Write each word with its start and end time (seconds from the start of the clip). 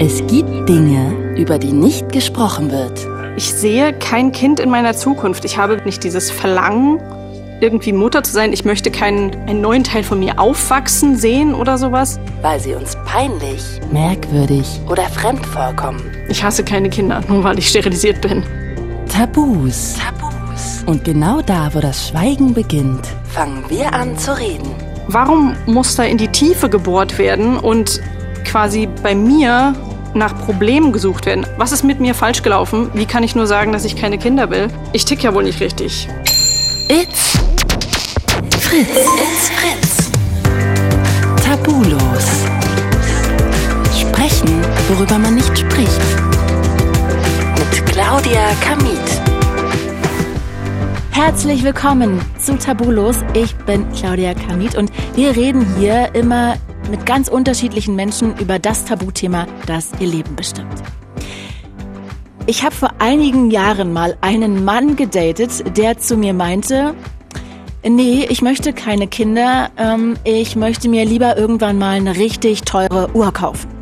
Es 0.00 0.26
gibt 0.26 0.68
Dinge, 0.68 1.34
über 1.36 1.56
die 1.56 1.72
nicht 1.72 2.10
gesprochen 2.10 2.72
wird. 2.72 3.06
Ich 3.36 3.54
sehe 3.54 3.92
kein 3.92 4.32
Kind 4.32 4.58
in 4.58 4.68
meiner 4.68 4.94
Zukunft. 4.94 5.44
Ich 5.44 5.56
habe 5.56 5.80
nicht 5.84 6.02
dieses 6.02 6.32
Verlangen, 6.32 7.00
irgendwie 7.60 7.92
Mutter 7.92 8.24
zu 8.24 8.32
sein. 8.32 8.52
Ich 8.52 8.64
möchte 8.64 8.90
keinen 8.90 9.32
einen 9.46 9.60
neuen 9.60 9.84
Teil 9.84 10.02
von 10.02 10.18
mir 10.18 10.40
aufwachsen 10.40 11.16
sehen 11.16 11.54
oder 11.54 11.78
sowas. 11.78 12.18
Weil 12.42 12.58
sie 12.58 12.74
uns 12.74 12.96
peinlich, 13.06 13.62
merkwürdig 13.92 14.66
oder 14.88 15.04
fremd 15.04 15.46
vorkommen. 15.46 16.02
Ich 16.28 16.42
hasse 16.42 16.64
keine 16.64 16.90
Kinder, 16.90 17.20
nur 17.28 17.44
weil 17.44 17.58
ich 17.58 17.68
sterilisiert 17.68 18.20
bin. 18.20 18.42
Tabus. 19.08 19.94
Tabus. 19.94 20.82
Und 20.86 21.04
genau 21.04 21.40
da, 21.40 21.72
wo 21.72 21.78
das 21.78 22.08
Schweigen 22.08 22.52
beginnt, 22.52 23.06
fangen 23.32 23.64
wir 23.68 23.94
an 23.94 24.18
zu 24.18 24.36
reden. 24.36 24.74
Warum 25.06 25.54
muss 25.66 25.94
da 25.94 26.02
in 26.02 26.18
die 26.18 26.28
Tiefe 26.28 26.68
gebohrt 26.68 27.16
werden 27.18 27.58
und 27.58 28.00
quasi 28.44 28.88
bei 29.02 29.14
mir 29.14 29.74
nach 30.14 30.38
Problemen 30.44 30.92
gesucht 30.92 31.26
werden? 31.26 31.46
Was 31.56 31.72
ist 31.72 31.82
mit 31.82 32.00
mir 32.00 32.14
falsch 32.14 32.42
gelaufen? 32.42 32.90
Wie 32.94 33.06
kann 33.06 33.22
ich 33.22 33.34
nur 33.34 33.46
sagen, 33.46 33.72
dass 33.72 33.84
ich 33.84 33.96
keine 33.96 34.18
Kinder 34.18 34.50
will? 34.50 34.68
Ich 34.92 35.04
tick 35.04 35.22
ja 35.22 35.34
wohl 35.34 35.42
nicht 35.42 35.60
richtig. 35.60 36.08
It's 36.88 37.38
Fritz. 38.60 38.88
It's 38.90 39.50
Fritz. 39.50 40.10
Tabulos. 41.44 42.26
Sprechen, 43.98 44.62
worüber 44.88 45.18
man 45.18 45.34
nicht 45.34 45.58
spricht. 45.58 46.00
Mit 47.58 47.86
Claudia 47.86 48.50
Kamit. 48.60 49.24
Herzlich 51.10 51.62
willkommen 51.62 52.20
zu 52.38 52.58
Tabulos. 52.58 53.16
Ich 53.34 53.54
bin 53.56 53.90
Claudia 53.92 54.34
Kamit 54.34 54.74
und 54.74 54.92
wir 55.14 55.34
reden 55.34 55.64
hier 55.78 56.14
immer 56.14 56.56
mit 56.90 57.06
ganz 57.06 57.28
unterschiedlichen 57.28 57.96
Menschen 57.96 58.36
über 58.38 58.58
das 58.58 58.84
Tabuthema, 58.84 59.46
das 59.66 59.90
ihr 60.00 60.08
Leben 60.08 60.36
bestimmt. 60.36 60.82
Ich 62.46 62.62
habe 62.62 62.74
vor 62.74 62.90
einigen 62.98 63.50
Jahren 63.50 63.92
mal 63.92 64.16
einen 64.20 64.64
Mann 64.64 64.96
gedatet, 64.96 65.76
der 65.78 65.98
zu 65.98 66.16
mir 66.16 66.34
meinte, 66.34 66.94
nee, 67.82 68.26
ich 68.28 68.42
möchte 68.42 68.72
keine 68.72 69.06
Kinder, 69.06 69.70
ähm, 69.78 70.16
ich 70.24 70.54
möchte 70.54 70.88
mir 70.88 71.04
lieber 71.04 71.38
irgendwann 71.38 71.78
mal 71.78 71.96
eine 71.96 72.16
richtig 72.16 72.62
teure 72.62 73.10
Uhr 73.14 73.32
kaufen. 73.32 73.73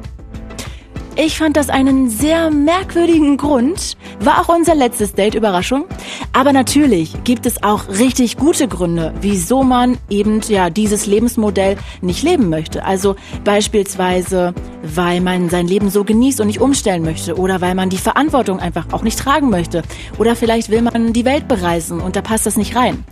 Ich 1.14 1.36
fand 1.36 1.58
das 1.58 1.68
einen 1.68 2.08
sehr 2.08 2.50
merkwürdigen 2.50 3.36
Grund. 3.36 3.98
War 4.20 4.40
auch 4.40 4.48
unser 4.48 4.74
letztes 4.74 5.12
Date 5.12 5.34
Überraschung. 5.34 5.84
Aber 6.32 6.54
natürlich 6.54 7.12
gibt 7.24 7.44
es 7.44 7.62
auch 7.62 7.86
richtig 7.88 8.38
gute 8.38 8.66
Gründe, 8.66 9.12
wieso 9.20 9.62
man 9.62 9.98
eben 10.08 10.40
ja 10.48 10.70
dieses 10.70 11.04
Lebensmodell 11.04 11.76
nicht 12.00 12.22
leben 12.22 12.48
möchte. 12.48 12.86
Also 12.86 13.16
beispielsweise, 13.44 14.54
weil 14.82 15.20
man 15.20 15.50
sein 15.50 15.68
Leben 15.68 15.90
so 15.90 16.02
genießt 16.02 16.40
und 16.40 16.46
nicht 16.46 16.62
umstellen 16.62 17.02
möchte 17.02 17.36
oder 17.36 17.60
weil 17.60 17.74
man 17.74 17.90
die 17.90 17.98
Verantwortung 17.98 18.58
einfach 18.58 18.86
auch 18.92 19.02
nicht 19.02 19.18
tragen 19.18 19.50
möchte 19.50 19.82
oder 20.18 20.34
vielleicht 20.34 20.70
will 20.70 20.80
man 20.80 21.12
die 21.12 21.26
Welt 21.26 21.46
bereisen 21.46 22.00
und 22.00 22.16
da 22.16 22.22
passt 22.22 22.46
das 22.46 22.56
nicht 22.56 22.74
rein. 22.74 23.04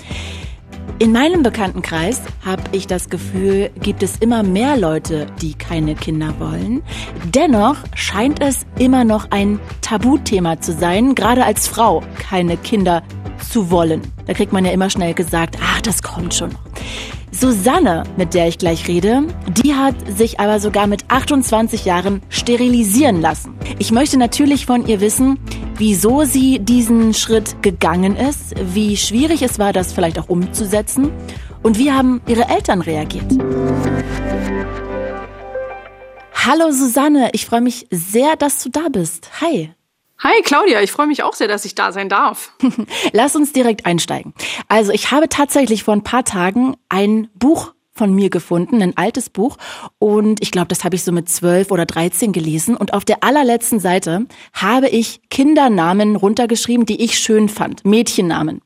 In 1.01 1.13
meinem 1.13 1.43
Bekanntenkreis 1.43 2.21
habe 2.45 2.63
ich 2.73 2.87
das 2.87 3.09
Gefühl, 3.09 3.71
gibt 3.81 4.03
es 4.03 4.19
immer 4.19 4.43
mehr 4.43 4.77
Leute, 4.77 5.29
die 5.41 5.55
keine 5.55 5.95
Kinder 5.95 6.35
wollen. 6.39 6.83
Dennoch 7.25 7.77
scheint 7.95 8.43
es 8.43 8.67
immer 8.79 9.05
noch 9.05 9.31
ein 9.31 9.59
Tabuthema 9.81 10.61
zu 10.61 10.75
sein, 10.75 11.15
gerade 11.15 11.47
als 11.47 11.69
Frau 11.69 12.03
keine 12.19 12.59
Kinder 12.59 13.03
zu 13.51 13.71
wollen. 13.71 14.03
Da 14.27 14.35
kriegt 14.35 14.53
man 14.53 14.67
ja 14.67 14.73
immer 14.73 14.91
schnell 14.91 15.15
gesagt, 15.15 15.57
ach, 15.63 15.81
das 15.81 16.03
kommt 16.03 16.35
schon 16.35 16.51
noch. 16.51 16.61
Susanne, 17.33 18.03
mit 18.17 18.35
der 18.35 18.49
ich 18.49 18.59
gleich 18.59 18.89
rede, 18.89 19.23
die 19.63 19.75
hat 19.75 19.95
sich 20.17 20.41
aber 20.41 20.59
sogar 20.59 20.87
mit 20.87 21.05
28 21.09 21.85
Jahren 21.85 22.23
sterilisieren 22.29 23.21
lassen. 23.21 23.55
Ich 23.79 23.93
möchte 23.93 24.19
natürlich 24.19 24.67
von 24.67 24.87
ihr 24.87 25.01
wissen, 25.01 25.39
wieso 25.77 26.25
sie 26.25 26.59
diesen 26.59 27.15
Schritt 27.15 27.63
gegangen 27.63 28.17
ist, 28.17 28.55
wie 28.75 28.97
schwierig 28.97 29.43
es 29.43 29.59
war, 29.59 29.73
das 29.73 29.93
vielleicht 29.93 30.19
auch 30.19 30.29
umzusetzen 30.29 31.13
und 31.63 31.79
wie 31.79 31.93
haben 31.93 32.21
ihre 32.27 32.49
Eltern 32.49 32.81
reagiert. 32.81 33.33
Hallo 36.35 36.73
Susanne, 36.73 37.31
ich 37.33 37.47
freue 37.47 37.61
mich 37.61 37.87
sehr, 37.91 38.35
dass 38.37 38.63
du 38.63 38.71
da 38.71 38.89
bist. 38.91 39.31
Hi. 39.41 39.71
Hi 40.23 40.43
Claudia, 40.43 40.83
ich 40.83 40.93
freue 40.93 41.07
mich 41.07 41.23
auch 41.23 41.33
sehr, 41.33 41.49
dass 41.49 41.65
ich 41.65 41.75
da 41.75 41.93
sein 41.93 42.11
darf. 42.11 42.53
Lass 43.13 43.35
uns 43.37 43.55
direkt 43.55 43.87
einsteigen. 43.87 44.35
Also 44.69 44.93
ich 44.93 45.11
habe 45.11 45.31
tatsächlich 45.31 45.85
vor 45.85 45.95
ein 45.95 46.05
paar 46.05 46.25
Tagen 46.25 46.77
ein 46.91 47.31
Buch 47.35 47.73
von 47.95 48.15
mir 48.15 48.29
gefunden, 48.29 48.83
ein 48.83 48.99
altes 48.99 49.31
Buch. 49.31 49.57
Und 49.99 50.43
ich 50.43 50.51
glaube, 50.51 50.69
das 50.69 50.85
habe 50.85 50.95
ich 50.95 51.05
so 51.05 51.13
mit 51.13 51.31
zwölf 51.31 51.71
oder 51.71 51.87
dreizehn 51.87 52.33
gelesen. 52.33 52.77
Und 52.77 52.93
auf 52.93 53.07
der 53.07 53.25
allerletzten 53.25 53.81
Seite 53.81 54.27
habe 54.53 54.91
ich 54.91 55.23
Kindernamen 55.31 56.17
runtergeschrieben, 56.17 56.85
die 56.85 57.03
ich 57.03 57.19
schön 57.19 57.49
fand. 57.49 57.87
Mädchennamen. 57.87 58.61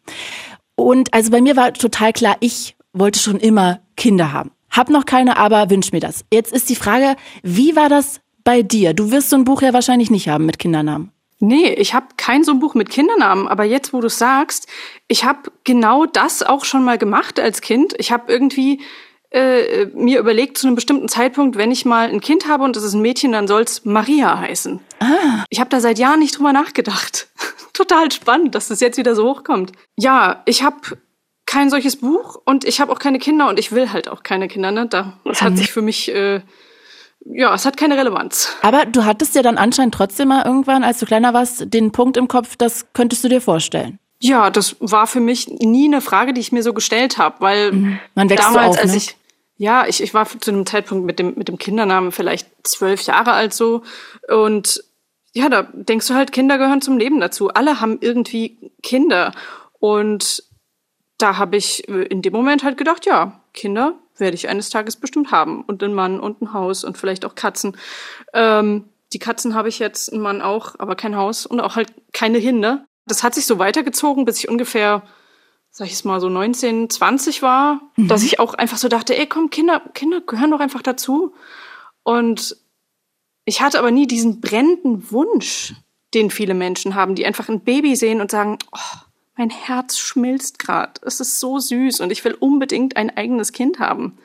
Und 0.74 1.14
also 1.14 1.30
bei 1.30 1.40
mir 1.40 1.54
war 1.54 1.72
total 1.72 2.12
klar, 2.12 2.36
ich 2.40 2.76
wollte 2.92 3.20
schon 3.20 3.38
immer 3.38 3.78
Kinder 3.96 4.32
haben. 4.32 4.50
Hab 4.70 4.90
noch 4.90 5.06
keine, 5.06 5.36
aber 5.36 5.70
wünsch 5.70 5.92
mir 5.92 6.00
das. 6.00 6.24
Jetzt 6.32 6.52
ist 6.52 6.68
die 6.68 6.74
Frage, 6.74 7.14
wie 7.44 7.76
war 7.76 7.88
das 7.88 8.20
bei 8.42 8.62
dir? 8.62 8.92
Du 8.92 9.12
wirst 9.12 9.30
so 9.30 9.36
ein 9.36 9.44
Buch 9.44 9.62
ja 9.62 9.72
wahrscheinlich 9.72 10.10
nicht 10.10 10.28
haben 10.28 10.46
mit 10.46 10.58
Kindernamen. 10.58 11.13
Nee, 11.44 11.74
ich 11.74 11.92
habe 11.92 12.06
kein 12.16 12.42
so 12.42 12.52
ein 12.52 12.58
Buch 12.58 12.74
mit 12.74 12.88
Kindernamen, 12.88 13.48
aber 13.48 13.64
jetzt, 13.64 13.92
wo 13.92 14.00
du 14.00 14.08
sagst, 14.08 14.66
ich 15.08 15.24
habe 15.24 15.52
genau 15.64 16.06
das 16.06 16.42
auch 16.42 16.64
schon 16.64 16.84
mal 16.84 16.96
gemacht 16.96 17.38
als 17.38 17.60
Kind. 17.60 17.94
Ich 17.98 18.10
habe 18.10 18.32
irgendwie 18.32 18.80
äh, 19.30 19.86
mir 19.94 20.20
überlegt 20.20 20.56
zu 20.56 20.66
einem 20.66 20.74
bestimmten 20.74 21.08
Zeitpunkt, 21.08 21.58
wenn 21.58 21.70
ich 21.70 21.84
mal 21.84 22.08
ein 22.08 22.22
Kind 22.22 22.48
habe 22.48 22.64
und 22.64 22.76
das 22.76 22.82
ist 22.82 22.94
ein 22.94 23.02
Mädchen, 23.02 23.32
dann 23.32 23.46
soll's 23.46 23.84
Maria 23.84 24.38
heißen. 24.38 24.80
Ah. 25.00 25.44
Ich 25.50 25.60
habe 25.60 25.68
da 25.68 25.80
seit 25.80 25.98
Jahren 25.98 26.20
nicht 26.20 26.38
drüber 26.38 26.54
nachgedacht. 26.54 27.28
Total 27.74 28.10
spannend, 28.10 28.54
dass 28.54 28.68
das 28.68 28.80
jetzt 28.80 28.96
wieder 28.96 29.14
so 29.14 29.28
hochkommt. 29.28 29.72
Ja, 29.96 30.42
ich 30.46 30.62
habe 30.62 30.96
kein 31.44 31.68
solches 31.68 31.96
Buch 31.96 32.40
und 32.46 32.64
ich 32.64 32.80
habe 32.80 32.90
auch 32.90 32.98
keine 32.98 33.18
Kinder 33.18 33.48
und 33.48 33.58
ich 33.58 33.70
will 33.70 33.92
halt 33.92 34.08
auch 34.08 34.22
keine 34.22 34.48
Kinder. 34.48 34.70
Ne? 34.70 34.86
Da, 34.86 35.18
das 35.24 35.42
hat 35.42 35.58
sich 35.58 35.70
für 35.70 35.82
mich 35.82 36.10
äh, 36.14 36.40
ja, 37.26 37.54
es 37.54 37.64
hat 37.64 37.76
keine 37.76 37.96
Relevanz. 37.96 38.54
Aber 38.62 38.84
du 38.86 39.04
hattest 39.04 39.34
ja 39.34 39.42
dann 39.42 39.58
anscheinend 39.58 39.94
trotzdem 39.94 40.28
mal 40.28 40.44
irgendwann, 40.44 40.84
als 40.84 40.98
du 40.98 41.06
kleiner 41.06 41.34
warst, 41.34 41.72
den 41.72 41.92
Punkt 41.92 42.16
im 42.16 42.28
Kopf, 42.28 42.56
das 42.56 42.86
könntest 42.92 43.24
du 43.24 43.28
dir 43.28 43.40
vorstellen. 43.40 43.98
Ja, 44.20 44.50
das 44.50 44.76
war 44.80 45.06
für 45.06 45.20
mich 45.20 45.48
nie 45.48 45.86
eine 45.86 46.00
Frage, 46.00 46.32
die 46.32 46.40
ich 46.40 46.52
mir 46.52 46.62
so 46.62 46.72
gestellt 46.72 47.18
habe, 47.18 47.36
weil 47.40 47.72
mhm. 47.72 47.98
Damals, 48.14 48.76
auf, 48.76 48.82
als 48.82 48.92
ne? 48.92 48.96
ich 48.96 49.16
ja, 49.56 49.86
ich, 49.86 50.02
ich 50.02 50.14
war 50.14 50.26
zu 50.26 50.50
einem 50.50 50.66
Zeitpunkt 50.66 51.06
mit 51.06 51.18
dem 51.18 51.34
mit 51.36 51.48
dem 51.48 51.58
Kindernamen 51.58 52.10
vielleicht 52.10 52.48
zwölf 52.64 53.02
Jahre 53.02 53.32
alt 53.32 53.54
so 53.54 53.82
und 54.28 54.82
ja, 55.32 55.48
da 55.48 55.62
denkst 55.72 56.08
du 56.08 56.14
halt, 56.14 56.32
Kinder 56.32 56.58
gehören 56.58 56.80
zum 56.80 56.96
Leben 56.96 57.20
dazu. 57.20 57.48
Alle 57.48 57.80
haben 57.80 57.98
irgendwie 58.00 58.72
Kinder 58.82 59.32
und 59.80 60.44
da 61.18 61.38
habe 61.38 61.56
ich 61.56 61.88
in 61.88 62.22
dem 62.22 62.32
Moment 62.32 62.62
halt 62.62 62.78
gedacht, 62.78 63.04
ja, 63.04 63.40
Kinder 63.52 63.94
werde 64.16 64.34
ich 64.34 64.48
eines 64.48 64.70
Tages 64.70 64.96
bestimmt 64.96 65.30
haben. 65.30 65.62
Und 65.62 65.82
einen 65.82 65.94
Mann 65.94 66.20
und 66.20 66.42
ein 66.42 66.52
Haus 66.52 66.84
und 66.84 66.98
vielleicht 66.98 67.24
auch 67.24 67.34
Katzen. 67.34 67.76
Ähm, 68.32 68.88
die 69.12 69.18
Katzen 69.18 69.54
habe 69.54 69.68
ich 69.68 69.78
jetzt, 69.78 70.12
ein 70.12 70.20
Mann 70.20 70.42
auch, 70.42 70.74
aber 70.78 70.96
kein 70.96 71.16
Haus 71.16 71.46
und 71.46 71.60
auch 71.60 71.76
halt 71.76 71.92
keine 72.12 72.38
Hinde. 72.38 72.84
Das 73.06 73.22
hat 73.22 73.34
sich 73.34 73.46
so 73.46 73.58
weitergezogen, 73.58 74.24
bis 74.24 74.38
ich 74.38 74.48
ungefähr, 74.48 75.02
sag 75.70 75.86
ich 75.86 75.92
es 75.92 76.04
mal, 76.04 76.20
so 76.20 76.28
19, 76.28 76.90
20 76.90 77.42
war, 77.42 77.80
mhm. 77.96 78.08
dass 78.08 78.22
ich 78.22 78.40
auch 78.40 78.54
einfach 78.54 78.78
so 78.78 78.88
dachte, 78.88 79.16
ey, 79.16 79.26
komm, 79.26 79.50
Kinder, 79.50 79.82
Kinder 79.94 80.20
gehören 80.20 80.50
doch 80.50 80.60
einfach 80.60 80.82
dazu. 80.82 81.34
Und 82.02 82.56
ich 83.44 83.60
hatte 83.60 83.78
aber 83.78 83.90
nie 83.90 84.06
diesen 84.06 84.40
brennenden 84.40 85.10
Wunsch, 85.10 85.74
den 86.14 86.30
viele 86.30 86.54
Menschen 86.54 86.94
haben, 86.94 87.14
die 87.14 87.26
einfach 87.26 87.48
ein 87.48 87.60
Baby 87.60 87.96
sehen 87.96 88.20
und 88.20 88.30
sagen, 88.30 88.58
oh, 88.72 89.03
mein 89.36 89.50
Herz 89.50 89.98
schmilzt 89.98 90.58
gerade. 90.58 90.92
Es 91.02 91.20
ist 91.20 91.40
so 91.40 91.58
süß 91.58 92.00
und 92.00 92.10
ich 92.10 92.24
will 92.24 92.34
unbedingt 92.34 92.96
ein 92.96 93.16
eigenes 93.16 93.52
Kind 93.52 93.78
haben. 93.78 94.18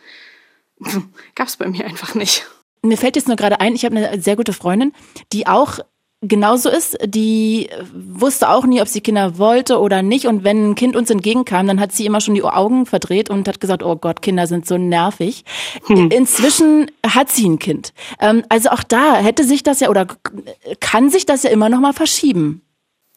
Gab's 1.36 1.58
bei 1.58 1.68
mir 1.68 1.86
einfach 1.86 2.16
nicht. 2.16 2.46
Mir 2.82 2.98
fällt 2.98 3.16
jetzt 3.16 3.28
nur 3.28 3.38
gerade 3.38 3.60
ein, 3.60 3.76
ich 3.76 3.84
habe 3.84 3.98
eine 3.98 4.22
sehr 4.22 4.36
gute 4.36 4.54
Freundin, 4.54 4.94
die 5.34 5.48
auch 5.48 5.80
genauso 6.22 6.70
ist. 6.70 6.98
Die 7.06 7.70
wusste 7.94 8.50
auch 8.50 8.66
nie, 8.66 8.82
ob 8.82 8.88
sie 8.88 9.02
Kinder 9.02 9.38
wollte 9.38 9.80
oder 9.80 10.02
nicht. 10.02 10.28
Und 10.28 10.44
wenn 10.44 10.72
ein 10.72 10.76
Kind 10.76 10.96
uns 10.96 11.10
entgegenkam, 11.10 11.68
dann 11.68 11.80
hat 11.80 11.92
sie 11.92 12.06
immer 12.06 12.22
schon 12.22 12.36
die 12.36 12.44
Augen 12.44 12.86
verdreht 12.86 13.30
und 13.30 13.48
hat 13.48 13.60
gesagt, 13.60 13.84
oh 13.84 13.96
Gott, 13.96 14.22
Kinder 14.22 14.48
sind 14.48 14.66
so 14.66 14.78
nervig. 14.78 15.44
Hm. 15.86 16.10
Inzwischen 16.12 16.92
hat 17.06 17.30
sie 17.30 17.48
ein 17.48 17.60
Kind. 17.60 17.94
Ähm, 18.20 18.44
also 18.50 18.70
auch 18.70 18.84
da 18.84 19.16
hätte 19.16 19.44
sich 19.44 19.64
das 19.64 19.80
ja 19.80 19.90
oder 19.90 20.08
kann 20.80 21.10
sich 21.10 21.26
das 21.26 21.44
ja 21.44 21.50
immer 21.50 21.70
noch 21.70 21.80
mal 21.80 21.94
verschieben. 21.94 22.62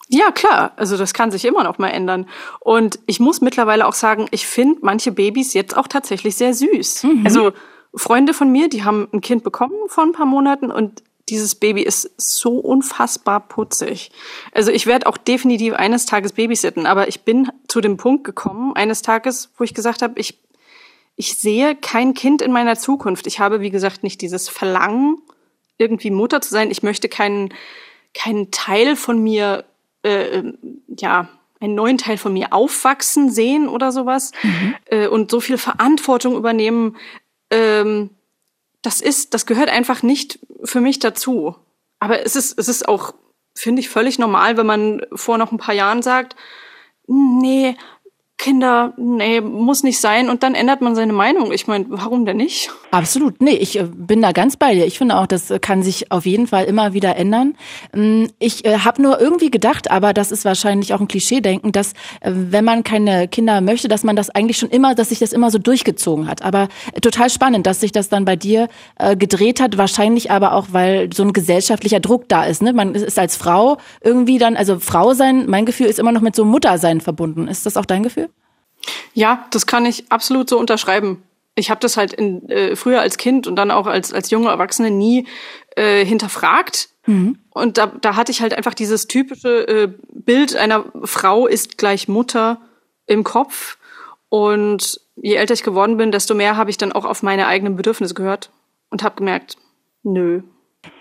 Ja, 0.08 0.30
klar. 0.30 0.72
Also 0.76 0.96
das 0.96 1.14
kann 1.14 1.30
sich 1.30 1.44
immer 1.44 1.64
noch 1.64 1.78
mal 1.78 1.88
ändern. 1.88 2.28
Und 2.60 2.98
ich 3.06 3.20
muss 3.20 3.40
mittlerweile 3.40 3.86
auch 3.86 3.94
sagen, 3.94 4.26
ich 4.30 4.46
finde 4.46 4.80
manche 4.82 5.12
Babys 5.12 5.54
jetzt 5.54 5.76
auch 5.76 5.88
tatsächlich 5.88 6.36
sehr 6.36 6.54
süß. 6.54 7.04
Mhm. 7.04 7.22
Also 7.24 7.52
Freunde 7.94 8.34
von 8.34 8.50
mir, 8.50 8.68
die 8.68 8.84
haben 8.84 9.08
ein 9.12 9.20
Kind 9.20 9.44
bekommen 9.44 9.76
vor 9.88 10.04
ein 10.04 10.12
paar 10.12 10.26
Monaten 10.26 10.70
und 10.70 11.02
dieses 11.28 11.54
Baby 11.54 11.82
ist 11.82 12.10
so 12.16 12.58
unfassbar 12.58 13.40
putzig. 13.40 14.10
Also 14.52 14.70
ich 14.70 14.86
werde 14.86 15.06
auch 15.06 15.16
definitiv 15.16 15.74
eines 15.74 16.04
Tages 16.04 16.32
babysitten, 16.32 16.86
aber 16.86 17.08
ich 17.08 17.22
bin 17.22 17.50
zu 17.68 17.80
dem 17.80 17.96
Punkt 17.96 18.24
gekommen, 18.24 18.74
eines 18.74 19.02
Tages, 19.02 19.50
wo 19.56 19.64
ich 19.64 19.72
gesagt 19.72 20.02
habe, 20.02 20.18
ich, 20.18 20.38
ich 21.16 21.38
sehe 21.38 21.76
kein 21.76 22.14
Kind 22.14 22.42
in 22.42 22.52
meiner 22.52 22.76
Zukunft. 22.76 23.26
Ich 23.26 23.40
habe, 23.40 23.60
wie 23.60 23.70
gesagt, 23.70 24.02
nicht 24.02 24.20
dieses 24.20 24.48
Verlangen, 24.48 25.18
irgendwie 25.78 26.10
Mutter 26.10 26.40
zu 26.40 26.50
sein. 26.50 26.70
Ich 26.70 26.82
möchte 26.82 27.08
keinen, 27.08 27.54
keinen 28.14 28.50
Teil 28.50 28.96
von 28.96 29.22
mir, 29.22 29.64
äh, 30.02 30.38
ähm, 30.38 30.58
ja, 30.88 31.28
einen 31.60 31.74
neuen 31.74 31.98
Teil 31.98 32.18
von 32.18 32.32
mir 32.32 32.52
aufwachsen 32.52 33.30
sehen 33.30 33.68
oder 33.68 33.92
sowas 33.92 34.32
mhm. 34.42 34.74
äh, 34.86 35.06
und 35.06 35.30
so 35.30 35.40
viel 35.40 35.58
Verantwortung 35.58 36.36
übernehmen. 36.36 36.96
Ähm, 37.50 38.10
das 38.82 39.00
ist, 39.00 39.32
das 39.32 39.46
gehört 39.46 39.68
einfach 39.68 40.02
nicht 40.02 40.40
für 40.64 40.80
mich 40.80 40.98
dazu. 40.98 41.54
Aber 42.00 42.26
es 42.26 42.34
ist, 42.34 42.58
es 42.58 42.68
ist 42.68 42.88
auch, 42.88 43.14
finde 43.54 43.80
ich, 43.80 43.88
völlig 43.88 44.18
normal, 44.18 44.56
wenn 44.56 44.66
man 44.66 45.02
vor 45.14 45.38
noch 45.38 45.52
ein 45.52 45.58
paar 45.58 45.74
Jahren 45.74 46.02
sagt, 46.02 46.34
nee, 47.06 47.76
Kinder, 48.38 48.92
nee, 48.96 49.40
muss 49.40 49.84
nicht 49.84 50.00
sein. 50.00 50.28
Und 50.28 50.42
dann 50.42 50.56
ändert 50.56 50.80
man 50.80 50.96
seine 50.96 51.12
Meinung. 51.12 51.52
Ich 51.52 51.68
meine, 51.68 51.84
warum 51.88 52.26
denn 52.26 52.38
nicht? 52.38 52.72
Absolut. 52.92 53.40
Nee, 53.40 53.52
ich 53.52 53.78
äh, 53.78 53.84
bin 53.84 54.20
da 54.20 54.32
ganz 54.32 54.58
bei 54.58 54.74
dir. 54.74 54.84
Ich 54.84 54.98
finde 54.98 55.16
auch, 55.16 55.26
das 55.26 55.50
kann 55.62 55.82
sich 55.82 56.12
auf 56.12 56.26
jeden 56.26 56.46
Fall 56.46 56.66
immer 56.66 56.92
wieder 56.92 57.16
ändern. 57.16 57.54
Mm, 57.94 58.26
ich 58.38 58.66
äh, 58.66 58.80
habe 58.80 59.00
nur 59.00 59.18
irgendwie 59.18 59.50
gedacht, 59.50 59.90
aber 59.90 60.12
das 60.12 60.30
ist 60.30 60.44
wahrscheinlich 60.44 60.92
auch 60.92 61.00
ein 61.00 61.08
Klischee-Denken, 61.08 61.72
dass 61.72 61.92
äh, 62.20 62.30
wenn 62.34 62.66
man 62.66 62.84
keine 62.84 63.28
Kinder 63.28 63.62
möchte, 63.62 63.88
dass 63.88 64.04
man 64.04 64.14
das 64.14 64.28
eigentlich 64.28 64.58
schon 64.58 64.68
immer, 64.68 64.94
dass 64.94 65.08
sich 65.08 65.20
das 65.20 65.32
immer 65.32 65.50
so 65.50 65.56
durchgezogen 65.56 66.28
hat. 66.28 66.42
Aber 66.42 66.68
total 67.00 67.30
spannend, 67.30 67.66
dass 67.66 67.80
sich 67.80 67.92
das 67.92 68.10
dann 68.10 68.26
bei 68.26 68.36
dir 68.36 68.68
gedreht 69.18 69.60
hat. 69.60 69.78
Wahrscheinlich 69.78 70.30
aber 70.30 70.52
auch, 70.52 70.68
weil 70.72 71.10
so 71.14 71.22
ein 71.22 71.32
gesellschaftlicher 71.32 72.00
Druck 72.00 72.28
da 72.28 72.44
ist. 72.44 72.62
Ne? 72.62 72.74
Man 72.74 72.94
ist 72.94 73.18
als 73.18 73.36
Frau 73.36 73.78
irgendwie 74.02 74.38
dann, 74.38 74.56
also 74.56 74.78
Frau 74.78 75.14
sein, 75.14 75.46
mein 75.48 75.64
Gefühl 75.64 75.86
ist 75.86 75.98
immer 75.98 76.12
noch 76.12 76.20
mit 76.20 76.36
so 76.36 76.44
Muttersein 76.44 77.00
verbunden. 77.00 77.48
Ist 77.48 77.64
das 77.64 77.76
auch 77.76 77.86
dein 77.86 78.02
Gefühl? 78.02 78.28
Ja, 79.14 79.46
das 79.50 79.66
kann 79.66 79.86
ich 79.86 80.04
absolut 80.10 80.50
so 80.50 80.58
unterschreiben. 80.58 81.22
Ich 81.54 81.70
habe 81.70 81.80
das 81.80 81.96
halt 81.96 82.12
in, 82.12 82.48
äh, 82.48 82.76
früher 82.76 83.00
als 83.00 83.18
Kind 83.18 83.46
und 83.46 83.56
dann 83.56 83.70
auch 83.70 83.86
als, 83.86 84.12
als 84.12 84.30
junge 84.30 84.48
Erwachsene 84.48 84.90
nie 84.90 85.26
äh, 85.76 86.04
hinterfragt. 86.04 86.88
Mhm. 87.06 87.38
Und 87.50 87.78
da, 87.78 87.86
da 87.86 88.16
hatte 88.16 88.32
ich 88.32 88.40
halt 88.40 88.54
einfach 88.54 88.74
dieses 88.74 89.06
typische 89.06 89.68
äh, 89.68 89.92
Bild 90.10 90.56
einer 90.56 90.84
Frau 91.04 91.46
ist 91.46 91.78
gleich 91.78 92.08
Mutter 92.08 92.60
im 93.06 93.24
Kopf. 93.24 93.78
Und 94.28 95.00
je 95.16 95.34
älter 95.34 95.52
ich 95.52 95.62
geworden 95.62 95.98
bin, 95.98 96.10
desto 96.10 96.34
mehr 96.34 96.56
habe 96.56 96.70
ich 96.70 96.78
dann 96.78 96.92
auch 96.92 97.04
auf 97.04 97.22
meine 97.22 97.46
eigenen 97.46 97.76
Bedürfnisse 97.76 98.14
gehört 98.14 98.50
und 98.88 99.02
habe 99.02 99.16
gemerkt, 99.16 99.56
nö. 100.02 100.42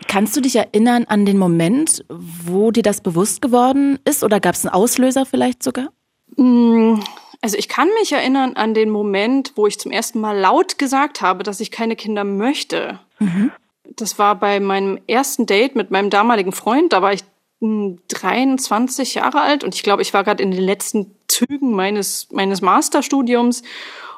Kannst 0.07 0.35
du 0.35 0.41
dich 0.41 0.55
erinnern 0.55 1.05
an 1.07 1.25
den 1.25 1.37
Moment, 1.37 2.03
wo 2.09 2.71
dir 2.71 2.83
das 2.83 3.01
bewusst 3.01 3.41
geworden 3.41 3.99
ist 4.05 4.23
oder 4.23 4.39
gab 4.39 4.55
es 4.55 4.65
einen 4.65 4.73
Auslöser 4.73 5.25
vielleicht 5.25 5.63
sogar? 5.63 5.89
Mm, 6.35 6.99
also 7.41 7.57
ich 7.57 7.67
kann 7.67 7.89
mich 7.99 8.11
erinnern 8.11 8.53
an 8.53 8.73
den 8.73 8.89
Moment, 8.89 9.53
wo 9.55 9.65
ich 9.67 9.79
zum 9.79 9.91
ersten 9.91 10.19
Mal 10.19 10.37
laut 10.37 10.77
gesagt 10.77 11.21
habe, 11.21 11.43
dass 11.43 11.59
ich 11.59 11.71
keine 11.71 11.95
Kinder 11.95 12.23
möchte. 12.23 12.99
Mhm. 13.19 13.51
Das 13.95 14.19
war 14.19 14.35
bei 14.35 14.59
meinem 14.59 14.99
ersten 15.07 15.47
Date 15.47 15.75
mit 15.75 15.91
meinem 15.91 16.09
damaligen 16.09 16.51
Freund. 16.51 16.93
Da 16.93 17.01
war 17.01 17.13
ich 17.13 17.23
23 17.59 19.15
hm, 19.15 19.21
Jahre 19.21 19.41
alt 19.41 19.63
und 19.63 19.75
ich 19.75 19.83
glaube, 19.83 20.01
ich 20.01 20.13
war 20.13 20.23
gerade 20.23 20.41
in 20.41 20.51
den 20.51 20.61
letzten 20.61 21.15
Zügen 21.27 21.73
meines, 21.73 22.31
meines 22.31 22.61
Masterstudiums. 22.61 23.63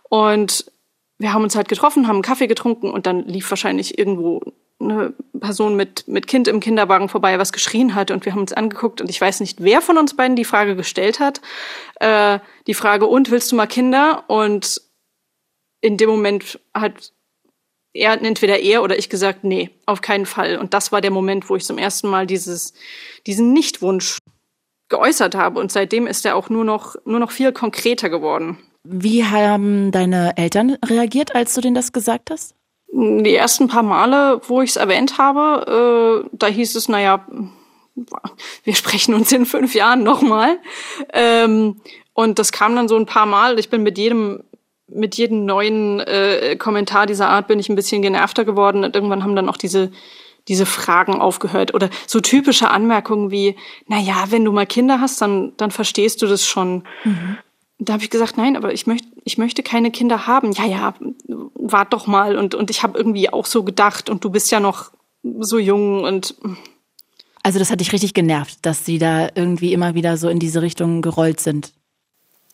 Und 0.09 0.71
wir 1.17 1.33
haben 1.33 1.43
uns 1.43 1.55
halt 1.55 1.69
getroffen, 1.69 2.07
haben 2.07 2.17
einen 2.17 2.23
Kaffee 2.23 2.47
getrunken 2.47 2.91
und 2.91 3.07
dann 3.07 3.25
lief 3.25 3.49
wahrscheinlich 3.49 3.97
irgendwo 3.97 4.41
eine 4.83 5.13
Person 5.39 5.75
mit, 5.75 6.07
mit 6.07 6.27
Kind 6.27 6.47
im 6.47 6.59
Kinderwagen 6.59 7.09
vorbei, 7.09 7.39
was 7.39 7.51
geschrien 7.51 7.95
hat 7.95 8.11
und 8.11 8.25
wir 8.25 8.33
haben 8.33 8.41
uns 8.41 8.53
angeguckt 8.53 9.01
und 9.01 9.09
ich 9.09 9.19
weiß 9.19 9.39
nicht, 9.39 9.63
wer 9.63 9.81
von 9.81 9.97
uns 9.97 10.15
beiden 10.15 10.35
die 10.35 10.45
Frage 10.45 10.75
gestellt 10.75 11.19
hat. 11.19 11.41
Äh, 11.99 12.39
die 12.67 12.73
Frage, 12.73 13.07
und 13.07 13.31
willst 13.31 13.51
du 13.51 13.55
mal 13.55 13.67
Kinder? 13.67 14.23
Und 14.27 14.81
in 15.81 15.97
dem 15.97 16.09
Moment 16.09 16.59
hat 16.73 17.11
er, 17.93 18.21
entweder 18.21 18.59
er 18.59 18.83
oder 18.83 18.97
ich 18.97 19.09
gesagt, 19.09 19.43
nee, 19.43 19.69
auf 19.85 20.01
keinen 20.01 20.25
Fall. 20.25 20.57
Und 20.57 20.73
das 20.73 20.91
war 20.91 21.01
der 21.01 21.11
Moment, 21.11 21.49
wo 21.49 21.55
ich 21.55 21.65
zum 21.65 21.77
ersten 21.77 22.09
Mal 22.09 22.25
dieses, 22.25 22.73
diesen 23.27 23.53
Nichtwunsch 23.53 24.17
geäußert 24.89 25.35
habe. 25.35 25.59
Und 25.59 25.71
seitdem 25.71 26.07
ist 26.07 26.25
er 26.25 26.35
auch 26.35 26.49
nur 26.49 26.65
noch, 26.65 26.95
nur 27.05 27.19
noch 27.19 27.31
viel 27.31 27.51
konkreter 27.51 28.09
geworden. 28.09 28.57
Wie 28.83 29.23
haben 29.23 29.91
deine 29.91 30.37
Eltern 30.37 30.77
reagiert, 30.83 31.35
als 31.35 31.53
du 31.53 31.61
denen 31.61 31.75
das 31.75 31.93
gesagt 31.93 32.31
hast? 32.31 32.55
Die 32.95 33.35
ersten 33.35 33.67
paar 33.67 33.81
Male, 33.81 34.39
wo 34.47 34.61
ich 34.61 34.71
es 34.71 34.75
erwähnt 34.75 35.17
habe, 35.17 36.23
äh, 36.25 36.29
da 36.31 36.45
hieß 36.45 36.75
es, 36.75 36.89
naja, 36.89 37.25
wir 38.63 38.75
sprechen 38.75 39.15
uns 39.15 39.31
in 39.31 39.47
fünf 39.47 39.73
Jahren 39.73 40.03
nochmal. 40.03 40.59
Ähm, 41.11 41.81
und 42.13 42.37
das 42.37 42.51
kam 42.51 42.75
dann 42.75 42.87
so 42.87 42.95
ein 42.95 43.07
paar 43.07 43.25
Mal. 43.25 43.57
Ich 43.57 43.69
bin 43.69 43.83
mit 43.83 43.97
jedem 43.97 44.43
mit 44.87 45.15
jedem 45.15 45.45
neuen 45.45 46.01
äh, 46.01 46.55
Kommentar 46.59 47.07
dieser 47.07 47.29
Art 47.29 47.47
bin 47.47 47.57
ich 47.57 47.67
ein 47.67 47.75
bisschen 47.75 48.03
genervter 48.03 48.45
geworden 48.45 48.83
und 48.83 48.93
irgendwann 48.95 49.23
haben 49.23 49.35
dann 49.35 49.49
auch 49.49 49.57
diese 49.57 49.91
diese 50.47 50.65
Fragen 50.67 51.19
aufgehört 51.19 51.73
oder 51.73 51.89
so 52.05 52.19
typische 52.19 52.69
Anmerkungen 52.69 53.31
wie, 53.31 53.55
na 53.87 53.97
ja, 53.97 54.25
wenn 54.29 54.45
du 54.45 54.51
mal 54.51 54.67
Kinder 54.67 54.99
hast, 54.99 55.19
dann 55.21 55.53
dann 55.57 55.71
verstehst 55.71 56.21
du 56.21 56.27
das 56.27 56.45
schon. 56.45 56.83
Mhm 57.05 57.37
da 57.79 57.93
habe 57.93 58.03
ich 58.03 58.09
gesagt, 58.09 58.37
nein, 58.37 58.55
aber 58.55 58.73
ich 58.73 58.87
möchte, 58.87 59.07
ich 59.23 59.37
möchte 59.37 59.63
keine 59.63 59.91
Kinder 59.91 60.27
haben. 60.27 60.51
Ja, 60.51 60.65
ja, 60.65 60.93
wart 61.63 61.93
doch 61.93 62.07
mal. 62.07 62.37
Und, 62.37 62.55
und 62.55 62.69
ich 62.69 62.83
habe 62.83 62.97
irgendwie 62.97 63.31
auch 63.31 63.45
so 63.45 63.63
gedacht, 63.63 64.09
und 64.09 64.23
du 64.23 64.29
bist 64.29 64.51
ja 64.51 64.59
noch 64.59 64.91
so 65.39 65.57
jung 65.57 66.03
und. 66.03 66.35
Also 67.41 67.59
das 67.59 67.71
hat 67.71 67.79
dich 67.81 67.91
richtig 67.91 68.13
genervt, 68.13 68.59
dass 68.61 68.85
sie 68.85 68.99
da 68.99 69.29
irgendwie 69.35 69.73
immer 69.73 69.95
wieder 69.95 70.17
so 70.17 70.29
in 70.29 70.39
diese 70.39 70.61
Richtung 70.61 71.01
gerollt 71.01 71.39
sind. 71.39 71.73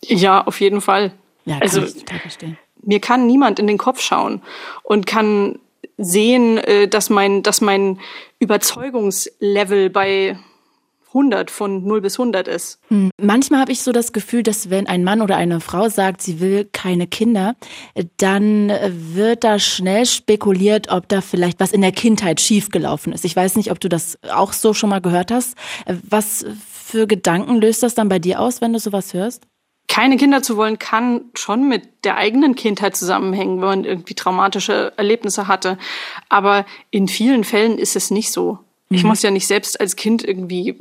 Ja, 0.02 0.46
auf 0.46 0.62
jeden 0.62 0.82
Fall. 0.82 1.14
Ja, 1.46 1.56
kann 1.56 1.64
also 1.64 1.84
ich 1.84 1.94
total 1.94 2.20
verstehen. 2.20 2.58
mir 2.82 3.00
kann 3.00 3.28
niemand 3.28 3.60
in 3.60 3.68
den 3.68 3.78
Kopf 3.78 4.02
schauen 4.02 4.42
und 4.84 5.06
kann 5.06 5.60
sehen, 5.98 6.58
äh, 6.58 6.88
dass 6.88 7.10
mein, 7.10 7.44
dass 7.44 7.62
mein 7.62 8.00
Überzeugungslevel 8.40 9.90
bei 9.90 10.40
100 11.10 11.50
von 11.50 11.86
0 11.86 12.02
bis 12.02 12.20
100 12.20 12.48
ist. 12.48 12.80
Hm. 12.90 13.10
Manchmal 13.20 13.62
habe 13.62 13.72
ich 13.72 13.82
so 13.82 13.92
das 13.92 14.14
Gefühl, 14.14 14.44
dass 14.44 14.70
wenn 14.70 14.88
ein 14.88 15.04
Mann 15.04 15.22
oder 15.22 15.38
eine 15.38 15.60
Frau 15.60 15.90
sagt, 15.90 16.22
sie 16.22 16.40
will 16.40 16.70
keine 16.72 17.08
Kinder, 17.08 17.56
dann 18.18 18.72
wird 19.14 19.44
da 19.44 19.60
schnell 19.60 20.06
spekuliert, 20.06 20.92
ob 20.92 21.08
da 21.10 21.22
vielleicht 21.22 21.60
was 21.60 21.72
in 21.72 21.82
der 21.82 21.92
Kindheit 21.92 22.40
schiefgelaufen 22.42 23.12
ist. 23.14 23.26
Ich 23.26 23.36
weiß 23.36 23.56
nicht, 23.56 23.72
ob 23.72 23.80
du 23.80 23.90
das 23.90 24.18
auch 24.32 24.54
so 24.54 24.74
schon 24.74 24.90
mal 24.90 25.02
gehört 25.02 25.32
hast. 25.32 25.56
Was 26.08 26.46
für 26.72 27.08
Gedanken 27.08 27.56
löst 27.56 27.84
das 27.84 27.96
dann 27.96 28.10
bei 28.10 28.20
dir 28.20 28.40
aus, 28.40 28.62
wenn 28.62 28.74
du 28.74 28.80
sowas 28.80 29.14
hörst? 29.14 29.44
keine 29.90 30.18
Kinder 30.18 30.44
zu 30.44 30.56
wollen, 30.56 30.78
kann 30.78 31.26
schon 31.34 31.68
mit 31.68 32.06
der 32.06 32.16
eigenen 32.16 32.56
Kindheit 32.56 32.96
zusammenhängen, 32.96 33.60
wenn 33.60 33.68
man 33.68 33.86
irgendwie 33.86 34.14
traumatische 34.14 34.94
Erlebnisse 34.98 35.48
hatte. 35.48 35.80
Aber 36.30 36.66
in 36.92 37.08
vielen 37.08 37.44
Fällen 37.44 37.80
ist 37.80 37.96
es 37.96 38.12
nicht 38.12 38.32
so. 38.32 38.60
Ich 38.90 39.04
mhm. 39.04 39.10
muss 39.10 39.24
ja 39.24 39.32
nicht 39.32 39.48
selbst 39.48 39.80
als 39.82 39.96
Kind 39.96 40.24
irgendwie 40.24 40.78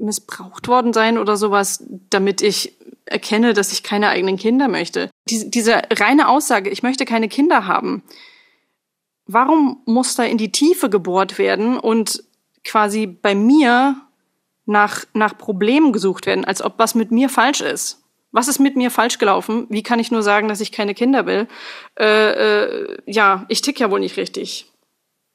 missbraucht 0.00 0.68
worden 0.68 0.92
sein 0.92 1.18
oder 1.18 1.36
sowas, 1.36 1.84
damit 2.10 2.42
ich 2.42 2.76
erkenne, 3.04 3.52
dass 3.54 3.72
ich 3.72 3.82
keine 3.82 4.08
eigenen 4.08 4.36
Kinder 4.36 4.68
möchte. 4.68 5.10
Diese, 5.28 5.48
diese 5.48 5.82
reine 5.92 6.28
Aussage, 6.28 6.70
ich 6.70 6.82
möchte 6.82 7.04
keine 7.04 7.28
Kinder 7.28 7.66
haben, 7.66 8.02
warum 9.26 9.80
muss 9.84 10.14
da 10.14 10.24
in 10.24 10.38
die 10.38 10.52
Tiefe 10.52 10.90
gebohrt 10.90 11.38
werden 11.38 11.78
und 11.78 12.24
quasi 12.64 13.06
bei 13.06 13.34
mir 13.34 14.00
nach, 14.66 15.04
nach 15.14 15.36
Problemen 15.36 15.92
gesucht 15.92 16.26
werden, 16.26 16.44
als 16.44 16.62
ob 16.62 16.78
was 16.78 16.94
mit 16.94 17.10
mir 17.10 17.28
falsch 17.28 17.60
ist? 17.60 18.02
Was 18.32 18.46
ist 18.46 18.60
mit 18.60 18.76
mir 18.76 18.92
falsch 18.92 19.18
gelaufen? 19.18 19.66
Wie 19.70 19.82
kann 19.82 19.98
ich 19.98 20.12
nur 20.12 20.22
sagen, 20.22 20.46
dass 20.46 20.60
ich 20.60 20.70
keine 20.70 20.94
Kinder 20.94 21.26
will? 21.26 21.48
Äh, 21.98 22.60
äh, 22.62 22.98
ja, 23.06 23.44
ich 23.48 23.60
tick 23.60 23.80
ja 23.80 23.90
wohl 23.90 23.98
nicht 23.98 24.16
richtig. 24.16 24.70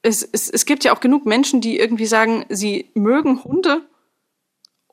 Es, 0.02 0.24
es, 0.24 0.50
es 0.50 0.66
gibt 0.66 0.86
ja 0.86 0.96
auch 0.96 1.02
genug 1.02 1.26
Menschen, 1.26 1.60
die 1.60 1.78
irgendwie 1.78 2.06
sagen, 2.06 2.46
sie 2.48 2.90
mögen 2.94 3.44
Hunde 3.44 3.82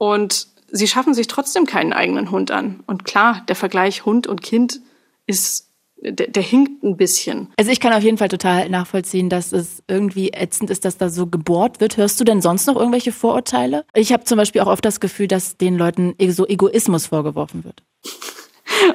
und 0.02 0.48
sie 0.72 0.88
schaffen 0.88 1.14
sich 1.14 1.28
trotzdem 1.28 1.64
keinen 1.64 1.92
eigenen 1.92 2.32
Hund 2.32 2.50
an. 2.50 2.82
Und 2.88 3.04
klar, 3.04 3.44
der 3.46 3.54
Vergleich 3.54 4.04
Hund 4.04 4.26
und 4.26 4.42
Kind 4.42 4.80
ist 5.28 5.68
der, 5.96 6.26
der 6.26 6.42
hinkt 6.42 6.82
ein 6.82 6.96
bisschen. 6.96 7.52
Also 7.56 7.70
ich 7.70 7.78
kann 7.78 7.92
auf 7.92 8.02
jeden 8.02 8.18
Fall 8.18 8.28
total 8.28 8.68
nachvollziehen, 8.68 9.28
dass 9.28 9.52
es 9.52 9.84
irgendwie 9.86 10.30
ätzend 10.30 10.70
ist, 10.70 10.84
dass 10.84 10.98
da 10.98 11.08
so 11.08 11.28
gebohrt 11.28 11.78
wird. 11.80 11.98
Hörst 11.98 12.18
du 12.18 12.24
denn 12.24 12.42
sonst 12.42 12.66
noch 12.66 12.74
irgendwelche 12.74 13.12
Vorurteile? 13.12 13.84
Ich 13.94 14.12
habe 14.12 14.24
zum 14.24 14.38
Beispiel 14.38 14.62
auch 14.62 14.66
oft 14.66 14.84
das 14.84 14.98
Gefühl, 14.98 15.28
dass 15.28 15.56
den 15.56 15.78
Leuten 15.78 16.16
e-, 16.18 16.30
so 16.30 16.48
Egoismus 16.48 17.06
vorgeworfen 17.06 17.62
wird. 17.64 17.84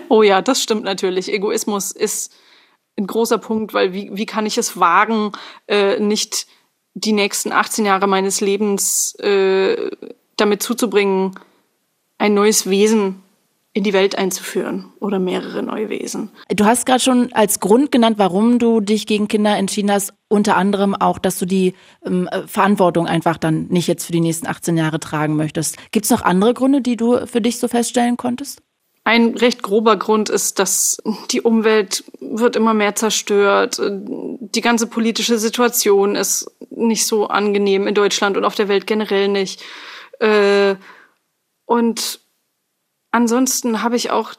Oh 0.09 0.23
ja, 0.23 0.41
das 0.41 0.61
stimmt 0.61 0.83
natürlich. 0.83 1.31
Egoismus 1.31 1.91
ist 1.91 2.33
ein 2.97 3.07
großer 3.07 3.37
Punkt, 3.37 3.73
weil 3.73 3.93
wie, 3.93 4.09
wie 4.13 4.25
kann 4.25 4.45
ich 4.45 4.57
es 4.57 4.77
wagen, 4.79 5.31
äh, 5.67 5.99
nicht 5.99 6.47
die 6.93 7.13
nächsten 7.13 7.53
18 7.53 7.85
Jahre 7.85 8.07
meines 8.07 8.41
Lebens 8.41 9.15
äh, 9.19 9.89
damit 10.37 10.63
zuzubringen, 10.63 11.31
ein 12.17 12.33
neues 12.33 12.69
Wesen 12.69 13.23
in 13.73 13.83
die 13.83 13.93
Welt 13.93 14.17
einzuführen 14.17 14.91
oder 14.99 15.19
mehrere 15.19 15.61
neue 15.61 15.89
Wesen. 15.89 16.31
Du 16.49 16.65
hast 16.65 16.87
gerade 16.87 16.99
schon 16.99 17.31
als 17.33 17.59
Grund 17.59 17.91
genannt, 17.91 18.17
warum 18.17 18.57
du 18.57 18.79
dich 18.79 19.05
gegen 19.05 19.27
Kinder 19.27 19.55
entschieden 19.55 19.91
hast, 19.91 20.13
unter 20.29 20.57
anderem 20.57 20.95
auch, 20.95 21.19
dass 21.19 21.37
du 21.37 21.45
die 21.45 21.75
ähm, 22.03 22.27
Verantwortung 22.47 23.05
einfach 23.05 23.37
dann 23.37 23.67
nicht 23.67 23.87
jetzt 23.87 24.05
für 24.05 24.11
die 24.13 24.19
nächsten 24.19 24.47
18 24.47 24.77
Jahre 24.77 24.99
tragen 24.99 25.35
möchtest. 25.35 25.77
Gibt 25.91 26.05
es 26.05 26.11
noch 26.11 26.23
andere 26.23 26.55
Gründe, 26.55 26.81
die 26.81 26.97
du 26.97 27.27
für 27.27 27.39
dich 27.39 27.59
so 27.59 27.67
feststellen 27.67 28.17
konntest? 28.17 28.63
ein 29.07 29.35
recht 29.35 29.63
grober 29.63 29.95
Grund 29.95 30.27
ist, 30.27 30.59
dass 30.59 30.97
die 31.31 31.39
Umwelt 31.39 32.03
wird 32.19 32.57
immer 32.57 32.73
mehr 32.73 32.93
zerstört. 32.93 33.79
Die 33.81 34.59
ganze 34.59 34.85
politische 34.85 35.39
Situation 35.39 36.17
ist 36.17 36.51
nicht 36.71 37.05
so 37.05 37.27
angenehm 37.27 37.87
in 37.87 37.95
Deutschland 37.95 38.35
und 38.35 38.43
auf 38.43 38.55
der 38.55 38.67
Welt 38.67 38.85
generell 38.85 39.29
nicht. 39.29 39.63
Äh, 40.19 40.75
und 41.65 42.21
ansonsten 43.11 43.83
habe 43.83 43.95
ich 43.95 44.11
auch 44.11 44.33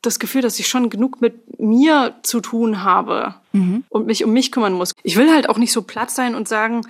das 0.00 0.18
Gefühl, 0.18 0.42
dass 0.42 0.58
ich 0.58 0.66
schon 0.66 0.90
genug 0.90 1.20
mit 1.20 1.60
mir 1.60 2.16
zu 2.22 2.40
tun 2.40 2.82
habe 2.82 3.36
mhm. 3.52 3.84
und 3.88 4.06
mich 4.06 4.24
um 4.24 4.32
mich 4.32 4.50
kümmern 4.50 4.72
muss. 4.72 4.92
Ich 5.02 5.16
will 5.16 5.32
halt 5.32 5.48
auch 5.48 5.58
nicht 5.58 5.72
so 5.72 5.82
platt 5.82 6.10
sein 6.10 6.34
und 6.34 6.48
sagen, 6.48 6.82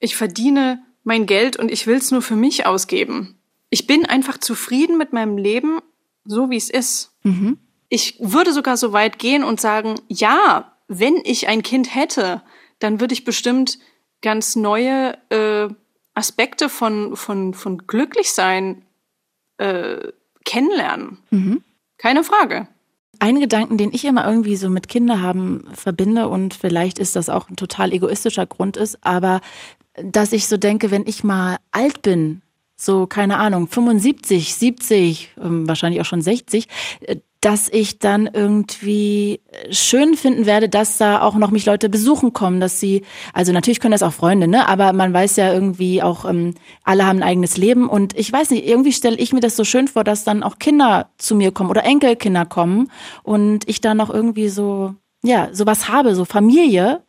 ich 0.00 0.16
verdiene 0.16 0.82
mein 1.02 1.26
Geld 1.26 1.56
und 1.56 1.70
ich 1.70 1.86
will 1.86 1.96
es 1.96 2.10
nur 2.10 2.20
für 2.20 2.36
mich 2.36 2.66
ausgeben. 2.66 3.38
Ich 3.70 3.86
bin 3.86 4.04
einfach 4.04 4.36
zufrieden 4.36 4.98
mit 4.98 5.12
meinem 5.14 5.38
Leben 5.38 5.80
so 6.24 6.50
wie 6.50 6.56
es 6.56 6.70
ist. 6.70 7.12
Mhm. 7.22 7.58
Ich 7.88 8.16
würde 8.20 8.52
sogar 8.52 8.76
so 8.76 8.92
weit 8.92 9.18
gehen 9.18 9.44
und 9.44 9.60
sagen, 9.60 9.96
ja, 10.08 10.76
wenn 10.88 11.16
ich 11.24 11.48
ein 11.48 11.62
Kind 11.62 11.94
hätte, 11.94 12.42
dann 12.78 13.00
würde 13.00 13.14
ich 13.14 13.24
bestimmt 13.24 13.78
ganz 14.22 14.56
neue 14.56 15.18
äh, 15.30 15.68
Aspekte 16.14 16.68
von, 16.68 17.16
von, 17.16 17.54
von 17.54 17.86
Glücklichsein 17.86 18.84
äh, 19.58 20.08
kennenlernen. 20.44 21.18
Mhm. 21.30 21.62
Keine 21.98 22.24
Frage. 22.24 22.68
Ein 23.18 23.40
Gedanken, 23.40 23.78
den 23.78 23.92
ich 23.92 24.04
immer 24.04 24.26
irgendwie 24.26 24.56
so 24.56 24.68
mit 24.68 24.88
Kinder 24.88 25.22
haben 25.22 25.68
verbinde 25.74 26.28
und 26.28 26.54
vielleicht 26.54 26.98
ist 26.98 27.14
das 27.14 27.28
auch 27.28 27.48
ein 27.48 27.56
total 27.56 27.92
egoistischer 27.92 28.46
Grund 28.46 28.76
ist, 28.76 28.98
aber 29.02 29.40
dass 29.94 30.32
ich 30.32 30.48
so 30.48 30.56
denke, 30.56 30.90
wenn 30.90 31.06
ich 31.06 31.22
mal 31.22 31.58
alt 31.70 32.02
bin, 32.02 32.41
so, 32.84 33.06
keine 33.06 33.38
Ahnung, 33.38 33.68
75, 33.68 34.54
70, 34.54 35.30
ähm, 35.42 35.68
wahrscheinlich 35.68 36.00
auch 36.00 36.06
schon 36.06 36.22
60, 36.22 36.66
äh, 37.02 37.16
dass 37.40 37.68
ich 37.68 37.98
dann 37.98 38.30
irgendwie 38.32 39.40
schön 39.70 40.14
finden 40.14 40.46
werde, 40.46 40.68
dass 40.68 40.96
da 40.98 41.22
auch 41.22 41.34
noch 41.34 41.50
mich 41.50 41.66
Leute 41.66 41.88
besuchen 41.88 42.32
kommen, 42.32 42.60
dass 42.60 42.78
sie, 42.78 43.02
also 43.32 43.52
natürlich 43.52 43.80
können 43.80 43.92
das 43.92 44.04
auch 44.04 44.12
Freunde, 44.12 44.46
ne, 44.46 44.68
aber 44.68 44.92
man 44.92 45.12
weiß 45.12 45.36
ja 45.36 45.52
irgendwie 45.52 46.02
auch, 46.02 46.24
ähm, 46.24 46.54
alle 46.84 47.04
haben 47.04 47.18
ein 47.18 47.24
eigenes 47.24 47.56
Leben 47.56 47.88
und 47.88 48.16
ich 48.16 48.32
weiß 48.32 48.50
nicht, 48.50 48.64
irgendwie 48.66 48.92
stelle 48.92 49.16
ich 49.16 49.32
mir 49.32 49.40
das 49.40 49.56
so 49.56 49.64
schön 49.64 49.88
vor, 49.88 50.04
dass 50.04 50.22
dann 50.22 50.44
auch 50.44 50.60
Kinder 50.60 51.10
zu 51.18 51.34
mir 51.34 51.50
kommen 51.50 51.70
oder 51.70 51.84
Enkelkinder 51.84 52.46
kommen 52.46 52.90
und 53.24 53.68
ich 53.68 53.80
da 53.80 53.94
noch 53.94 54.10
irgendwie 54.10 54.48
so, 54.48 54.94
ja, 55.24 55.48
sowas 55.52 55.88
habe, 55.88 56.14
so 56.14 56.24
Familie. 56.24 57.02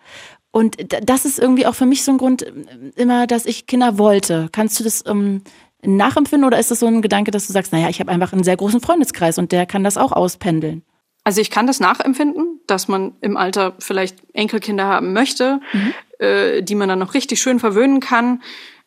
Und 0.53 0.77
das 1.09 1.25
ist 1.25 1.39
irgendwie 1.39 1.65
auch 1.65 1.73
für 1.73 1.87
mich 1.87 2.03
so 2.03 2.11
ein 2.11 2.19
Grund 2.19 2.43
äh, 2.43 2.53
immer, 2.95 3.25
dass 3.25 3.47
ich 3.47 3.65
Kinder 3.65 3.97
wollte. 3.97 4.49
Kannst 4.51 4.79
du 4.79 4.83
das 4.83 5.03
ähm, 5.07 5.41
nachempfinden 5.81 6.45
oder 6.45 6.59
ist 6.59 6.69
das 6.69 6.79
so 6.79 6.85
ein 6.85 7.01
Gedanke, 7.01 7.31
dass 7.31 7.47
du 7.47 7.53
sagst, 7.53 7.73
naja, 7.73 7.89
ich 7.89 7.99
habe 7.99 8.11
einfach 8.11 8.33
einen 8.33 8.43
sehr 8.43 8.55
großen 8.55 8.79
Freundeskreis 8.79 9.39
und 9.39 9.51
der 9.51 9.65
kann 9.65 9.83
das 9.83 9.97
auch 9.97 10.11
auspendeln? 10.11 10.83
Also 11.23 11.41
ich 11.41 11.49
kann 11.49 11.65
das 11.65 11.79
nachempfinden, 11.79 12.59
dass 12.67 12.87
man 12.87 13.15
im 13.21 13.35
Alter 13.35 13.73
vielleicht 13.79 14.17
Enkelkinder 14.33 14.85
haben 14.85 15.11
möchte, 15.11 15.59
mhm. 15.73 15.93
äh, 16.19 16.61
die 16.61 16.75
man 16.75 16.87
dann 16.87 16.99
noch 16.99 17.15
richtig 17.15 17.41
schön 17.41 17.59
verwöhnen 17.59 17.99
kann. 17.99 18.43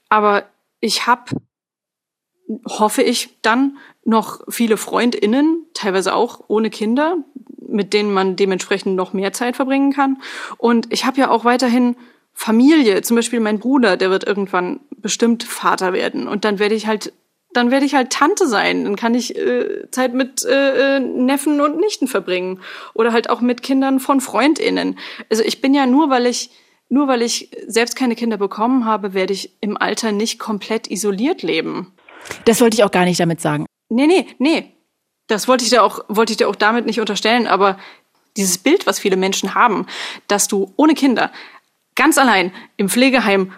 Aber 0.08 0.44
ich 0.78 1.08
habe, 1.08 1.32
hoffe 2.68 3.02
ich, 3.02 3.40
dann 3.42 3.78
noch 4.04 4.40
viele 4.48 4.76
Freundinnen, 4.76 5.66
teilweise 5.74 6.14
auch 6.14 6.44
ohne 6.46 6.70
Kinder, 6.70 7.16
mit 7.68 7.92
denen 7.92 8.12
man 8.12 8.36
dementsprechend 8.36 8.96
noch 8.96 9.12
mehr 9.12 9.32
Zeit 9.32 9.56
verbringen 9.56 9.92
kann. 9.92 10.18
Und 10.58 10.92
ich 10.92 11.04
habe 11.04 11.18
ja 11.18 11.30
auch 11.30 11.44
weiterhin 11.44 11.96
Familie, 12.32 13.00
zum 13.02 13.16
Beispiel 13.16 13.40
mein 13.40 13.58
Bruder, 13.58 13.96
der 13.96 14.10
wird 14.10 14.24
irgendwann 14.24 14.80
bestimmt 14.90 15.44
Vater 15.44 15.92
werden 15.92 16.28
und 16.28 16.44
dann 16.44 16.58
werde 16.58 16.74
ich 16.74 16.86
halt 16.86 17.12
dann 17.52 17.70
werde 17.70 17.86
ich 17.86 17.94
halt 17.94 18.10
Tante 18.10 18.46
sein. 18.46 18.84
Dann 18.84 18.96
kann 18.96 19.14
ich 19.14 19.34
äh, 19.34 19.90
Zeit 19.90 20.12
mit 20.12 20.44
äh, 20.44 20.96
äh, 20.96 21.00
Neffen 21.00 21.62
und 21.62 21.80
Nichten 21.80 22.06
verbringen 22.06 22.60
oder 22.92 23.12
halt 23.12 23.30
auch 23.30 23.40
mit 23.40 23.62
Kindern 23.62 23.98
von 23.98 24.20
Freundinnen. 24.20 24.98
Also 25.30 25.42
ich 25.42 25.62
bin 25.62 25.72
ja 25.72 25.86
nur, 25.86 26.10
weil 26.10 26.26
ich 26.26 26.50
nur 26.88 27.08
weil 27.08 27.22
ich 27.22 27.50
selbst 27.66 27.96
keine 27.96 28.14
Kinder 28.14 28.36
bekommen 28.36 28.84
habe, 28.84 29.14
werde 29.14 29.32
ich 29.32 29.56
im 29.60 29.76
Alter 29.76 30.12
nicht 30.12 30.38
komplett 30.38 30.90
isoliert 30.90 31.42
leben. 31.42 31.92
Das 32.44 32.60
wollte 32.60 32.76
ich 32.76 32.84
auch 32.84 32.90
gar 32.90 33.04
nicht 33.04 33.18
damit 33.18 33.40
sagen. 33.40 33.66
Nee, 33.88 34.06
nee, 34.06 34.26
nee. 34.38 34.75
Das 35.26 35.48
wollte 35.48 35.64
ich 35.64 35.70
dir 35.70 35.82
auch 35.82 36.04
wollte 36.08 36.32
ich 36.32 36.36
dir 36.36 36.48
auch 36.48 36.56
damit 36.56 36.86
nicht 36.86 37.00
unterstellen, 37.00 37.46
aber 37.46 37.78
dieses 38.36 38.58
Bild, 38.58 38.86
was 38.86 38.98
viele 38.98 39.16
Menschen 39.16 39.54
haben, 39.54 39.86
dass 40.28 40.48
du 40.48 40.72
ohne 40.76 40.94
Kinder 40.94 41.32
ganz 41.94 42.18
allein 42.18 42.52
im 42.76 42.88
Pflegeheim 42.88 43.52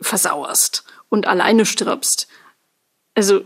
versauerst 0.00 0.84
und 1.08 1.26
alleine 1.26 1.66
stirbst. 1.66 2.28
Also, 3.14 3.42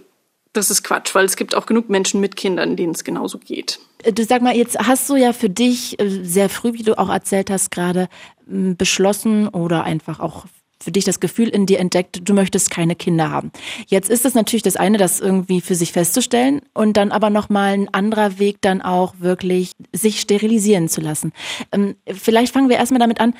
das 0.53 0.71
ist 0.71 0.83
Quatsch, 0.83 1.15
weil 1.15 1.25
es 1.25 1.37
gibt 1.37 1.55
auch 1.55 1.67
genug 1.67 1.89
Menschen 1.89 2.21
mit 2.21 2.35
Kindern, 2.35 2.75
denen 2.75 2.95
es 2.95 3.05
genauso 3.05 3.39
geht. 3.39 3.79
Du 4.13 4.25
sag 4.25 4.43
mal, 4.43 4.57
jetzt 4.57 4.79
hast 4.79 5.09
du 5.09 5.17
ja 5.17 5.33
für 5.33 5.51
dich 5.51 6.01
äh, 6.01 6.09
sehr 6.25 6.49
früh, 6.49 6.73
wie 6.73 6.83
du 6.83 6.99
auch 6.99 7.11
erzählt 7.11 7.51
hast, 7.51 7.71
gerade 7.71 8.09
beschlossen 8.47 9.49
oder 9.49 9.85
einfach 9.85 10.21
auch 10.21 10.47
für 10.81 10.93
dich 10.93 11.05
das 11.05 11.21
Gefühl 11.21 11.49
in 11.49 11.67
dir 11.67 11.79
entdeckt, 11.79 12.21
du 12.23 12.35
möchtest 12.35 12.71
keine 12.71 12.95
Kinder 12.95 13.31
haben. 13.31 13.51
Jetzt 13.87 14.11
ist 14.11 14.25
es 14.25 14.35
natürlich 14.35 14.63
das 14.63 14.77
eine, 14.77 14.99
das 14.99 15.21
irgendwie 15.21 15.61
für 15.61 15.75
sich 15.75 15.93
festzustellen 15.93 16.63
und 16.75 16.97
dann 16.97 17.13
aber 17.13 17.31
nochmal 17.31 17.73
ein 17.73 17.93
anderer 17.93 18.39
Weg 18.39 18.59
dann 18.61 18.83
auch 18.83 19.15
wirklich 19.19 19.73
sich 19.93 20.21
sterilisieren 20.21 20.89
zu 20.89 21.01
lassen. 21.01 21.33
Ähm, 21.73 21.97
vielleicht 22.07 22.53
fangen 22.53 22.69
wir 22.69 22.77
erstmal 22.77 23.01
damit 23.01 23.21
an, 23.21 23.35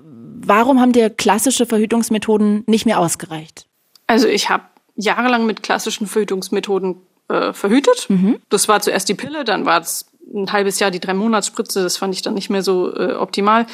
warum 0.00 0.80
haben 0.80 0.92
dir 0.92 1.10
klassische 1.10 1.66
Verhütungsmethoden 1.66 2.64
nicht 2.66 2.86
mehr 2.86 2.98
ausgereicht? 2.98 3.66
Also 4.06 4.28
ich 4.28 4.50
habe 4.50 4.64
jahrelang 4.96 5.46
mit 5.46 5.62
klassischen 5.62 6.06
Verhütungsmethoden 6.06 6.96
äh, 7.28 7.52
verhütet. 7.52 8.06
Mhm. 8.08 8.38
Das 8.48 8.68
war 8.68 8.80
zuerst 8.80 9.08
die 9.08 9.14
Pille, 9.14 9.44
dann 9.44 9.66
war 9.66 9.80
es 9.80 10.06
ein 10.32 10.52
halbes 10.52 10.78
Jahr 10.78 10.90
die 10.90 11.00
drei 11.00 11.14
Monatsspritze. 11.14 11.82
Das 11.82 11.96
fand 11.96 12.14
ich 12.14 12.22
dann 12.22 12.34
nicht 12.34 12.50
mehr 12.50 12.62
so 12.62 12.94
äh, 12.94 13.14
optimal 13.14 13.66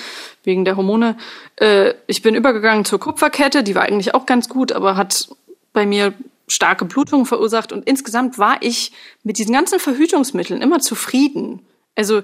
wegen 0.43 0.65
der 0.65 0.77
Hormone. 0.77 1.17
Äh, 1.57 1.95
ich 2.07 2.23
bin 2.23 2.35
übergegangen 2.35 2.85
zur 2.85 3.01
Kupferkette, 3.01 3.63
die 3.63 3.75
war 3.75 3.83
eigentlich 3.83 4.15
auch 4.15 4.27
ganz 4.27 4.49
gut, 4.49 4.73
aber 4.73 4.97
hat 4.97 5.29
bei 5.73 5.87
mir 5.87 6.15
starke 6.49 6.85
Blutungen 6.85 7.27
verursacht 7.27 7.73
und 7.73 7.87
insgesamt 7.87 8.39
war 8.39 8.57
ich 8.61 8.93
mit 9.23 9.39
diesen 9.39 9.53
ganzen 9.53 9.79
Verhütungsmitteln 9.79 10.63
immer 10.63 10.81
zufrieden. 10.81 11.65
Also 11.95 12.23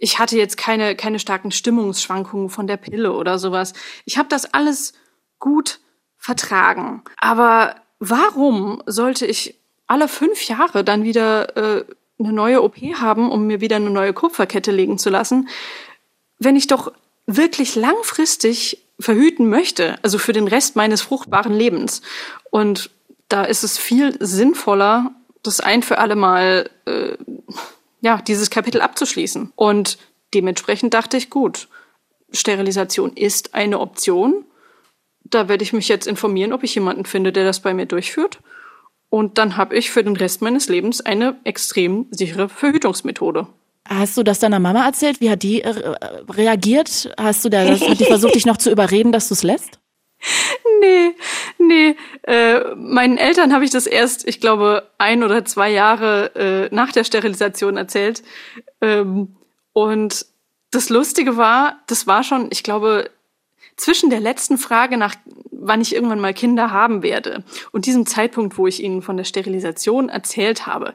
ich 0.00 0.18
hatte 0.18 0.36
jetzt 0.36 0.56
keine, 0.56 0.96
keine 0.96 1.20
starken 1.20 1.52
Stimmungsschwankungen 1.52 2.50
von 2.50 2.66
der 2.66 2.76
Pille 2.76 3.12
oder 3.12 3.38
sowas. 3.38 3.72
Ich 4.04 4.18
habe 4.18 4.28
das 4.28 4.52
alles 4.52 4.94
gut 5.38 5.78
vertragen. 6.16 7.02
Aber 7.18 7.76
warum 8.00 8.82
sollte 8.86 9.26
ich 9.26 9.60
alle 9.86 10.08
fünf 10.08 10.48
Jahre 10.48 10.82
dann 10.82 11.04
wieder 11.04 11.56
äh, 11.56 11.84
eine 12.24 12.32
neue 12.32 12.62
OP 12.62 12.76
haben, 12.76 13.30
um 13.30 13.46
mir 13.46 13.60
wieder 13.60 13.76
eine 13.76 13.90
neue 13.90 14.12
Kupferkette 14.12 14.70
legen 14.70 14.98
zu 14.98 15.10
lassen, 15.10 15.48
wenn 16.38 16.56
ich 16.56 16.66
doch 16.66 16.92
wirklich 17.26 17.76
langfristig 17.76 18.78
verhüten 18.98 19.48
möchte, 19.48 19.98
also 20.02 20.18
für 20.18 20.32
den 20.32 20.48
Rest 20.48 20.76
meines 20.76 21.02
fruchtbaren 21.02 21.52
Lebens. 21.52 22.02
Und 22.50 22.90
da 23.28 23.44
ist 23.44 23.64
es 23.64 23.78
viel 23.78 24.16
sinnvoller, 24.20 25.12
das 25.42 25.60
ein 25.60 25.82
für 25.82 25.98
alle 25.98 26.16
Mal 26.16 26.70
äh, 26.84 27.16
ja, 28.00 28.20
dieses 28.20 28.50
Kapitel 28.50 28.80
abzuschließen. 28.80 29.52
Und 29.56 29.98
dementsprechend 30.34 30.94
dachte 30.94 31.16
ich, 31.16 31.30
gut, 31.30 31.68
Sterilisation 32.32 33.12
ist 33.14 33.54
eine 33.54 33.80
Option. 33.80 34.44
Da 35.24 35.48
werde 35.48 35.64
ich 35.64 35.72
mich 35.72 35.88
jetzt 35.88 36.06
informieren, 36.06 36.52
ob 36.52 36.62
ich 36.62 36.74
jemanden 36.74 37.04
finde, 37.04 37.32
der 37.32 37.44
das 37.44 37.60
bei 37.60 37.74
mir 37.74 37.86
durchführt. 37.86 38.40
Und 39.12 39.36
dann 39.36 39.58
habe 39.58 39.76
ich 39.76 39.90
für 39.90 40.02
den 40.02 40.16
Rest 40.16 40.40
meines 40.40 40.70
Lebens 40.70 41.02
eine 41.02 41.36
extrem 41.44 42.06
sichere 42.10 42.48
Verhütungsmethode. 42.48 43.46
Hast 43.86 44.16
du 44.16 44.22
das 44.22 44.38
deiner 44.38 44.58
Mama 44.58 44.86
erzählt? 44.86 45.20
Wie 45.20 45.28
hat 45.28 45.42
die 45.42 45.60
äh, 45.60 45.68
reagiert? 46.30 47.14
Hast 47.20 47.44
du 47.44 47.50
da, 47.50 47.62
hat 47.62 48.00
die 48.00 48.06
versucht, 48.06 48.34
dich 48.34 48.46
noch 48.46 48.56
zu 48.56 48.70
überreden, 48.70 49.12
dass 49.12 49.28
du 49.28 49.34
es 49.34 49.42
lässt? 49.42 49.80
nee, 50.80 51.14
nee. 51.58 51.94
Äh, 52.22 52.74
meinen 52.74 53.18
Eltern 53.18 53.52
habe 53.52 53.66
ich 53.66 53.70
das 53.70 53.86
erst, 53.86 54.26
ich 54.26 54.40
glaube, 54.40 54.88
ein 54.96 55.22
oder 55.22 55.44
zwei 55.44 55.68
Jahre 55.70 56.34
äh, 56.34 56.74
nach 56.74 56.90
der 56.90 57.04
Sterilisation 57.04 57.76
erzählt. 57.76 58.22
Ähm, 58.80 59.36
und 59.74 60.24
das 60.70 60.88
Lustige 60.88 61.36
war, 61.36 61.82
das 61.86 62.06
war 62.06 62.22
schon, 62.22 62.48
ich 62.50 62.62
glaube, 62.62 63.10
zwischen 63.76 64.10
der 64.10 64.20
letzten 64.20 64.58
Frage 64.58 64.96
nach, 64.96 65.14
wann 65.50 65.80
ich 65.80 65.94
irgendwann 65.94 66.20
mal 66.20 66.34
Kinder 66.34 66.70
haben 66.70 67.02
werde 67.02 67.44
und 67.72 67.86
diesem 67.86 68.06
Zeitpunkt, 68.06 68.58
wo 68.58 68.66
ich 68.66 68.82
ihnen 68.82 69.02
von 69.02 69.16
der 69.16 69.24
Sterilisation 69.24 70.08
erzählt 70.08 70.66
habe, 70.66 70.94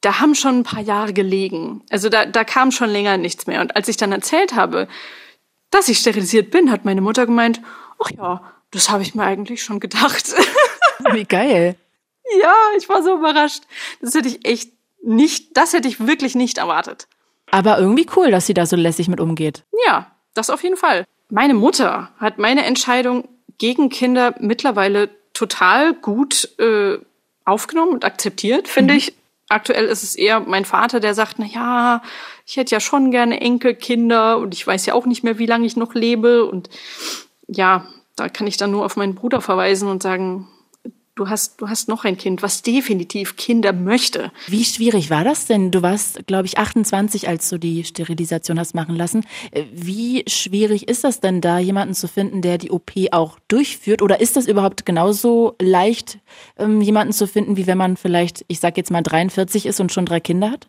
da 0.00 0.20
haben 0.20 0.34
schon 0.34 0.60
ein 0.60 0.64
paar 0.64 0.82
Jahre 0.82 1.12
gelegen. 1.12 1.82
Also 1.90 2.08
da, 2.08 2.26
da 2.26 2.44
kam 2.44 2.70
schon 2.70 2.90
länger 2.90 3.16
nichts 3.16 3.46
mehr. 3.46 3.60
Und 3.60 3.74
als 3.74 3.88
ich 3.88 3.96
dann 3.96 4.12
erzählt 4.12 4.54
habe, 4.54 4.86
dass 5.70 5.88
ich 5.88 5.98
sterilisiert 5.98 6.50
bin, 6.50 6.70
hat 6.70 6.84
meine 6.84 7.00
Mutter 7.00 7.26
gemeint, 7.26 7.60
ach 8.02 8.10
ja, 8.10 8.52
das 8.70 8.90
habe 8.90 9.02
ich 9.02 9.14
mir 9.14 9.24
eigentlich 9.24 9.62
schon 9.62 9.80
gedacht. 9.80 10.34
Wie 11.12 11.24
geil. 11.24 11.76
ja, 12.40 12.54
ich 12.76 12.88
war 12.88 13.02
so 13.02 13.16
überrascht. 13.16 13.62
Das 14.00 14.14
hätte 14.14 14.28
ich 14.28 14.44
echt 14.46 14.72
nicht, 15.02 15.56
das 15.56 15.72
hätte 15.72 15.88
ich 15.88 16.06
wirklich 16.06 16.34
nicht 16.34 16.58
erwartet. 16.58 17.08
Aber 17.50 17.78
irgendwie 17.78 18.06
cool, 18.16 18.30
dass 18.30 18.46
sie 18.46 18.54
da 18.54 18.66
so 18.66 18.76
lässig 18.76 19.08
mit 19.08 19.20
umgeht. 19.20 19.64
Ja, 19.86 20.10
das 20.34 20.50
auf 20.50 20.62
jeden 20.62 20.76
Fall. 20.76 21.06
Meine 21.30 21.54
Mutter 21.54 22.10
hat 22.18 22.38
meine 22.38 22.64
Entscheidung 22.64 23.28
gegen 23.58 23.88
Kinder 23.88 24.34
mittlerweile 24.40 25.10
total 25.32 25.94
gut 25.94 26.48
äh, 26.58 26.98
aufgenommen 27.44 27.92
und 27.92 28.04
akzeptiert, 28.04 28.68
finde 28.68 28.94
mhm. 28.94 28.98
ich 28.98 29.14
aktuell 29.48 29.86
ist 29.86 30.02
es 30.02 30.16
eher 30.16 30.40
mein 30.40 30.64
Vater, 30.64 31.00
der 31.00 31.14
sagt, 31.14 31.38
na 31.38 31.46
ja, 31.46 32.02
ich 32.46 32.56
hätte 32.56 32.74
ja 32.74 32.80
schon 32.80 33.10
gerne 33.10 33.40
Enkelkinder 33.40 34.38
und 34.38 34.54
ich 34.54 34.66
weiß 34.66 34.86
ja 34.86 34.94
auch 34.94 35.06
nicht 35.06 35.22
mehr, 35.22 35.38
wie 35.38 35.46
lange 35.46 35.66
ich 35.66 35.76
noch 35.76 35.94
lebe 35.94 36.44
und 36.46 36.70
ja, 37.46 37.86
da 38.16 38.28
kann 38.28 38.46
ich 38.46 38.56
dann 38.56 38.70
nur 38.70 38.84
auf 38.84 38.96
meinen 38.96 39.14
Bruder 39.14 39.40
verweisen 39.40 39.88
und 39.88 40.02
sagen, 40.02 40.48
du 41.14 41.28
hast, 41.28 41.60
du 41.60 41.68
hast 41.68 41.88
noch 41.88 42.04
ein 42.04 42.16
Kind, 42.16 42.42
was 42.42 42.62
definitiv 42.62 43.36
Kinder 43.36 43.72
möchte. 43.72 44.32
Wie 44.48 44.64
schwierig 44.64 45.10
war 45.10 45.24
das 45.24 45.46
denn? 45.46 45.70
Du 45.70 45.82
warst, 45.82 46.26
glaube 46.26 46.46
ich, 46.46 46.58
28, 46.58 47.28
als 47.28 47.48
du 47.48 47.58
die 47.58 47.84
Sterilisation 47.84 48.58
hast 48.58 48.74
machen 48.74 48.96
lassen. 48.96 49.24
Äh, 49.50 49.64
wie 49.72 50.24
schwierig 50.28 50.88
ist 50.88 51.04
das 51.04 51.20
denn 51.20 51.40
da, 51.40 51.58
jemanden 51.58 51.94
zu 51.94 52.08
finden, 52.08 52.42
der 52.42 52.58
die 52.58 52.70
OP 52.70 52.92
auch 53.12 53.38
durchführt? 53.48 54.02
Oder 54.02 54.20
ist 54.20 54.36
das 54.36 54.46
überhaupt 54.46 54.86
genauso 54.86 55.54
leicht, 55.60 56.18
ähm, 56.58 56.80
jemanden 56.80 57.12
zu 57.12 57.26
finden, 57.26 57.56
wie 57.56 57.66
wenn 57.66 57.78
man 57.78 57.96
vielleicht, 57.96 58.44
ich 58.48 58.60
sag 58.60 58.76
jetzt 58.76 58.90
mal 58.90 59.02
43 59.02 59.66
ist 59.66 59.80
und 59.80 59.92
schon 59.92 60.06
drei 60.06 60.20
Kinder 60.20 60.50
hat? 60.50 60.68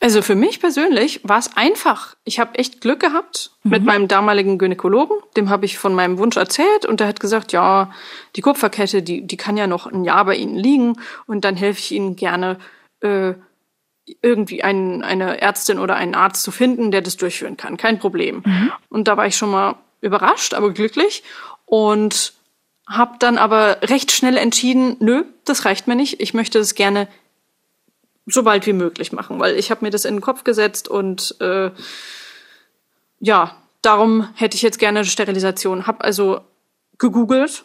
Also 0.00 0.22
für 0.22 0.36
mich 0.36 0.60
persönlich 0.60 1.20
war 1.24 1.38
es 1.38 1.56
einfach. 1.56 2.14
Ich 2.24 2.38
habe 2.38 2.56
echt 2.56 2.80
Glück 2.80 3.00
gehabt 3.00 3.50
mhm. 3.64 3.70
mit 3.70 3.84
meinem 3.84 4.08
damaligen 4.08 4.58
Gynäkologen. 4.58 5.16
Dem 5.36 5.50
habe 5.50 5.64
ich 5.64 5.78
von 5.78 5.94
meinem 5.94 6.18
Wunsch 6.18 6.36
erzählt 6.36 6.86
und 6.86 7.00
der 7.00 7.08
hat 7.08 7.18
gesagt, 7.18 7.52
ja, 7.52 7.92
die 8.36 8.40
Kupferkette, 8.40 9.02
die, 9.02 9.26
die 9.26 9.36
kann 9.36 9.56
ja 9.56 9.66
noch 9.66 9.86
ein 9.86 10.04
Jahr 10.04 10.24
bei 10.24 10.36
Ihnen 10.36 10.56
liegen 10.56 10.96
und 11.26 11.44
dann 11.44 11.56
helfe 11.56 11.80
ich 11.80 11.92
Ihnen 11.92 12.14
gerne, 12.14 12.58
äh, 13.00 13.34
irgendwie 14.22 14.62
ein, 14.62 15.02
eine 15.02 15.40
Ärztin 15.40 15.78
oder 15.78 15.96
einen 15.96 16.14
Arzt 16.14 16.42
zu 16.42 16.50
finden, 16.50 16.90
der 16.90 17.02
das 17.02 17.16
durchführen 17.16 17.56
kann. 17.56 17.76
Kein 17.76 17.98
Problem. 17.98 18.42
Mhm. 18.44 18.72
Und 18.88 19.08
da 19.08 19.16
war 19.16 19.26
ich 19.26 19.36
schon 19.36 19.50
mal 19.50 19.76
überrascht, 20.00 20.54
aber 20.54 20.70
glücklich 20.72 21.24
und 21.66 22.32
habe 22.86 23.16
dann 23.18 23.36
aber 23.36 23.78
recht 23.82 24.12
schnell 24.12 24.36
entschieden, 24.36 24.96
nö, 25.00 25.24
das 25.44 25.64
reicht 25.64 25.88
mir 25.88 25.96
nicht. 25.96 26.20
Ich 26.20 26.32
möchte 26.32 26.58
es 26.58 26.74
gerne 26.74 27.06
so 28.28 28.42
bald 28.42 28.66
wie 28.66 28.72
möglich 28.72 29.12
machen, 29.12 29.40
weil 29.40 29.56
ich 29.56 29.70
habe 29.70 29.84
mir 29.84 29.90
das 29.90 30.04
in 30.04 30.16
den 30.16 30.20
Kopf 30.20 30.44
gesetzt 30.44 30.88
und 30.88 31.40
äh, 31.40 31.70
ja, 33.20 33.56
darum 33.82 34.28
hätte 34.34 34.56
ich 34.56 34.62
jetzt 34.62 34.78
gerne 34.78 35.04
Sterilisation. 35.04 35.86
Hab 35.86 36.04
also 36.04 36.40
gegoogelt, 36.98 37.64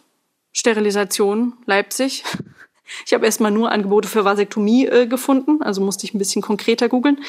Sterilisation 0.52 1.54
Leipzig. 1.66 2.24
Ich 3.06 3.14
habe 3.14 3.26
erstmal 3.26 3.50
nur 3.50 3.72
Angebote 3.72 4.10
für 4.10 4.26
Vasektomie 4.26 4.86
äh, 4.86 5.08
gefunden, 5.08 5.64
also 5.64 5.82
musste 5.82 6.06
ich 6.06 6.14
ein 6.14 6.20
bisschen 6.20 6.42
konkreter 6.42 6.90
googeln. 6.90 7.24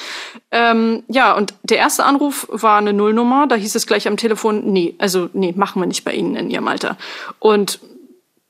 Ähm, 0.50 1.04
ja, 1.08 1.32
und 1.32 1.54
der 1.62 1.78
erste 1.78 2.04
Anruf 2.04 2.48
war 2.50 2.78
eine 2.78 2.92
Nullnummer, 2.92 3.46
da 3.46 3.54
hieß 3.54 3.74
es 3.76 3.86
gleich 3.86 4.08
am 4.08 4.16
Telefon, 4.16 4.72
nee, 4.72 4.96
also 4.98 5.30
nee, 5.32 5.54
machen 5.56 5.80
wir 5.80 5.86
nicht 5.86 6.04
bei 6.04 6.12
Ihnen 6.12 6.34
in 6.34 6.50
Ihrem 6.50 6.66
Alter. 6.68 6.98
Und 7.38 7.78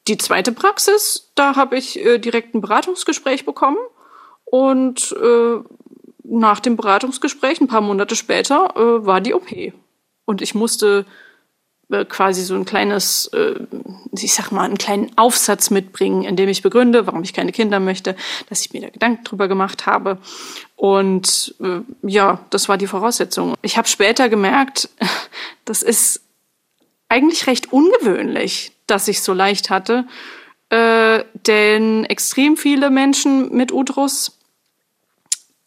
die 0.08 0.18
zweite 0.18 0.50
Praxis, 0.52 1.30
da 1.34 1.56
habe 1.56 1.76
ich 1.76 2.04
äh, 2.04 2.18
direkt 2.18 2.54
ein 2.54 2.62
Beratungsgespräch 2.62 3.44
bekommen 3.44 3.78
und 4.44 5.12
äh, 5.20 5.58
nach 6.24 6.60
dem 6.60 6.76
Beratungsgespräch, 6.76 7.60
ein 7.60 7.68
paar 7.68 7.80
Monate 7.80 8.16
später, 8.16 8.74
äh, 8.76 9.06
war 9.06 9.20
die 9.20 9.34
OP. 9.34 9.50
Und 10.24 10.42
ich 10.42 10.54
musste 10.54 11.04
äh, 11.90 12.04
quasi 12.06 12.42
so 12.42 12.54
ein 12.54 12.64
kleines, 12.64 13.26
äh, 13.28 13.54
ich 14.12 14.34
sag 14.34 14.50
mal, 14.50 14.64
einen 14.64 14.78
kleinen 14.78 15.16
Aufsatz 15.16 15.70
mitbringen, 15.70 16.22
in 16.22 16.36
dem 16.36 16.48
ich 16.48 16.62
begründe, 16.62 17.06
warum 17.06 17.22
ich 17.22 17.34
keine 17.34 17.52
Kinder 17.52 17.78
möchte, 17.78 18.16
dass 18.48 18.64
ich 18.64 18.72
mir 18.72 18.80
da 18.80 18.88
Gedanken 18.88 19.24
drüber 19.24 19.48
gemacht 19.48 19.86
habe. 19.86 20.18
Und 20.76 21.54
äh, 21.60 21.80
ja, 22.02 22.40
das 22.50 22.68
war 22.68 22.78
die 22.78 22.86
Voraussetzung. 22.86 23.54
Ich 23.62 23.76
habe 23.76 23.86
später 23.86 24.28
gemerkt, 24.28 24.88
das 25.64 25.82
ist 25.82 26.22
eigentlich 27.08 27.46
recht 27.46 27.72
ungewöhnlich, 27.72 28.72
dass 28.86 29.08
ich 29.08 29.20
so 29.22 29.34
leicht 29.34 29.70
hatte. 29.70 30.06
Äh, 30.70 31.24
denn 31.46 32.04
extrem 32.04 32.56
viele 32.56 32.90
Menschen 32.90 33.54
mit 33.54 33.72
Uterus 33.72 34.38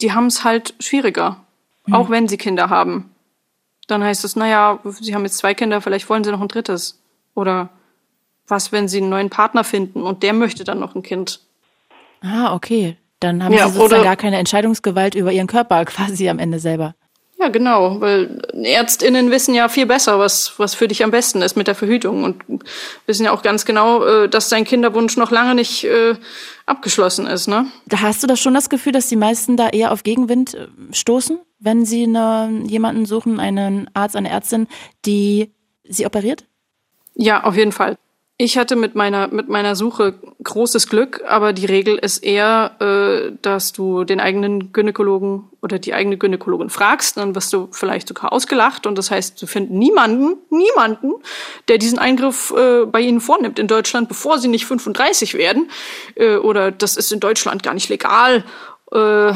die 0.02 0.12
haben 0.12 0.28
es 0.28 0.44
halt 0.44 0.76
schwieriger, 0.80 1.38
mhm. 1.86 1.94
auch 1.94 2.10
wenn 2.10 2.28
sie 2.28 2.38
Kinder 2.38 2.70
haben. 2.70 3.12
Dann 3.88 4.04
heißt 4.04 4.26
es, 4.26 4.36
naja, 4.36 4.80
sie 4.84 5.16
haben 5.16 5.24
jetzt 5.24 5.38
zwei 5.38 5.54
Kinder, 5.54 5.82
vielleicht 5.82 6.10
wollen 6.10 6.24
sie 6.24 6.32
noch 6.32 6.42
ein 6.42 6.48
drittes. 6.48 7.02
Oder 7.36 7.70
was, 8.48 8.72
wenn 8.72 8.88
sie 8.88 8.98
einen 8.98 9.10
neuen 9.10 9.30
Partner 9.30 9.64
finden 9.64 10.02
und 10.04 10.24
der 10.24 10.34
möchte 10.34 10.64
dann 10.64 10.80
noch 10.80 10.96
ein 10.96 11.04
Kind. 11.04 11.42
Ah, 12.22 12.54
okay. 12.54 12.98
Dann 13.20 13.44
haben 13.44 13.54
ja, 13.54 13.68
sie 13.68 13.74
sozusagen 13.74 14.04
gar 14.04 14.16
keine 14.16 14.38
Entscheidungsgewalt 14.38 15.16
über 15.16 15.32
ihren 15.32 15.48
Körper 15.48 15.86
quasi 15.86 16.30
am 16.30 16.40
Ende 16.40 16.60
selber. 16.60 16.96
Ja, 17.40 17.50
genau, 17.50 18.02
weil 18.02 18.42
ÄrztInnen 18.54 19.30
wissen 19.30 19.54
ja 19.54 19.70
viel 19.70 19.86
besser, 19.86 20.18
was, 20.18 20.58
was 20.58 20.74
für 20.74 20.88
dich 20.88 21.04
am 21.04 21.12
besten 21.12 21.44
ist 21.44 21.56
mit 21.56 21.68
der 21.68 21.76
Verhütung 21.76 22.24
und 22.24 22.44
wissen 23.06 23.26
ja 23.26 23.32
auch 23.32 23.44
ganz 23.44 23.64
genau, 23.64 24.04
äh, 24.04 24.28
dass 24.28 24.50
dein 24.50 24.64
Kinderwunsch 24.64 25.18
noch 25.18 25.30
lange 25.30 25.54
nicht 25.54 25.84
äh, 25.84 26.16
abgeschlossen 26.66 27.28
ist, 27.28 27.48
ne? 27.48 27.68
Hast 27.96 28.24
du 28.24 28.28
das 28.28 28.40
schon 28.40 28.56
das 28.56 28.70
Gefühl, 28.70 28.92
dass 28.92 29.08
die 29.08 29.16
meisten 29.16 29.56
da 29.56 29.70
eher 29.70 29.92
auf 29.92 30.02
Gegenwind 30.02 30.56
äh, 30.56 30.68
stoßen, 30.92 31.40
wenn 31.60 31.86
sie 31.86 32.04
eine, 32.04 32.64
jemanden 32.66 33.06
suchen, 33.06 33.40
einen 33.40 33.88
Arzt, 33.94 34.16
eine 34.16 34.32
Ärztin, 34.32 34.68
die 35.06 35.54
sie 35.84 36.08
operiert? 36.08 36.46
Ja, 37.14 37.44
auf 37.44 37.56
jeden 37.56 37.72
Fall. 37.72 37.98
Ich 38.40 38.56
hatte 38.60 38.76
mit 38.76 38.94
meiner, 38.94 39.30
mit 39.30 39.50
meiner 39.50 39.76
Suche 39.76 40.14
großes 40.44 40.90
Glück, 40.90 41.24
aber 41.28 41.54
die 41.54 41.66
Regel 41.66 41.98
ist 41.98 42.24
eher, 42.24 42.76
äh, 42.80 43.36
dass 43.42 43.74
du 43.74 44.04
den 44.04 44.20
eigenen 44.20 44.72
Gynäkologen 44.72 45.50
oder 45.64 45.80
die 45.80 45.96
eigene 45.96 46.18
Gynäkologin 46.18 46.70
fragst, 46.70 47.18
dann 47.18 47.34
wirst 47.34 47.52
du 47.52 47.68
vielleicht 47.72 48.08
sogar 48.08 48.32
ausgelacht 48.32 48.86
und 48.86 48.96
das 48.96 49.10
heißt, 49.10 49.42
du 49.42 49.48
finden 49.48 49.80
niemanden, 49.80 50.38
niemanden, 50.52 51.14
der 51.68 51.80
diesen 51.80 51.98
Eingriff 51.98 52.54
äh, 52.56 52.86
bei 52.86 53.02
ihnen 53.02 53.22
vornimmt 53.22 53.58
in 53.58 53.68
Deutschland, 53.68 54.08
bevor 54.08 54.38
sie 54.38 54.50
nicht 54.50 54.68
35 54.68 55.34
werden. 55.34 55.72
Äh, 56.14 56.36
oder 56.36 56.70
das 56.72 56.96
ist 56.96 57.12
in 57.12 57.20
Deutschland 57.20 57.64
gar 57.64 57.74
nicht 57.74 57.90
legal. 57.90 58.44
Äh, 58.92 59.34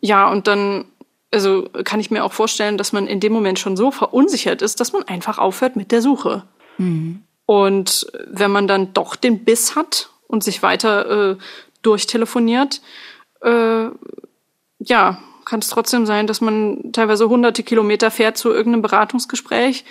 ja, 0.00 0.28
und 0.28 0.48
dann 0.48 0.86
also 1.32 1.68
kann 1.84 2.00
ich 2.00 2.10
mir 2.10 2.24
auch 2.24 2.32
vorstellen, 2.32 2.78
dass 2.78 2.92
man 2.92 3.06
in 3.06 3.20
dem 3.20 3.32
Moment 3.32 3.60
schon 3.60 3.76
so 3.76 3.92
verunsichert 3.92 4.60
ist, 4.60 4.80
dass 4.80 4.92
man 4.92 5.04
einfach 5.04 5.38
aufhört 5.38 5.76
mit 5.76 5.92
der 5.92 6.02
Suche. 6.02 6.42
Mhm. 6.78 7.22
Und 7.50 8.06
wenn 8.28 8.52
man 8.52 8.68
dann 8.68 8.92
doch 8.92 9.16
den 9.16 9.42
Biss 9.42 9.74
hat 9.74 10.10
und 10.28 10.44
sich 10.44 10.62
weiter 10.62 11.32
äh, 11.32 11.36
durchtelefoniert, 11.82 12.80
äh, 13.42 13.86
ja, 14.78 15.18
kann 15.44 15.58
es 15.58 15.66
trotzdem 15.66 16.06
sein, 16.06 16.28
dass 16.28 16.40
man 16.40 16.92
teilweise 16.92 17.28
hunderte 17.28 17.64
Kilometer 17.64 18.12
fährt 18.12 18.36
zu 18.36 18.50
irgendeinem 18.50 18.82
Beratungsgespräch 18.82 19.84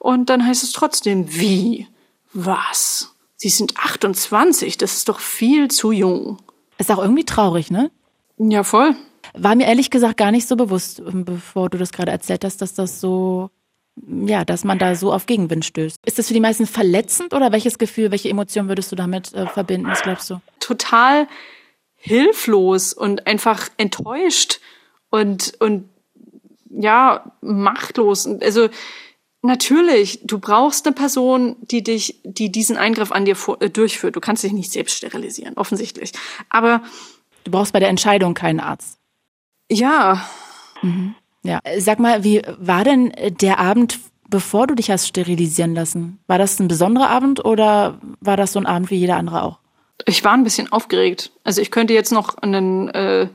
und 0.00 0.28
dann 0.28 0.44
heißt 0.44 0.64
es 0.64 0.72
trotzdem, 0.72 1.26
wie? 1.28 1.86
Was? 2.32 3.14
Sie 3.36 3.48
sind 3.48 3.76
28, 3.76 4.76
das 4.76 4.94
ist 4.94 5.08
doch 5.08 5.20
viel 5.20 5.70
zu 5.70 5.92
jung. 5.92 6.38
Ist 6.78 6.90
auch 6.90 6.98
irgendwie 6.98 7.24
traurig, 7.24 7.70
ne? 7.70 7.92
Ja, 8.38 8.64
voll. 8.64 8.96
War 9.34 9.54
mir 9.54 9.68
ehrlich 9.68 9.90
gesagt 9.90 10.16
gar 10.16 10.32
nicht 10.32 10.48
so 10.48 10.56
bewusst, 10.56 11.00
bevor 11.04 11.70
du 11.70 11.78
das 11.78 11.92
gerade 11.92 12.10
erzählt 12.10 12.44
hast, 12.44 12.60
dass 12.60 12.74
das 12.74 13.00
so 13.00 13.50
ja, 13.96 14.44
dass 14.44 14.64
man 14.64 14.78
da 14.78 14.96
so 14.96 15.12
auf 15.12 15.26
Gegenwind 15.26 15.64
stößt. 15.64 15.98
Ist 16.04 16.18
das 16.18 16.28
für 16.28 16.34
die 16.34 16.40
meisten 16.40 16.66
verletzend 16.66 17.32
oder 17.32 17.52
welches 17.52 17.78
Gefühl, 17.78 18.10
welche 18.10 18.28
Emotion 18.28 18.68
würdest 18.68 18.90
du 18.90 18.96
damit 18.96 19.32
äh, 19.34 19.46
verbinden? 19.46 19.88
Was 19.88 20.02
glaubst 20.02 20.30
du? 20.30 20.40
Total 20.60 21.28
hilflos 21.96 22.92
und 22.92 23.26
einfach 23.26 23.68
enttäuscht 23.76 24.60
und, 25.10 25.54
und 25.60 25.88
ja, 26.68 27.32
machtlos. 27.40 28.26
Also 28.26 28.68
natürlich, 29.42 30.20
du 30.24 30.38
brauchst 30.38 30.86
eine 30.86 30.94
Person, 30.94 31.56
die 31.60 31.82
dich, 31.82 32.20
die 32.24 32.50
diesen 32.50 32.76
Eingriff 32.76 33.12
an 33.12 33.24
dir 33.24 33.36
vor, 33.36 33.62
äh, 33.62 33.70
durchführt. 33.70 34.16
Du 34.16 34.20
kannst 34.20 34.42
dich 34.42 34.52
nicht 34.52 34.72
selbst 34.72 34.96
sterilisieren, 34.96 35.54
offensichtlich. 35.56 36.12
Aber 36.50 36.82
du 37.44 37.52
brauchst 37.52 37.72
bei 37.72 37.80
der 37.80 37.90
Entscheidung 37.90 38.34
keinen 38.34 38.60
Arzt. 38.60 38.98
Ja. 39.70 40.28
Mhm. 40.82 41.14
Ja, 41.44 41.60
sag 41.78 42.00
mal, 42.00 42.24
wie 42.24 42.42
war 42.58 42.84
denn 42.84 43.12
der 43.40 43.58
Abend, 43.58 44.00
bevor 44.28 44.66
du 44.66 44.74
dich 44.74 44.90
hast 44.90 45.06
sterilisieren 45.06 45.74
lassen? 45.74 46.18
War 46.26 46.38
das 46.38 46.58
ein 46.58 46.68
besonderer 46.68 47.10
Abend 47.10 47.44
oder 47.44 48.00
war 48.20 48.36
das 48.36 48.52
so 48.52 48.58
ein 48.58 48.66
Abend 48.66 48.90
wie 48.90 48.96
jeder 48.96 49.16
andere 49.16 49.42
auch? 49.42 49.58
Ich 50.06 50.24
war 50.24 50.32
ein 50.32 50.42
bisschen 50.42 50.72
aufgeregt. 50.72 51.30
Also 51.44 51.60
ich 51.60 51.70
könnte 51.70 51.92
jetzt 51.92 52.12
noch 52.12 52.38
einen, 52.38 52.88
äh, 52.88 53.28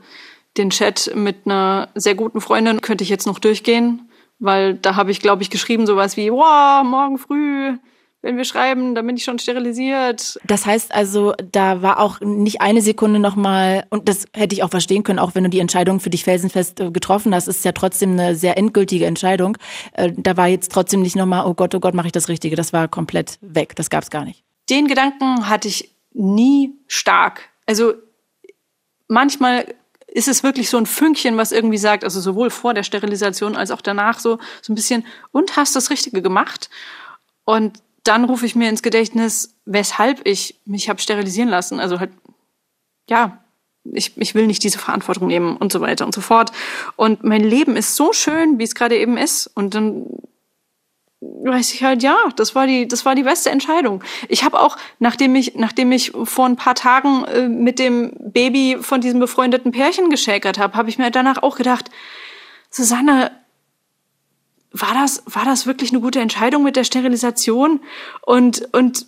den 0.56 0.70
Chat 0.70 1.12
mit 1.14 1.46
einer 1.46 1.88
sehr 1.94 2.16
guten 2.16 2.40
Freundin 2.40 2.80
könnte 2.80 3.04
ich 3.04 3.10
jetzt 3.10 3.26
noch 3.26 3.38
durchgehen, 3.38 4.10
weil 4.40 4.74
da 4.74 4.96
habe 4.96 5.12
ich, 5.12 5.20
glaube 5.20 5.42
ich, 5.42 5.50
geschrieben 5.50 5.86
sowas 5.86 6.16
wie, 6.16 6.32
wow, 6.32 6.82
morgen 6.84 7.16
früh 7.16 7.78
wenn 8.22 8.36
wir 8.36 8.44
schreiben, 8.44 8.94
dann 8.94 9.06
bin 9.06 9.16
ich 9.16 9.24
schon 9.24 9.38
sterilisiert. 9.38 10.38
Das 10.44 10.66
heißt 10.66 10.94
also, 10.94 11.34
da 11.52 11.80
war 11.80 11.98
auch 11.98 12.20
nicht 12.20 12.60
eine 12.60 12.82
Sekunde 12.82 13.18
nochmal, 13.18 13.86
und 13.90 14.08
das 14.08 14.26
hätte 14.34 14.54
ich 14.54 14.62
auch 14.62 14.70
verstehen 14.70 15.02
können, 15.04 15.18
auch 15.18 15.34
wenn 15.34 15.44
du 15.44 15.50
die 15.50 15.60
Entscheidung 15.60 16.00
für 16.00 16.10
dich 16.10 16.24
felsenfest 16.24 16.80
äh, 16.80 16.90
getroffen 16.90 17.34
hast, 17.34 17.48
ist 17.48 17.64
ja 17.64 17.72
trotzdem 17.72 18.12
eine 18.12 18.36
sehr 18.36 18.58
endgültige 18.58 19.06
Entscheidung. 19.06 19.56
Äh, 19.92 20.12
da 20.16 20.36
war 20.36 20.48
jetzt 20.48 20.70
trotzdem 20.70 21.00
nicht 21.00 21.16
nochmal, 21.16 21.46
oh 21.46 21.54
Gott, 21.54 21.74
oh 21.74 21.80
Gott, 21.80 21.94
mache 21.94 22.08
ich 22.08 22.12
das 22.12 22.28
Richtige. 22.28 22.56
Das 22.56 22.72
war 22.72 22.88
komplett 22.88 23.38
weg. 23.40 23.74
Das 23.76 23.88
gab 23.88 24.02
es 24.02 24.10
gar 24.10 24.24
nicht. 24.24 24.44
Den 24.68 24.86
Gedanken 24.86 25.48
hatte 25.48 25.68
ich 25.68 25.94
nie 26.12 26.74
stark. 26.88 27.48
Also 27.66 27.94
manchmal 29.08 29.66
ist 30.06 30.28
es 30.28 30.42
wirklich 30.42 30.68
so 30.68 30.76
ein 30.76 30.86
Fünkchen, 30.86 31.36
was 31.36 31.52
irgendwie 31.52 31.78
sagt, 31.78 32.04
also 32.04 32.20
sowohl 32.20 32.50
vor 32.50 32.74
der 32.74 32.82
Sterilisation 32.82 33.56
als 33.56 33.70
auch 33.70 33.80
danach 33.80 34.18
so, 34.18 34.38
so 34.60 34.72
ein 34.72 34.76
bisschen, 34.76 35.06
und 35.32 35.56
hast 35.56 35.76
das 35.76 35.90
Richtige 35.90 36.20
gemacht? 36.20 36.68
Und 37.44 37.78
dann 38.10 38.24
rufe 38.24 38.44
ich 38.44 38.56
mir 38.56 38.68
ins 38.68 38.82
Gedächtnis, 38.82 39.54
weshalb 39.66 40.26
ich 40.26 40.60
mich 40.64 40.88
habe 40.88 41.00
sterilisieren 41.00 41.48
lassen. 41.48 41.78
Also 41.78 42.00
halt, 42.00 42.10
ja, 43.08 43.38
ich, 43.84 44.16
ich 44.16 44.34
will 44.34 44.48
nicht 44.48 44.64
diese 44.64 44.80
Verantwortung 44.80 45.28
nehmen 45.28 45.56
und 45.56 45.70
so 45.70 45.80
weiter 45.80 46.06
und 46.06 46.12
so 46.12 46.20
fort. 46.20 46.50
Und 46.96 47.22
mein 47.22 47.44
Leben 47.44 47.76
ist 47.76 47.94
so 47.94 48.12
schön, 48.12 48.58
wie 48.58 48.64
es 48.64 48.74
gerade 48.74 48.98
eben 48.98 49.16
ist. 49.16 49.46
Und 49.46 49.76
dann 49.76 50.06
weiß 51.20 51.72
ich 51.72 51.84
halt, 51.84 52.02
ja, 52.02 52.16
das 52.34 52.56
war 52.56 52.66
die, 52.66 52.88
das 52.88 53.06
war 53.06 53.14
die 53.14 53.22
beste 53.22 53.50
Entscheidung. 53.50 54.02
Ich 54.28 54.42
habe 54.42 54.58
auch, 54.58 54.76
nachdem 54.98 55.36
ich, 55.36 55.54
nachdem 55.54 55.92
ich 55.92 56.10
vor 56.24 56.46
ein 56.46 56.56
paar 56.56 56.74
Tagen 56.74 57.24
äh, 57.26 57.48
mit 57.48 57.78
dem 57.78 58.10
Baby 58.18 58.78
von 58.80 59.00
diesem 59.00 59.20
befreundeten 59.20 59.70
Pärchen 59.70 60.10
geschäkert 60.10 60.58
habe, 60.58 60.76
habe 60.76 60.88
ich 60.88 60.98
mir 60.98 61.12
danach 61.12 61.44
auch 61.44 61.54
gedacht, 61.54 61.92
Susanne, 62.70 63.30
war 64.72 64.94
das, 64.94 65.22
war 65.26 65.44
das 65.44 65.66
wirklich 65.66 65.90
eine 65.90 66.00
gute 66.00 66.20
Entscheidung 66.20 66.62
mit 66.62 66.76
der 66.76 66.84
Sterilisation? 66.84 67.80
Und, 68.22 68.68
und 68.72 69.06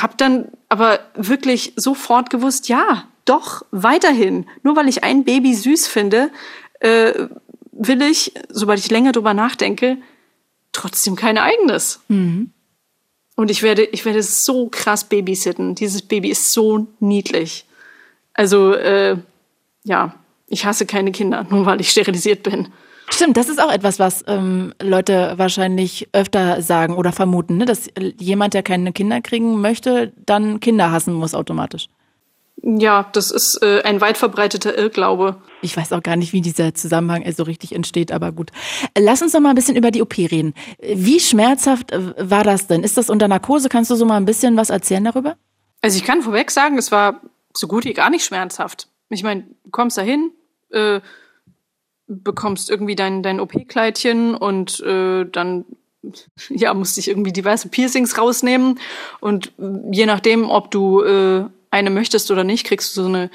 habe 0.00 0.14
dann 0.16 0.48
aber 0.68 1.00
wirklich 1.14 1.72
sofort 1.76 2.30
gewusst, 2.30 2.68
ja, 2.68 3.04
doch, 3.24 3.64
weiterhin. 3.70 4.46
Nur 4.62 4.76
weil 4.76 4.88
ich 4.88 5.04
ein 5.04 5.24
Baby 5.24 5.54
süß 5.54 5.86
finde, 5.86 6.30
äh, 6.80 7.28
will 7.72 8.02
ich, 8.02 8.32
sobald 8.48 8.78
ich 8.78 8.90
länger 8.90 9.12
drüber 9.12 9.34
nachdenke, 9.34 9.98
trotzdem 10.72 11.16
kein 11.16 11.38
eigenes. 11.38 12.00
Mhm. 12.08 12.50
Und 13.34 13.50
ich 13.50 13.62
werde, 13.62 13.84
ich 13.84 14.04
werde 14.04 14.22
so 14.22 14.68
krass 14.68 15.04
babysitten. 15.04 15.74
Dieses 15.74 16.02
Baby 16.02 16.30
ist 16.30 16.52
so 16.52 16.86
niedlich. 17.00 17.64
Also, 18.34 18.74
äh, 18.74 19.16
ja, 19.84 20.14
ich 20.46 20.64
hasse 20.64 20.86
keine 20.86 21.12
Kinder, 21.12 21.46
nur 21.48 21.66
weil 21.66 21.80
ich 21.80 21.90
sterilisiert 21.90 22.42
bin. 22.42 22.68
Stimmt, 23.12 23.36
das 23.36 23.50
ist 23.50 23.60
auch 23.60 23.70
etwas, 23.70 23.98
was 23.98 24.24
ähm, 24.26 24.72
Leute 24.80 25.34
wahrscheinlich 25.36 26.08
öfter 26.12 26.62
sagen 26.62 26.94
oder 26.94 27.12
vermuten, 27.12 27.58
ne? 27.58 27.66
dass 27.66 27.88
jemand, 28.18 28.54
der 28.54 28.62
keine 28.62 28.92
Kinder 28.92 29.20
kriegen 29.20 29.60
möchte, 29.60 30.12
dann 30.24 30.60
Kinder 30.60 30.90
hassen 30.90 31.12
muss 31.12 31.34
automatisch. 31.34 31.88
Ja, 32.62 33.10
das 33.12 33.30
ist 33.30 33.62
äh, 33.62 33.82
ein 33.82 34.00
weit 34.00 34.16
verbreiteter 34.16 34.78
Irrglaube. 34.78 35.36
Ich 35.60 35.76
weiß 35.76 35.92
auch 35.92 36.02
gar 36.02 36.16
nicht, 36.16 36.32
wie 36.32 36.40
dieser 36.40 36.74
Zusammenhang 36.74 37.30
so 37.32 37.42
richtig 37.42 37.74
entsteht, 37.74 38.12
aber 38.12 38.32
gut. 38.32 38.50
Lass 38.96 39.20
uns 39.20 39.32
doch 39.32 39.40
mal 39.40 39.50
ein 39.50 39.56
bisschen 39.56 39.76
über 39.76 39.90
die 39.90 40.00
OP 40.00 40.16
reden. 40.16 40.54
Wie 40.80 41.20
schmerzhaft 41.20 41.92
äh, 41.92 42.14
war 42.18 42.44
das 42.44 42.68
denn? 42.68 42.82
Ist 42.82 42.96
das 42.96 43.10
unter 43.10 43.28
Narkose? 43.28 43.68
Kannst 43.68 43.90
du 43.90 43.94
so 43.94 44.06
mal 44.06 44.16
ein 44.16 44.24
bisschen 44.24 44.56
was 44.56 44.70
erzählen 44.70 45.04
darüber? 45.04 45.36
Also 45.82 45.98
ich 45.98 46.04
kann 46.04 46.22
vorweg 46.22 46.50
sagen, 46.50 46.78
es 46.78 46.90
war 46.90 47.20
so 47.54 47.66
gut 47.66 47.84
wie 47.84 47.92
gar 47.92 48.08
nicht 48.08 48.24
schmerzhaft. 48.24 48.88
Ich 49.10 49.22
meine, 49.22 49.42
du 49.64 49.70
kommst 49.70 49.98
da 49.98 50.02
hin, 50.02 50.30
äh, 50.70 51.00
bekommst 52.22 52.70
irgendwie 52.70 52.96
dein, 52.96 53.22
dein 53.22 53.40
OP-Kleidchen 53.40 54.34
und 54.34 54.80
äh, 54.80 55.24
dann 55.24 55.64
ja, 56.48 56.74
musste 56.74 57.00
ich 57.00 57.08
irgendwie 57.08 57.32
diverse 57.32 57.68
Piercings 57.68 58.18
rausnehmen. 58.18 58.78
Und 59.20 59.52
je 59.58 60.06
nachdem, 60.06 60.50
ob 60.50 60.70
du 60.70 61.02
äh, 61.02 61.44
eine 61.70 61.90
möchtest 61.90 62.30
oder 62.30 62.44
nicht, 62.44 62.64
kriegst 62.66 62.96
du 62.96 63.02
so 63.02 63.08
eine 63.08 63.30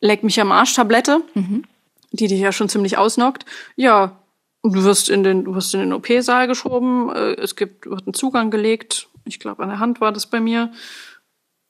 Leck 0.00 0.22
mich 0.22 0.40
am 0.40 0.52
Arsch-Tablette, 0.52 1.22
mhm. 1.34 1.64
die 2.12 2.26
dich 2.26 2.40
ja 2.40 2.52
schon 2.52 2.68
ziemlich 2.68 2.98
ausnockt. 2.98 3.46
Ja, 3.76 4.20
du 4.62 4.84
wirst 4.84 5.08
in 5.08 5.22
den, 5.22 5.44
du 5.44 5.54
wirst 5.54 5.72
in 5.74 5.80
den 5.80 5.92
OP-Saal 5.92 6.46
geschoben, 6.46 7.10
äh, 7.10 7.34
es 7.34 7.56
gibt, 7.56 7.86
wird 7.86 8.06
ein 8.06 8.14
Zugang 8.14 8.50
gelegt. 8.50 9.08
Ich 9.24 9.38
glaube, 9.38 9.62
an 9.62 9.70
der 9.70 9.78
Hand 9.78 10.00
war 10.00 10.12
das 10.12 10.26
bei 10.26 10.40
mir. 10.40 10.72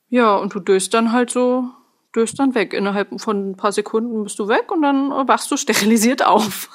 Ja, 0.08 0.36
und 0.36 0.54
du 0.54 0.60
döst 0.60 0.94
dann 0.94 1.12
halt 1.12 1.30
so 1.30 1.70
döst 2.14 2.38
dann 2.38 2.54
weg. 2.54 2.72
Innerhalb 2.72 3.20
von 3.20 3.50
ein 3.50 3.56
paar 3.56 3.72
Sekunden 3.72 4.24
bist 4.24 4.38
du 4.38 4.48
weg 4.48 4.70
und 4.70 4.82
dann 4.82 5.10
wachst 5.28 5.50
du 5.50 5.56
sterilisiert 5.56 6.24
auf. 6.24 6.68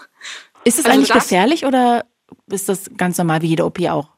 Ist 0.64 0.80
es 0.80 0.86
also 0.86 0.98
eigentlich 0.98 1.10
das, 1.10 1.24
gefährlich 1.24 1.66
oder 1.66 2.06
ist 2.48 2.70
das 2.70 2.90
ganz 2.98 3.18
normal 3.18 3.42
wie 3.42 3.48
jede 3.48 3.66
OP 3.66 3.80
auch? 3.90 4.10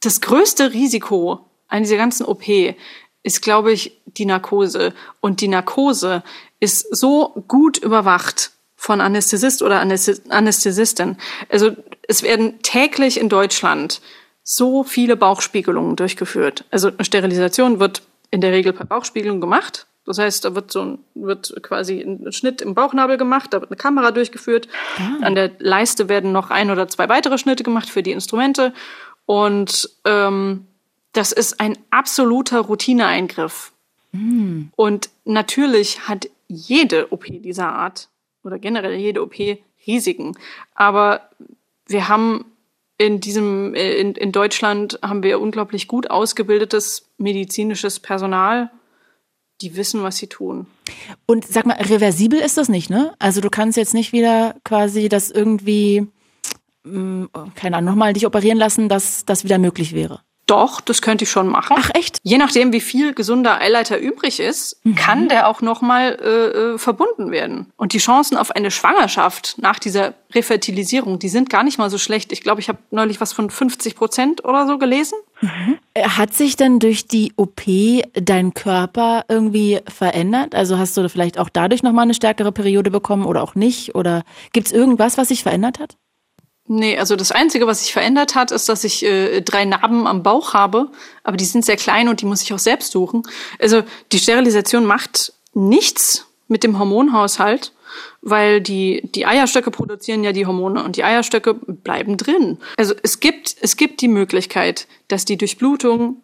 Das 0.00 0.20
größte 0.20 0.72
Risiko 0.72 1.40
an 1.68 1.82
dieser 1.82 1.96
ganzen 1.96 2.24
OP 2.24 2.44
ist, 3.22 3.42
glaube 3.42 3.72
ich, 3.72 4.00
die 4.06 4.24
Narkose. 4.24 4.94
Und 5.20 5.40
die 5.40 5.48
Narkose 5.48 6.22
ist 6.58 6.94
so 6.94 7.42
gut 7.48 7.78
überwacht 7.78 8.52
von 8.76 9.00
Anästhesist 9.00 9.62
oder 9.62 9.80
Anästhesistin. 9.80 11.16
Also 11.50 11.76
es 12.08 12.22
werden 12.22 12.62
täglich 12.62 13.20
in 13.20 13.28
Deutschland 13.28 14.00
so 14.42 14.84
viele 14.84 15.16
Bauchspiegelungen 15.16 15.96
durchgeführt. 15.96 16.64
Also 16.70 16.88
eine 16.88 17.04
Sterilisation 17.04 17.78
wird 17.78 18.02
in 18.30 18.40
der 18.40 18.52
Regel 18.52 18.72
per 18.72 18.86
Bauchspiegelung 18.86 19.40
gemacht. 19.40 19.86
Das 20.10 20.18
heißt, 20.18 20.44
da 20.44 20.56
wird 20.56 20.72
so 20.72 20.82
ein, 20.82 20.98
wird 21.14 21.54
quasi 21.62 22.00
ein 22.00 22.32
Schnitt 22.32 22.60
im 22.62 22.74
Bauchnabel 22.74 23.16
gemacht, 23.16 23.54
da 23.54 23.60
wird 23.60 23.70
eine 23.70 23.76
Kamera 23.76 24.10
durchgeführt. 24.10 24.66
Ah. 24.98 25.24
An 25.24 25.36
der 25.36 25.52
Leiste 25.60 26.08
werden 26.08 26.32
noch 26.32 26.50
ein 26.50 26.72
oder 26.72 26.88
zwei 26.88 27.08
weitere 27.08 27.38
Schnitte 27.38 27.62
gemacht 27.62 27.88
für 27.88 28.02
die 28.02 28.10
Instrumente. 28.10 28.74
Und 29.24 29.88
ähm, 30.04 30.66
das 31.12 31.30
ist 31.30 31.60
ein 31.60 31.78
absoluter 31.90 32.58
Routineeingriff. 32.58 33.70
Mm. 34.10 34.62
Und 34.74 35.10
natürlich 35.24 36.08
hat 36.08 36.28
jede 36.48 37.12
OP 37.12 37.26
dieser 37.28 37.68
Art 37.68 38.08
oder 38.42 38.58
generell 38.58 38.96
jede 38.96 39.22
OP 39.22 39.36
Risiken. 39.86 40.36
Aber 40.74 41.20
wir 41.86 42.08
haben 42.08 42.46
in 42.98 43.20
diesem, 43.20 43.76
in, 43.76 44.16
in 44.16 44.32
Deutschland 44.32 44.98
haben 45.02 45.22
wir 45.22 45.40
unglaublich 45.40 45.86
gut 45.86 46.10
ausgebildetes 46.10 47.08
medizinisches 47.16 48.00
Personal 48.00 48.72
die 49.60 49.76
wissen, 49.76 50.02
was 50.02 50.16
sie 50.16 50.26
tun. 50.26 50.66
Und 51.26 51.46
sag 51.46 51.66
mal, 51.66 51.76
reversibel 51.76 52.40
ist 52.40 52.56
das 52.56 52.68
nicht, 52.68 52.90
ne? 52.90 53.14
Also 53.18 53.40
du 53.40 53.50
kannst 53.50 53.76
jetzt 53.76 53.94
nicht 53.94 54.12
wieder 54.12 54.56
quasi 54.64 55.08
das 55.08 55.30
irgendwie, 55.30 56.06
mh, 56.84 57.28
mm, 57.32 57.52
keine 57.54 57.76
Ahnung, 57.76 57.90
nochmal 57.94 58.12
dich 58.12 58.26
operieren 58.26 58.58
lassen, 58.58 58.88
dass 58.88 59.24
das 59.24 59.44
wieder 59.44 59.58
möglich 59.58 59.94
wäre. 59.94 60.20
Doch, 60.50 60.80
das 60.80 61.00
könnte 61.00 61.22
ich 61.22 61.30
schon 61.30 61.46
machen. 61.46 61.76
Ach 61.78 61.90
echt? 61.94 62.18
Je 62.24 62.36
nachdem, 62.36 62.72
wie 62.72 62.80
viel 62.80 63.14
gesunder 63.14 63.60
Eileiter 63.60 63.98
übrig 63.98 64.40
ist, 64.40 64.84
mhm. 64.84 64.96
kann 64.96 65.28
der 65.28 65.46
auch 65.46 65.60
nochmal 65.60 66.18
äh, 66.20 66.74
äh, 66.74 66.78
verbunden 66.78 67.30
werden. 67.30 67.72
Und 67.76 67.92
die 67.92 67.98
Chancen 67.98 68.36
auf 68.36 68.50
eine 68.50 68.72
Schwangerschaft 68.72 69.58
nach 69.58 69.78
dieser 69.78 70.14
Refertilisierung, 70.34 71.20
die 71.20 71.28
sind 71.28 71.50
gar 71.50 71.62
nicht 71.62 71.78
mal 71.78 71.88
so 71.88 71.98
schlecht. 71.98 72.32
Ich 72.32 72.42
glaube, 72.42 72.60
ich 72.60 72.68
habe 72.68 72.80
neulich 72.90 73.20
was 73.20 73.32
von 73.32 73.48
50 73.48 73.94
Prozent 73.94 74.44
oder 74.44 74.66
so 74.66 74.76
gelesen. 74.76 75.14
Mhm. 75.40 75.78
Hat 75.98 76.34
sich 76.34 76.56
denn 76.56 76.78
durch 76.78 77.06
die 77.06 77.32
OP 77.36 77.62
dein 78.14 78.54
Körper 78.54 79.24
irgendwie 79.28 79.80
verändert? 79.88 80.54
Also 80.54 80.78
hast 80.78 80.96
du 80.96 81.08
vielleicht 81.08 81.38
auch 81.38 81.48
dadurch 81.48 81.82
nochmal 81.82 82.04
eine 82.04 82.14
stärkere 82.14 82.52
Periode 82.52 82.90
bekommen 82.90 83.24
oder 83.24 83.42
auch 83.42 83.54
nicht? 83.54 83.94
Oder 83.94 84.22
gibt 84.52 84.66
es 84.66 84.72
irgendwas, 84.72 85.18
was 85.18 85.28
sich 85.28 85.42
verändert 85.42 85.78
hat? 85.78 85.96
Nee, 86.72 86.96
also 86.98 87.16
das 87.16 87.32
Einzige, 87.32 87.66
was 87.66 87.82
sich 87.82 87.92
verändert 87.92 88.36
hat, 88.36 88.52
ist, 88.52 88.68
dass 88.68 88.84
ich 88.84 89.04
äh, 89.04 89.40
drei 89.40 89.64
Narben 89.64 90.06
am 90.06 90.22
Bauch 90.22 90.54
habe, 90.54 90.88
aber 91.24 91.36
die 91.36 91.44
sind 91.44 91.64
sehr 91.64 91.76
klein 91.76 92.08
und 92.08 92.20
die 92.20 92.26
muss 92.26 92.42
ich 92.42 92.52
auch 92.52 92.60
selbst 92.60 92.92
suchen. 92.92 93.24
Also 93.58 93.82
die 94.12 94.20
Sterilisation 94.20 94.84
macht 94.84 95.32
nichts 95.52 96.26
mit 96.46 96.62
dem 96.62 96.78
Hormonhaushalt, 96.78 97.72
weil 98.22 98.60
die, 98.60 99.02
die 99.14 99.26
Eierstöcke 99.26 99.70
produzieren 99.70 100.24
ja 100.24 100.32
die 100.32 100.46
Hormone 100.46 100.82
und 100.82 100.96
die 100.96 101.04
Eierstöcke 101.04 101.54
bleiben 101.54 102.16
drin. 102.16 102.58
Also 102.76 102.94
es 103.02 103.20
gibt, 103.20 103.56
es 103.60 103.76
gibt 103.76 104.00
die 104.00 104.08
Möglichkeit, 104.08 104.86
dass 105.08 105.24
die 105.24 105.36
Durchblutung 105.36 106.22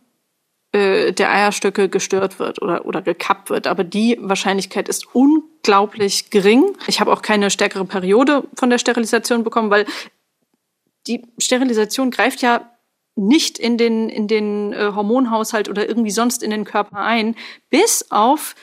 äh, 0.72 1.12
der 1.12 1.30
Eierstöcke 1.30 1.88
gestört 1.88 2.38
wird 2.38 2.60
oder, 2.60 2.84
oder 2.86 3.00
gekappt 3.00 3.50
wird. 3.50 3.66
Aber 3.66 3.84
die 3.84 4.18
Wahrscheinlichkeit 4.20 4.88
ist 4.88 5.06
unglaublich 5.14 6.30
gering. 6.30 6.76
Ich 6.86 7.00
habe 7.00 7.12
auch 7.12 7.22
keine 7.22 7.50
stärkere 7.50 7.84
Periode 7.84 8.44
von 8.54 8.68
der 8.68 8.78
Sterilisation 8.78 9.44
bekommen, 9.44 9.70
weil 9.70 9.86
die 11.06 11.22
Sterilisation 11.38 12.10
greift 12.10 12.42
ja 12.42 12.70
nicht 13.14 13.58
in 13.58 13.78
den, 13.78 14.08
in 14.08 14.28
den 14.28 14.72
äh, 14.72 14.92
Hormonhaushalt 14.94 15.68
oder 15.68 15.88
irgendwie 15.88 16.10
sonst 16.10 16.42
in 16.42 16.50
den 16.50 16.64
Körper 16.64 16.98
ein, 16.98 17.34
bis 17.70 18.10
auf 18.10 18.54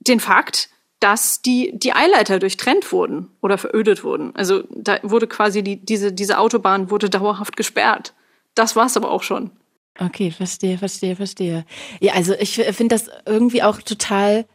den 0.00 0.18
Fakt, 0.18 0.68
dass 1.00 1.42
die, 1.42 1.72
die 1.74 1.92
Eileiter 1.92 2.38
durchtrennt 2.38 2.90
wurden 2.90 3.28
oder 3.42 3.58
verödet 3.58 4.02
wurden. 4.02 4.34
Also 4.34 4.64
da 4.70 4.98
wurde 5.02 5.26
quasi 5.26 5.62
die, 5.62 5.76
diese, 5.76 6.12
diese 6.12 6.38
Autobahn 6.38 6.90
wurde 6.90 7.10
dauerhaft 7.10 7.56
gesperrt. 7.56 8.14
Das 8.54 8.76
war's 8.76 8.96
aber 8.96 9.10
auch 9.10 9.22
schon. 9.22 9.50
Okay, 9.98 10.30
verstehe, 10.30 10.78
verstehe, 10.78 11.16
verstehe. 11.16 11.64
Ja, 12.00 12.14
also 12.14 12.34
ich 12.34 12.56
finde 12.56 12.94
das 12.94 13.10
irgendwie 13.26 13.62
auch 13.62 13.80
total 13.80 14.46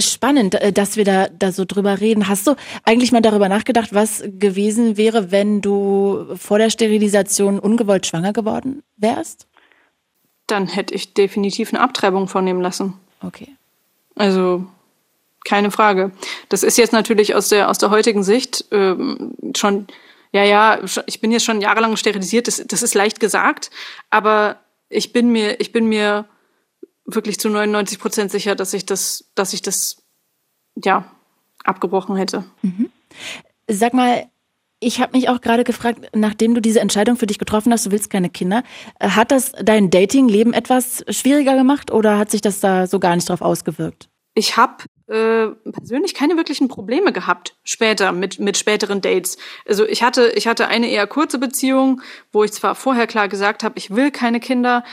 spannend, 0.00 0.54
äh, 0.54 0.72
dass 0.72 0.96
wir 0.96 1.04
da, 1.04 1.28
da 1.28 1.52
so 1.52 1.64
drüber 1.64 2.00
reden. 2.00 2.28
Hast 2.28 2.46
du 2.46 2.54
eigentlich 2.84 3.12
mal 3.12 3.20
darüber 3.20 3.48
nachgedacht, 3.48 3.92
was 3.92 4.22
gewesen 4.24 4.96
wäre, 4.96 5.30
wenn 5.30 5.60
du 5.60 6.26
vor 6.36 6.58
der 6.58 6.70
Sterilisation 6.70 7.58
ungewollt 7.58 8.06
schwanger 8.06 8.32
geworden 8.32 8.82
wärst? 8.96 9.46
Dann 10.46 10.66
hätte 10.66 10.94
ich 10.94 11.14
definitiv 11.14 11.72
eine 11.72 11.82
Abtreibung 11.82 12.28
vornehmen 12.28 12.60
lassen. 12.60 12.94
Okay. 13.20 13.48
Also 14.14 14.66
keine 15.48 15.70
Frage. 15.70 16.12
Das 16.48 16.62
ist 16.62 16.78
jetzt 16.78 16.92
natürlich 16.92 17.34
aus 17.34 17.48
der 17.48 17.68
aus 17.70 17.78
der 17.78 17.90
heutigen 17.90 18.22
Sicht 18.22 18.66
ähm, 18.70 19.34
schon 19.56 19.86
ja 20.32 20.44
ja 20.44 20.78
ich 21.06 21.20
bin 21.20 21.32
jetzt 21.32 21.44
schon 21.44 21.60
jahrelang 21.60 21.96
sterilisiert. 21.96 22.46
Das, 22.46 22.62
das 22.66 22.82
ist 22.82 22.94
leicht 22.94 23.18
gesagt, 23.20 23.70
aber 24.10 24.60
ich 24.88 25.12
bin 25.12 25.30
mir 25.30 25.60
ich 25.60 25.72
bin 25.72 25.88
mir 25.88 26.26
wirklich 27.08 27.40
zu 27.40 27.48
99 27.48 27.98
Prozent 27.98 28.30
sicher, 28.30 28.54
dass 28.54 28.74
ich 28.74 28.86
das, 28.86 29.30
dass 29.34 29.52
ich 29.52 29.62
das, 29.62 30.02
ja, 30.76 31.10
abgebrochen 31.64 32.16
hätte. 32.16 32.44
Mhm. 32.62 32.90
Sag 33.66 33.94
mal, 33.94 34.26
ich 34.80 35.00
habe 35.00 35.16
mich 35.16 35.28
auch 35.28 35.40
gerade 35.40 35.64
gefragt, 35.64 36.10
nachdem 36.14 36.54
du 36.54 36.60
diese 36.60 36.80
Entscheidung 36.80 37.16
für 37.16 37.26
dich 37.26 37.38
getroffen 37.38 37.72
hast, 37.72 37.86
du 37.86 37.90
willst 37.90 38.10
keine 38.10 38.30
Kinder, 38.30 38.62
äh, 39.00 39.08
hat 39.08 39.32
das 39.32 39.52
dein 39.60 39.90
Dating-Leben 39.90 40.52
etwas 40.52 41.04
schwieriger 41.08 41.56
gemacht 41.56 41.90
oder 41.90 42.18
hat 42.18 42.30
sich 42.30 42.42
das 42.42 42.60
da 42.60 42.86
so 42.86 43.00
gar 43.00 43.16
nicht 43.16 43.28
drauf 43.28 43.40
ausgewirkt? 43.40 44.08
Ich 44.34 44.56
habe 44.56 44.84
äh, 45.08 45.48
persönlich 45.72 46.14
keine 46.14 46.36
wirklichen 46.36 46.68
Probleme 46.68 47.12
gehabt 47.12 47.56
später 47.64 48.12
mit 48.12 48.38
mit 48.38 48.56
späteren 48.56 49.00
Dates. 49.00 49.38
Also 49.66 49.86
ich 49.86 50.02
hatte 50.02 50.32
ich 50.34 50.46
hatte 50.46 50.68
eine 50.68 50.88
eher 50.88 51.06
kurze 51.06 51.38
Beziehung, 51.38 52.02
wo 52.32 52.44
ich 52.44 52.52
zwar 52.52 52.74
vorher 52.74 53.06
klar 53.06 53.28
gesagt 53.28 53.62
habe, 53.62 53.78
ich 53.78 53.94
will 53.94 54.10
keine 54.10 54.40
Kinder, 54.40 54.84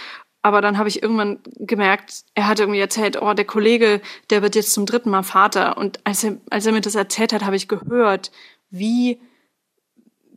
aber 0.46 0.62
dann 0.62 0.78
habe 0.78 0.90
ich 0.90 1.02
irgendwann 1.02 1.40
gemerkt, 1.56 2.24
er 2.36 2.48
hat 2.48 2.60
irgendwie 2.60 2.80
erzählt, 2.80 3.20
oh, 3.20 3.34
der 3.34 3.46
Kollege, 3.46 4.00
der 4.30 4.44
wird 4.44 4.54
jetzt 4.54 4.74
zum 4.74 4.86
dritten 4.86 5.10
Mal 5.10 5.24
Vater. 5.24 5.76
Und 5.76 6.00
als 6.06 6.24
er, 6.24 6.38
als 6.52 6.68
er 6.68 6.72
mir 6.72 6.82
das 6.82 6.94
erzählt 6.94 7.34
hat, 7.34 7.44
habe 7.44 7.56
ich 7.56 7.68
gehört, 7.68 8.32
wie, 8.70 9.20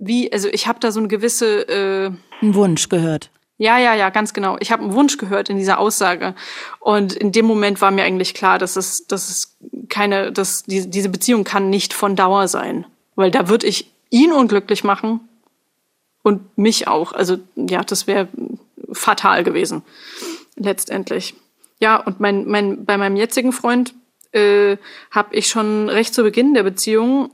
wie, 0.00 0.32
also 0.32 0.48
ich 0.48 0.66
habe 0.66 0.80
da 0.80 0.92
so 0.92 1.00
eine 1.00 1.08
gewisse 1.08 1.68
äh, 1.68 2.10
Ein 2.40 2.54
Wunsch 2.54 2.88
gehört. 2.88 3.30
Ja, 3.58 3.76
ja, 3.76 3.94
ja, 3.94 4.10
ganz 4.10 4.32
genau. 4.32 4.56
Ich 4.60 4.70
habe 4.70 4.84
einen 4.84 4.94
Wunsch 4.94 5.18
gehört 5.18 5.50
in 5.50 5.58
dieser 5.58 5.78
Aussage. 5.80 6.34
Und 6.78 7.12
in 7.12 7.32
dem 7.32 7.44
Moment 7.44 7.80
war 7.80 7.90
mir 7.90 8.04
eigentlich 8.04 8.32
klar, 8.32 8.58
dass 8.58 8.76
es, 8.76 9.06
dass 9.08 9.28
es 9.28 9.56
keine, 9.88 10.32
dass 10.32 10.62
die, 10.62 10.88
diese 10.88 11.08
Beziehung 11.08 11.42
kann 11.42 11.68
nicht 11.68 11.92
von 11.92 12.14
Dauer 12.14 12.46
sein. 12.46 12.86
Weil 13.16 13.32
da 13.32 13.48
würde 13.48 13.66
ich 13.66 13.92
ihn 14.10 14.32
unglücklich 14.32 14.84
machen 14.84 15.20
und 16.22 16.56
mich 16.56 16.86
auch. 16.86 17.12
Also 17.12 17.38
ja, 17.56 17.82
das 17.82 18.06
wäre 18.06 18.28
fatal 18.92 19.42
gewesen, 19.42 19.82
letztendlich. 20.54 21.34
Ja, 21.80 21.96
und 21.96 22.20
mein, 22.20 22.46
mein, 22.46 22.84
bei 22.84 22.96
meinem 22.96 23.16
jetzigen 23.16 23.52
Freund 23.52 23.92
äh, 24.32 24.76
habe 25.10 25.34
ich 25.34 25.48
schon 25.48 25.88
recht 25.88 26.14
zu 26.14 26.22
Beginn 26.22 26.54
der 26.54 26.62
Beziehung 26.62 27.30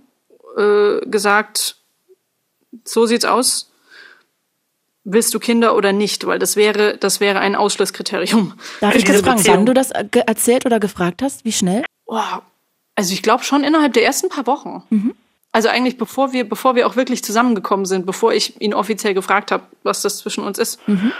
äh, 0.57 1.01
gesagt, 1.07 1.77
so 2.85 3.05
sieht's 3.05 3.25
aus. 3.25 3.71
Willst 5.05 5.35
du 5.35 5.39
Kinder 5.39 5.77
oder 5.77 5.93
nicht? 5.93 6.27
Weil 6.27 6.39
das 6.39 6.57
wäre, 6.57 6.97
das 6.97 7.21
wäre 7.21 7.39
ein 7.39 7.57
Ausschlusskriterium. 7.57 8.55
Darf 8.81 8.95
ich 8.95 9.05
das 9.05 9.21
fragen, 9.21 9.47
wann 9.47 9.67
du 9.67 9.75
das 9.75 9.91
erzählt 9.91 10.65
oder 10.67 10.81
gefragt 10.81 11.23
hast? 11.23 11.45
Wie 11.45 11.53
schnell? 11.53 11.85
Oh, 12.07 12.19
also 12.95 13.13
ich 13.13 13.23
glaube 13.23 13.45
schon 13.45 13.65
innerhalb 13.65 13.93
der 13.93 14.05
ersten 14.05 14.29
paar 14.29 14.47
Wochen. 14.47 14.83
Mhm. 14.91 15.15
Also 15.53 15.69
eigentlich 15.69 15.99
bevor 15.99 16.33
wir, 16.33 16.49
bevor 16.49 16.75
wir 16.75 16.87
auch 16.87 16.97
wirklich 16.97 17.23
zusammengekommen 17.23 17.87
sind, 17.87 18.07
bevor 18.07 18.33
ich 18.33 18.61
ihn 18.61 18.75
offiziell 18.75 19.15
gefragt 19.15 19.53
habe, 19.53 19.65
was 19.83 20.03
das 20.03 20.19
zwischen 20.19 20.43
uns 20.43 20.59
ist. 20.59 20.87
Mhm 20.89 21.13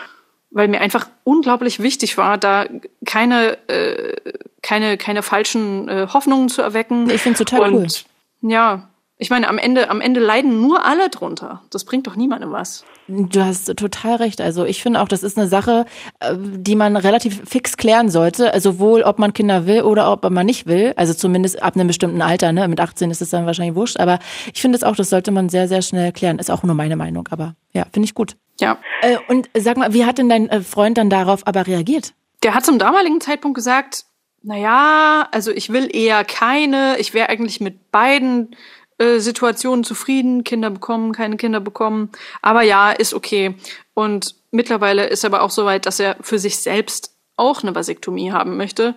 weil 0.55 0.69
mir 0.69 0.81
einfach 0.81 1.09
unglaublich 1.25 1.83
wichtig 1.83 2.17
war, 2.17 2.39
da 2.39 2.67
keine, 3.05 3.59
äh, 3.69 4.15
keine, 4.63 4.97
keine 4.97 5.23
falschen 5.25 5.89
äh, 5.89 6.07
Hoffnungen 6.13 6.49
zu 6.49 6.63
erwecken. 6.63 7.11
Ich 7.11 7.23
finde 7.23 7.45
total 7.45 7.75
Und, 7.75 8.07
cool. 8.41 8.51
Ja, 8.53 8.89
ich 9.17 9.31
meine, 9.31 9.49
am 9.49 9.59
Ende, 9.59 9.91
am 9.91 10.01
Ende 10.01 10.19
leiden 10.19 10.61
nur 10.61 10.85
alle 10.85 11.09
drunter. 11.09 11.63
Das 11.71 11.85
bringt 11.85 12.09
doch 12.09 12.17
niemandem 12.17 12.51
was. 12.51 12.85
Du 13.07 13.45
hast 13.45 13.67
total 13.77 14.17
recht. 14.17 14.41
Also 14.41 14.65
ich 14.65 14.83
finde 14.83 15.01
auch, 15.01 15.07
das 15.07 15.23
ist 15.23 15.39
eine 15.39 15.47
Sache, 15.47 15.85
äh, 16.19 16.35
die 16.37 16.75
man 16.75 16.97
relativ 16.97 17.43
fix 17.49 17.77
klären 17.77 18.09
sollte. 18.09 18.53
Also 18.53 18.73
sowohl, 18.73 19.03
ob 19.03 19.21
man 19.21 19.33
Kinder 19.33 19.67
will 19.67 19.83
oder 19.83 20.11
ob 20.11 20.29
man 20.29 20.45
nicht 20.45 20.67
will. 20.67 20.95
Also 20.97 21.15
zumindest 21.15 21.63
ab 21.63 21.77
einem 21.77 21.87
bestimmten 21.87 22.23
Alter. 22.23 22.53
Ne? 22.53 22.67
Mit 22.67 22.81
18 22.81 23.11
ist 23.13 23.23
es 23.23 23.31
dann 23.31 23.47
wahrscheinlich 23.47 23.77
wurscht. 23.77 24.01
Aber 24.01 24.19
ich 24.53 24.61
finde 24.61 24.77
es 24.77 24.83
auch, 24.83 24.97
das 24.97 25.11
sollte 25.11 25.31
man 25.31 25.49
sehr, 25.49 25.69
sehr 25.69 25.83
schnell 25.83 26.11
klären. 26.11 26.41
Ist 26.41 26.51
auch 26.51 26.65
nur 26.65 26.75
meine 26.75 26.97
Meinung. 26.97 27.29
Aber 27.31 27.55
ja, 27.73 27.85
finde 27.93 28.07
ich 28.07 28.15
gut. 28.15 28.37
Ja. 28.59 28.79
Äh, 29.03 29.19
und 29.29 29.49
sag 29.57 29.77
mal, 29.77 29.95
wie 29.95 30.05
hat 30.05 30.19
denn 30.19 30.29
dein 30.29 30.49
äh, 30.49 30.61
Freund 30.61 30.99
dann 30.99 31.09
darauf 31.09 31.47
aber 31.47 31.69
reagiert? 31.69 32.15
Der 32.43 32.55
hat 32.55 32.67
zum 32.67 32.81
damaligen 32.81 33.21
Zeitpunkt 33.21 33.55
gesagt, 33.55 34.07
na 34.43 34.57
ja, 34.57 35.29
also 35.31 35.51
ich 35.51 35.71
will 35.71 35.89
eher 35.91 36.25
keine, 36.25 36.99
ich 36.99 37.15
wäre 37.15 37.29
eigentlich 37.29 37.61
mit 37.61 37.91
beiden 37.91 38.55
äh, 38.99 39.19
Situationen 39.19 39.85
zufrieden, 39.85 40.45
Kinder 40.45 40.71
bekommen, 40.71 41.13
keine 41.13 41.37
Kinder 41.37 41.61
bekommen, 41.61 42.11
aber 42.43 42.63
ja, 42.63 42.93
ist 42.93 43.15
okay. 43.15 43.55
Und 43.95 44.35
mittlerweile 44.51 45.07
ist 45.07 45.25
er 45.25 45.31
aber 45.31 45.43
auch 45.43 45.51
so 45.51 45.65
weit, 45.65 45.87
dass 45.87 46.01
er 46.01 46.17
für 46.21 46.39
sich 46.39 46.59
selbst 46.59 47.13
auch 47.37 47.63
eine 47.63 47.75
Vasektomie 47.75 48.33
haben 48.33 48.57
möchte, 48.57 48.95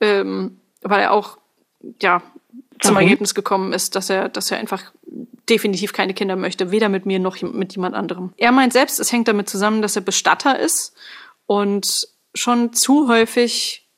ähm, 0.00 0.60
weil 0.82 1.00
er 1.00 1.12
auch 1.12 1.38
ja 2.00 2.22
zum 2.80 2.94
Warum? 2.94 3.04
Ergebnis 3.08 3.34
gekommen 3.34 3.72
ist, 3.72 3.94
dass 3.94 4.10
er, 4.10 4.28
dass 4.28 4.50
er 4.50 4.58
einfach 4.58 4.92
definitiv 5.48 5.92
keine 5.92 6.14
Kinder 6.14 6.36
möchte, 6.36 6.70
weder 6.70 6.88
mit 6.88 7.06
mir 7.06 7.18
noch 7.18 7.40
mit 7.40 7.74
jemand 7.74 7.94
anderem. 7.94 8.32
Er 8.36 8.52
meint 8.52 8.72
selbst, 8.72 8.98
es 9.00 9.12
hängt 9.12 9.28
damit 9.28 9.48
zusammen, 9.48 9.82
dass 9.82 9.96
er 9.96 10.02
Bestatter 10.02 10.58
ist 10.58 10.94
und 11.46 12.08
schon 12.34 12.72
zu 12.72 13.08
häufig, 13.08 13.88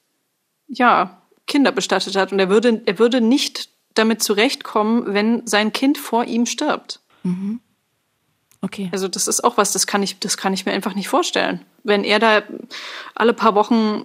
ja, 0.69 1.23
Kinder 1.47 1.73
bestattet 1.73 2.15
hat. 2.15 2.31
Und 2.33 2.39
er 2.39 2.51
würde, 2.51 2.83
er 2.85 2.99
würde 2.99 3.21
nicht 3.21 3.71
damit 3.99 4.23
zurechtkommen, 4.23 5.15
wenn 5.15 5.47
sein 5.47 5.73
Kind 5.73 5.99
vor 5.99 6.25
ihm 6.25 6.47
stirbt. 6.47 7.01
Mhm. 7.23 7.61
Okay. 8.61 8.89
Also 8.93 9.09
das 9.09 9.29
ist 9.29 9.45
auch 9.45 9.57
was, 9.57 9.73
das 9.73 9.87
kann 9.87 10.03
ich, 10.03 10.19
das 10.19 10.37
kann 10.37 10.53
ich 10.53 10.67
mir 10.67 10.73
einfach 10.73 10.95
nicht 10.95 11.09
vorstellen. 11.09 11.65
Wenn 11.85 12.05
er 12.05 12.19
da 12.19 12.43
alle 13.15 13.33
paar 13.33 13.55
Wochen 13.55 14.05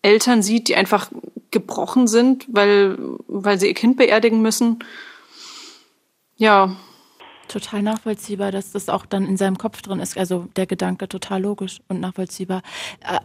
Eltern 0.00 0.42
sieht, 0.42 0.68
die 0.68 0.76
einfach 0.76 1.10
gebrochen 1.50 2.08
sind, 2.08 2.46
weil, 2.48 2.98
weil 3.28 3.58
sie 3.60 3.68
ihr 3.68 3.74
Kind 3.74 3.96
beerdigen 3.96 4.42
müssen, 4.42 4.82
ja. 6.36 6.76
Total 7.48 7.82
nachvollziehbar, 7.82 8.50
dass 8.50 8.72
das 8.72 8.88
auch 8.88 9.04
dann 9.04 9.26
in 9.26 9.36
seinem 9.36 9.58
Kopf 9.58 9.82
drin 9.82 10.00
ist. 10.00 10.16
Also 10.16 10.46
der 10.56 10.66
Gedanke 10.66 11.08
total 11.08 11.42
logisch 11.42 11.80
und 11.88 12.00
nachvollziehbar. 12.00 12.62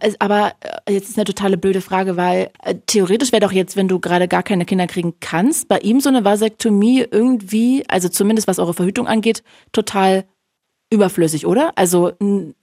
Äh, 0.01 0.13
aber 0.19 0.53
äh, 0.85 0.93
jetzt 0.93 1.09
ist 1.09 1.17
eine 1.17 1.25
totale 1.25 1.57
blöde 1.57 1.81
Frage, 1.81 2.17
weil 2.17 2.49
äh, 2.63 2.75
theoretisch 2.87 3.31
wäre 3.31 3.41
doch 3.41 3.51
jetzt, 3.51 3.75
wenn 3.75 3.87
du 3.87 3.99
gerade 3.99 4.27
gar 4.27 4.43
keine 4.43 4.65
Kinder 4.65 4.87
kriegen 4.87 5.13
kannst, 5.19 5.67
bei 5.67 5.79
ihm 5.79 6.01
so 6.01 6.09
eine 6.09 6.25
Vasektomie 6.25 7.05
irgendwie, 7.09 7.83
also 7.87 8.09
zumindest 8.09 8.47
was 8.47 8.59
eure 8.59 8.73
Verhütung 8.73 9.07
angeht, 9.07 9.43
total 9.71 10.25
überflüssig, 10.89 11.45
oder? 11.45 11.73
Also 11.75 12.13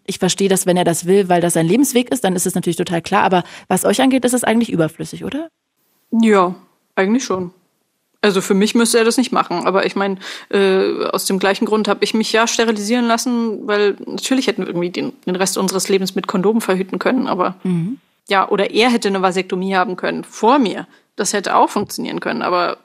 ich 0.07 0.19
verstehe 0.19 0.49
das, 0.49 0.67
wenn 0.67 0.77
er 0.77 0.85
das 0.85 1.07
will, 1.07 1.29
weil 1.29 1.41
das 1.41 1.55
sein 1.55 1.67
Lebensweg 1.67 2.11
ist, 2.11 2.25
dann 2.25 2.37
ist 2.37 2.47
es 2.47 2.55
natürlich 2.55 2.77
total 2.77 3.03
klar. 3.03 3.23
Aber 3.23 3.45
was 3.69 3.85
euch 3.85 4.01
angeht, 4.01 4.25
ist 4.25 4.33
es 4.33 4.45
eigentlich 4.45 4.73
überflüssig, 4.73 5.25
oder? 5.25 5.49
Ja, 6.11 6.55
eigentlich 6.95 7.25
schon. 7.25 7.53
Also 8.25 8.41
für 8.41 8.55
mich 8.55 8.75
müsste 8.75 8.97
er 8.97 9.05
das 9.05 9.19
nicht 9.19 9.33
machen. 9.33 9.67
Aber 9.67 9.85
ich 9.85 9.97
meine, 9.97 10.17
äh, 10.49 11.05
aus 11.13 11.27
dem 11.27 11.39
gleichen 11.39 11.67
Grund 11.67 11.89
habe 11.89 12.03
ich 12.03 12.15
mich 12.15 12.33
ja 12.33 12.47
sterilisieren 12.47 13.07
lassen, 13.07 13.67
weil 13.67 13.97
natürlich 14.07 14.47
hätten 14.47 14.63
wir 14.63 14.69
irgendwie 14.69 14.89
den, 14.89 15.13
den 15.27 15.37
Rest 15.37 15.59
unseres 15.59 15.91
Lebens 15.91 16.15
mit 16.15 16.27
Kondomen 16.27 16.63
verhüten 16.63 16.99
können. 16.99 17.27
Aber 17.27 17.57
mhm. 17.65 17.99
ja, 18.27 18.49
oder 18.49 18.71
er 18.71 18.89
hätte 18.89 19.09
eine 19.09 19.21
Vasektomie 19.21 19.77
haben 19.77 19.97
können 19.97 20.25
vor 20.25 20.59
mir. 20.59 20.87
Das 21.17 21.35
hätte 21.35 21.55
auch 21.55 21.69
funktionieren 21.69 22.21
können. 22.21 22.41
Aber 22.41 22.79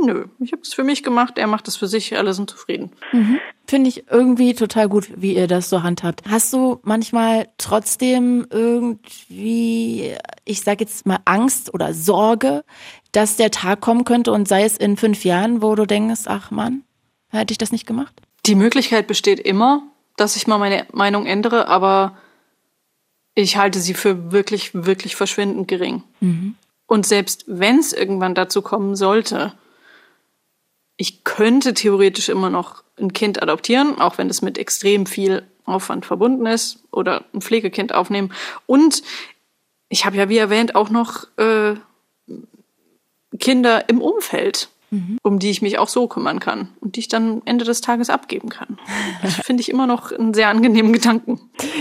nö, 0.00 0.26
ich 0.40 0.52
habe 0.52 0.62
es 0.62 0.74
für 0.74 0.84
mich 0.84 1.02
gemacht, 1.02 1.38
er 1.38 1.46
macht 1.46 1.68
es 1.68 1.76
für 1.76 1.88
sich, 1.88 2.16
alle 2.16 2.34
sind 2.34 2.50
zufrieden. 2.50 2.90
Mhm. 3.12 3.38
Finde 3.66 3.88
ich 3.88 4.10
irgendwie 4.10 4.54
total 4.54 4.88
gut, 4.88 5.10
wie 5.16 5.34
ihr 5.34 5.46
das 5.46 5.70
so 5.70 5.82
handhabt. 5.82 6.22
Hast 6.28 6.52
du 6.52 6.80
manchmal 6.82 7.48
trotzdem 7.58 8.46
irgendwie, 8.50 10.14
ich 10.44 10.60
sage 10.62 10.84
jetzt 10.84 11.06
mal 11.06 11.20
Angst 11.24 11.72
oder 11.72 11.94
Sorge, 11.94 12.64
dass 13.12 13.36
der 13.36 13.50
Tag 13.50 13.80
kommen 13.80 14.04
könnte 14.04 14.32
und 14.32 14.48
sei 14.48 14.64
es 14.64 14.76
in 14.76 14.96
fünf 14.96 15.24
Jahren, 15.24 15.62
wo 15.62 15.74
du 15.74 15.86
denkst, 15.86 16.22
ach 16.26 16.50
Mann, 16.50 16.82
hätte 17.28 17.52
ich 17.52 17.58
das 17.58 17.72
nicht 17.72 17.86
gemacht? 17.86 18.14
Die 18.46 18.54
Möglichkeit 18.54 19.06
besteht 19.06 19.38
immer, 19.38 19.82
dass 20.16 20.36
ich 20.36 20.46
mal 20.46 20.58
meine 20.58 20.86
Meinung 20.92 21.26
ändere, 21.26 21.68
aber 21.68 22.16
ich 23.34 23.56
halte 23.56 23.80
sie 23.80 23.94
für 23.94 24.32
wirklich, 24.32 24.70
wirklich 24.74 25.16
verschwindend 25.16 25.68
gering. 25.68 26.02
Mhm. 26.20 26.56
Und 26.86 27.06
selbst 27.06 27.44
wenn 27.46 27.78
es 27.78 27.92
irgendwann 27.92 28.34
dazu 28.34 28.60
kommen 28.60 28.96
sollte, 28.96 29.54
ich 30.96 31.24
könnte 31.24 31.74
theoretisch 31.74 32.28
immer 32.28 32.50
noch 32.50 32.82
ein 32.98 33.12
Kind 33.12 33.42
adoptieren, 33.42 34.00
auch 34.00 34.18
wenn 34.18 34.30
es 34.30 34.42
mit 34.42 34.58
extrem 34.58 35.06
viel 35.06 35.44
Aufwand 35.64 36.06
verbunden 36.06 36.46
ist 36.46 36.82
oder 36.90 37.24
ein 37.34 37.40
Pflegekind 37.40 37.94
aufnehmen. 37.94 38.32
Und 38.66 39.02
ich 39.88 40.04
habe 40.04 40.16
ja, 40.16 40.28
wie 40.28 40.38
erwähnt, 40.38 40.74
auch 40.74 40.90
noch 40.90 41.26
äh, 41.36 41.74
Kinder 43.38 43.88
im 43.88 44.00
Umfeld, 44.00 44.68
mhm. 44.90 45.18
um 45.22 45.38
die 45.38 45.50
ich 45.50 45.62
mich 45.62 45.78
auch 45.78 45.88
so 45.88 46.08
kümmern 46.08 46.40
kann 46.40 46.68
und 46.80 46.96
die 46.96 47.00
ich 47.00 47.08
dann 47.08 47.42
Ende 47.44 47.64
des 47.64 47.80
Tages 47.80 48.10
abgeben 48.10 48.48
kann. 48.48 48.78
Das 49.22 49.34
finde 49.34 49.60
ich 49.60 49.68
immer 49.68 49.86
noch 49.86 50.12
einen 50.12 50.34
sehr 50.34 50.48
angenehmen 50.48 50.92
Gedanken. 50.92 51.40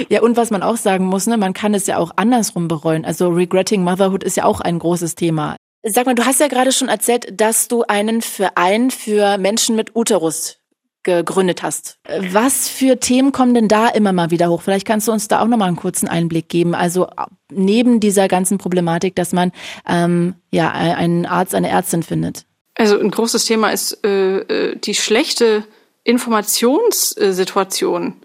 Ja, 0.09 0.21
und 0.21 0.37
was 0.37 0.51
man 0.51 0.63
auch 0.63 0.77
sagen 0.77 1.05
muss, 1.05 1.27
ne, 1.27 1.37
man 1.37 1.53
kann 1.53 1.73
es 1.73 1.87
ja 1.87 1.97
auch 1.97 2.11
andersrum 2.15 2.67
bereuen. 2.67 3.05
Also 3.05 3.29
regretting 3.29 3.83
motherhood 3.83 4.23
ist 4.23 4.37
ja 4.37 4.45
auch 4.45 4.61
ein 4.61 4.79
großes 4.79 5.15
Thema. 5.15 5.55
Sag 5.83 6.05
mal, 6.05 6.13
du 6.13 6.25
hast 6.25 6.39
ja 6.39 6.47
gerade 6.47 6.71
schon 6.71 6.89
erzählt, 6.89 7.39
dass 7.39 7.67
du 7.67 7.81
einen 7.83 8.21
Verein 8.21 8.91
für 8.91 9.39
Menschen 9.39 9.75
mit 9.75 9.95
Uterus 9.95 10.57
gegründet 11.03 11.63
hast. 11.63 11.97
Was 12.31 12.69
für 12.69 12.99
Themen 12.99 13.31
kommen 13.31 13.55
denn 13.55 13.67
da 13.67 13.87
immer 13.87 14.13
mal 14.13 14.29
wieder 14.29 14.49
hoch? 14.49 14.61
Vielleicht 14.61 14.85
kannst 14.85 15.07
du 15.07 15.11
uns 15.11 15.27
da 15.27 15.41
auch 15.41 15.47
noch 15.47 15.57
mal 15.57 15.65
einen 15.65 15.77
kurzen 15.77 16.07
Einblick 16.07 16.49
geben. 16.49 16.75
Also 16.75 17.07
neben 17.49 17.99
dieser 17.99 18.27
ganzen 18.27 18.59
Problematik, 18.59 19.15
dass 19.15 19.33
man 19.33 19.51
ähm, 19.87 20.35
ja 20.51 20.69
einen 20.71 21.25
Arzt, 21.25 21.55
eine 21.55 21.69
Ärztin 21.69 22.03
findet. 22.03 22.45
Also 22.75 22.99
ein 22.99 23.09
großes 23.09 23.45
Thema 23.45 23.71
ist 23.71 24.05
äh, 24.05 24.41
äh 24.41 24.75
die 24.75 24.93
schlechte 24.93 25.63
Informationssituation. 26.03 28.17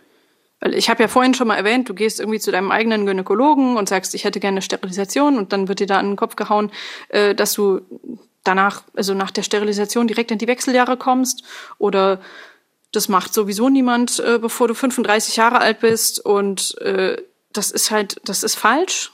Weil 0.60 0.74
ich 0.74 0.88
habe 0.88 1.02
ja 1.02 1.08
vorhin 1.08 1.34
schon 1.34 1.48
mal 1.48 1.56
erwähnt, 1.56 1.88
du 1.88 1.94
gehst 1.94 2.18
irgendwie 2.18 2.40
zu 2.40 2.50
deinem 2.50 2.70
eigenen 2.70 3.04
Gynäkologen 3.04 3.76
und 3.76 3.88
sagst, 3.88 4.14
ich 4.14 4.24
hätte 4.24 4.40
gerne 4.40 4.62
Sterilisation 4.62 5.38
und 5.38 5.52
dann 5.52 5.68
wird 5.68 5.80
dir 5.80 5.86
da 5.86 5.98
an 5.98 6.10
den 6.10 6.16
Kopf 6.16 6.36
gehauen, 6.36 6.70
äh, 7.08 7.34
dass 7.34 7.52
du 7.52 7.82
danach, 8.42 8.82
also 8.94 9.12
nach 9.14 9.30
der 9.30 9.42
Sterilisation 9.42 10.06
direkt 10.06 10.30
in 10.30 10.38
die 10.38 10.46
Wechseljahre 10.46 10.96
kommst 10.96 11.42
oder 11.78 12.20
das 12.92 13.08
macht 13.08 13.34
sowieso 13.34 13.68
niemand, 13.68 14.18
äh, 14.20 14.38
bevor 14.38 14.68
du 14.68 14.74
35 14.74 15.36
Jahre 15.36 15.58
alt 15.58 15.80
bist 15.80 16.24
und 16.24 16.78
äh, 16.78 17.16
das 17.52 17.70
ist 17.70 17.90
halt, 17.90 18.20
das 18.24 18.42
ist 18.42 18.54
falsch. 18.54 19.12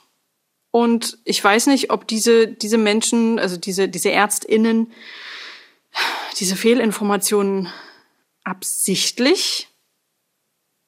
Und 0.70 1.18
ich 1.24 1.42
weiß 1.42 1.66
nicht, 1.66 1.90
ob 1.90 2.08
diese, 2.08 2.48
diese 2.48 2.78
Menschen, 2.78 3.38
also 3.38 3.56
diese, 3.56 3.88
diese 3.88 4.10
ÄrztInnen, 4.10 4.92
diese 6.38 6.56
Fehlinformationen 6.56 7.68
absichtlich 8.44 9.68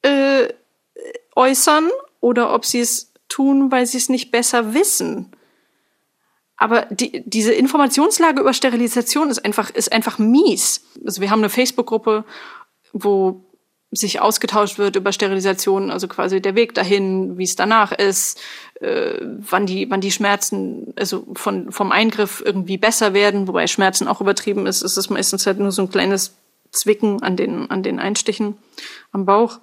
äh, 0.05 0.53
äußern 1.35 1.89
oder 2.21 2.53
ob 2.53 2.65
sie 2.65 2.79
es 2.79 3.11
tun, 3.27 3.71
weil 3.71 3.85
sie 3.85 3.97
es 3.97 4.09
nicht 4.09 4.31
besser 4.31 4.73
wissen. 4.73 5.31
Aber 6.57 6.85
die, 6.85 7.23
diese 7.25 7.53
Informationslage 7.53 8.39
über 8.39 8.53
Sterilisation 8.53 9.29
ist 9.29 9.43
einfach, 9.43 9.69
ist 9.71 9.91
einfach 9.91 10.19
mies. 10.19 10.85
Also 11.05 11.21
wir 11.21 11.29
haben 11.29 11.39
eine 11.39 11.49
Facebook-Gruppe, 11.49 12.23
wo 12.93 13.41
sich 13.91 14.21
ausgetauscht 14.21 14.77
wird 14.77 14.95
über 14.95 15.11
Sterilisation, 15.11 15.91
also 15.91 16.07
quasi 16.07 16.41
der 16.41 16.55
Weg 16.55 16.73
dahin, 16.73 17.37
wie 17.37 17.43
es 17.43 17.55
danach 17.55 17.91
ist, 17.91 18.39
äh, 18.81 19.19
wann 19.21 19.65
die, 19.65 19.89
wann 19.89 20.01
die 20.01 20.11
Schmerzen, 20.11 20.93
also 20.97 21.25
von, 21.33 21.71
vom 21.71 21.91
Eingriff 21.91 22.41
irgendwie 22.45 22.77
besser 22.77 23.13
werden, 23.13 23.47
wobei 23.47 23.67
Schmerzen 23.67 24.07
auch 24.07 24.21
übertrieben 24.21 24.65
ist, 24.65 24.81
ist 24.81 24.97
es 24.97 25.09
meistens 25.09 25.45
halt 25.45 25.59
nur 25.59 25.71
so 25.71 25.83
ein 25.83 25.89
kleines 25.89 26.35
Zwicken 26.71 27.23
an 27.23 27.37
den, 27.37 27.69
an 27.69 27.83
den 27.83 27.99
Einstichen 27.99 28.57
am 29.11 29.25
Bauch. 29.25 29.59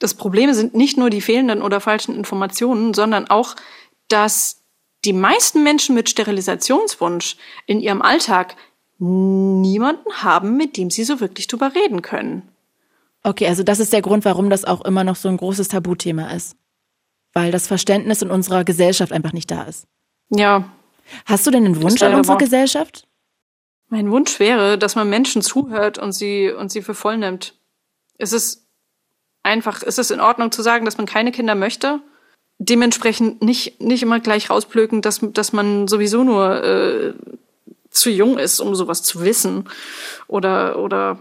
Das 0.00 0.14
Problem 0.14 0.52
sind 0.52 0.74
nicht 0.74 0.96
nur 0.96 1.10
die 1.10 1.20
fehlenden 1.20 1.62
oder 1.62 1.80
falschen 1.80 2.16
Informationen, 2.16 2.94
sondern 2.94 3.30
auch, 3.30 3.54
dass 4.08 4.62
die 5.04 5.12
meisten 5.12 5.62
Menschen 5.62 5.94
mit 5.94 6.10
Sterilisationswunsch 6.10 7.36
in 7.66 7.80
ihrem 7.80 8.02
Alltag 8.02 8.56
niemanden 8.98 10.12
haben, 10.22 10.56
mit 10.56 10.76
dem 10.76 10.90
sie 10.90 11.04
so 11.04 11.20
wirklich 11.20 11.46
drüber 11.46 11.74
reden 11.74 12.02
können. 12.02 12.42
Okay, 13.22 13.46
also 13.46 13.62
das 13.62 13.78
ist 13.80 13.92
der 13.92 14.02
Grund, 14.02 14.24
warum 14.24 14.50
das 14.50 14.64
auch 14.64 14.84
immer 14.84 15.04
noch 15.04 15.16
so 15.16 15.28
ein 15.28 15.36
großes 15.36 15.68
Tabuthema 15.68 16.30
ist. 16.30 16.56
Weil 17.32 17.52
das 17.52 17.66
Verständnis 17.66 18.22
in 18.22 18.30
unserer 18.30 18.64
Gesellschaft 18.64 19.12
einfach 19.12 19.32
nicht 19.32 19.50
da 19.50 19.62
ist. 19.62 19.86
Ja. 20.30 20.70
Hast 21.26 21.46
du 21.46 21.50
denn 21.50 21.64
einen 21.64 21.82
Wunsch 21.82 22.02
an 22.02 22.14
unsere 22.14 22.38
Gesellschaft? 22.38 23.06
Mein 23.88 24.10
Wunsch 24.10 24.38
wäre, 24.38 24.78
dass 24.78 24.96
man 24.96 25.10
Menschen 25.10 25.42
zuhört 25.42 25.98
und 25.98 26.12
sie, 26.12 26.50
und 26.50 26.70
sie 26.70 26.82
für 26.82 26.94
voll 26.94 27.18
nimmt. 27.18 27.58
Es 28.18 28.32
ist 28.32 28.66
einfach, 29.42 29.82
ist 29.82 29.98
es 29.98 30.10
in 30.10 30.20
Ordnung 30.20 30.52
zu 30.52 30.62
sagen, 30.62 30.84
dass 30.84 30.98
man 30.98 31.06
keine 31.06 31.32
Kinder 31.32 31.54
möchte? 31.54 32.00
Dementsprechend 32.58 33.42
nicht, 33.42 33.80
nicht 33.80 34.02
immer 34.02 34.20
gleich 34.20 34.50
rausplöken, 34.50 35.02
dass, 35.02 35.20
dass 35.22 35.52
man 35.52 35.88
sowieso 35.88 36.24
nur 36.24 36.62
äh, 36.62 37.14
zu 37.90 38.10
jung 38.10 38.38
ist, 38.38 38.60
um 38.60 38.74
sowas 38.74 39.02
zu 39.02 39.22
wissen. 39.22 39.68
Oder, 40.28 40.78
oder 40.78 41.18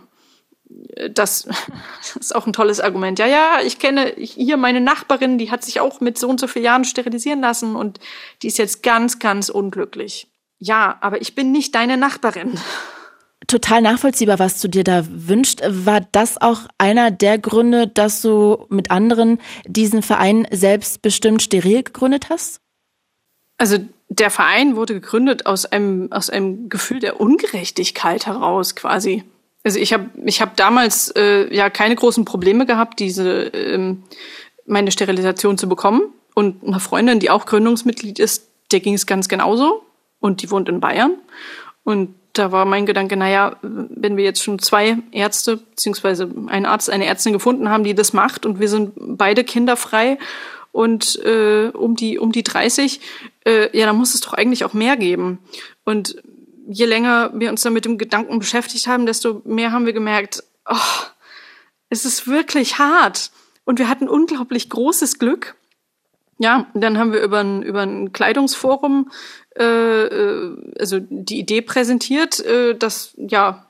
das, 0.69 1.47
das 1.97 2.15
ist 2.15 2.35
auch 2.35 2.45
ein 2.45 2.53
tolles 2.53 2.79
Argument. 2.79 3.19
Ja, 3.19 3.27
ja, 3.27 3.59
ich 3.63 3.79
kenne 3.79 4.13
hier 4.17 4.57
meine 4.57 4.81
Nachbarin, 4.81 5.37
die 5.37 5.51
hat 5.51 5.63
sich 5.63 5.79
auch 5.79 6.01
mit 6.01 6.17
so 6.17 6.27
und 6.27 6.39
so 6.39 6.47
vielen 6.47 6.65
Jahren 6.65 6.85
sterilisieren 6.85 7.41
lassen 7.41 7.75
und 7.75 7.99
die 8.41 8.47
ist 8.47 8.57
jetzt 8.57 8.83
ganz, 8.83 9.19
ganz 9.19 9.49
unglücklich. 9.49 10.27
Ja, 10.57 10.97
aber 11.01 11.21
ich 11.21 11.35
bin 11.35 11.51
nicht 11.51 11.75
deine 11.75 11.97
Nachbarin. 11.97 12.59
Total 13.49 13.81
nachvollziehbar, 13.81 14.37
was 14.37 14.61
du 14.61 14.67
dir 14.67 14.83
da 14.83 15.03
wünscht. 15.09 15.61
War 15.65 16.01
das 16.11 16.39
auch 16.39 16.67
einer 16.77 17.09
der 17.09 17.39
Gründe, 17.39 17.87
dass 17.87 18.21
du 18.21 18.67
mit 18.69 18.91
anderen 18.91 19.39
diesen 19.65 20.03
Verein 20.03 20.47
selbstbestimmt 20.51 21.41
steril 21.41 21.81
gegründet 21.81 22.29
hast? 22.29 22.61
Also 23.57 23.79
der 24.07 24.29
Verein 24.29 24.75
wurde 24.75 24.93
gegründet 24.93 25.47
aus 25.47 25.65
einem, 25.65 26.11
aus 26.11 26.29
einem 26.29 26.69
Gefühl 26.69 26.99
der 26.99 27.19
Ungerechtigkeit 27.19 28.27
heraus 28.27 28.75
quasi. 28.75 29.23
Also 29.63 29.79
ich 29.79 29.93
habe 29.93 30.11
ich 30.25 30.41
hab 30.41 30.55
damals 30.55 31.09
äh, 31.15 31.51
ja 31.51 31.71
keine 31.71 31.95
großen 31.95 32.25
Probleme 32.25 32.67
gehabt, 32.67 32.99
diese 32.99 33.45
ähm, 33.45 34.03
meine 34.67 34.91
Sterilisation 34.91 35.57
zu 35.57 35.67
bekommen. 35.67 36.03
Und 36.35 36.63
eine 36.63 36.79
Freundin, 36.79 37.19
die 37.19 37.31
auch 37.31 37.47
Gründungsmitglied 37.47 38.19
ist, 38.19 38.47
der 38.71 38.79
ging 38.79 38.93
es 38.93 39.07
ganz 39.07 39.27
genauso. 39.27 39.81
Und 40.19 40.43
die 40.43 40.51
wohnt 40.51 40.69
in 40.69 40.79
Bayern. 40.79 41.15
Und 41.83 42.13
da 42.33 42.51
war 42.51 42.65
mein 42.65 42.85
Gedanke, 42.85 43.17
naja, 43.17 43.57
wenn 43.61 44.17
wir 44.17 44.23
jetzt 44.23 44.43
schon 44.43 44.59
zwei 44.59 44.97
Ärzte, 45.11 45.57
beziehungsweise 45.57 46.29
einen 46.47 46.65
Arzt, 46.65 46.89
eine 46.89 47.05
Ärztin 47.05 47.33
gefunden 47.33 47.69
haben, 47.69 47.83
die 47.83 47.95
das 47.95 48.13
macht 48.13 48.45
und 48.45 48.59
wir 48.59 48.69
sind 48.69 48.93
beide 48.95 49.43
kinderfrei 49.43 50.17
und 50.71 51.19
äh, 51.23 51.69
um 51.73 51.95
die 51.95 52.19
um 52.19 52.31
die 52.31 52.43
30, 52.43 53.01
äh, 53.45 53.77
ja, 53.77 53.85
dann 53.85 53.97
muss 53.97 54.13
es 54.13 54.21
doch 54.21 54.33
eigentlich 54.33 54.63
auch 54.63 54.73
mehr 54.73 54.97
geben. 54.97 55.39
Und 55.83 56.21
je 56.67 56.85
länger 56.85 57.31
wir 57.33 57.49
uns 57.49 57.63
dann 57.63 57.73
mit 57.73 57.85
dem 57.85 57.97
Gedanken 57.97 58.39
beschäftigt 58.39 58.87
haben, 58.87 59.05
desto 59.05 59.41
mehr 59.45 59.71
haben 59.71 59.85
wir 59.85 59.93
gemerkt, 59.93 60.43
oh, 60.69 60.75
es 61.89 62.05
ist 62.05 62.27
wirklich 62.27 62.77
hart. 62.77 63.31
Und 63.65 63.79
wir 63.79 63.89
hatten 63.89 64.07
unglaublich 64.07 64.69
großes 64.69 65.19
Glück. 65.19 65.55
Ja, 66.37 66.67
dann 66.73 66.97
haben 66.97 67.11
wir 67.11 67.21
über 67.21 67.39
ein, 67.39 67.63
über 67.63 67.81
ein 67.81 68.13
Kleidungsforum 68.13 69.11
also 69.55 70.99
die 70.99 71.39
Idee 71.39 71.61
präsentiert, 71.61 72.39
äh, 72.39 72.75
dass 72.75 73.13
ja 73.17 73.65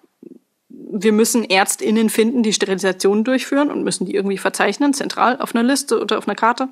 wir 0.70 1.14
müssen 1.14 1.44
ÄrztInnen 1.44 2.10
finden, 2.10 2.44
die 2.44 2.54
Sterilisationen 2.54 3.24
durchführen 3.24 3.70
und 3.72 3.84
müssen 3.84 4.06
die 4.06 4.16
irgendwie 4.16 4.38
verzeichnen, 4.38 4.94
zentral 4.94 5.40
auf 5.40 5.54
einer 5.54 5.64
Liste 5.64 6.00
oder 6.00 6.18
auf 6.18 6.28
einer 6.28 6.36
Karte. 6.36 6.68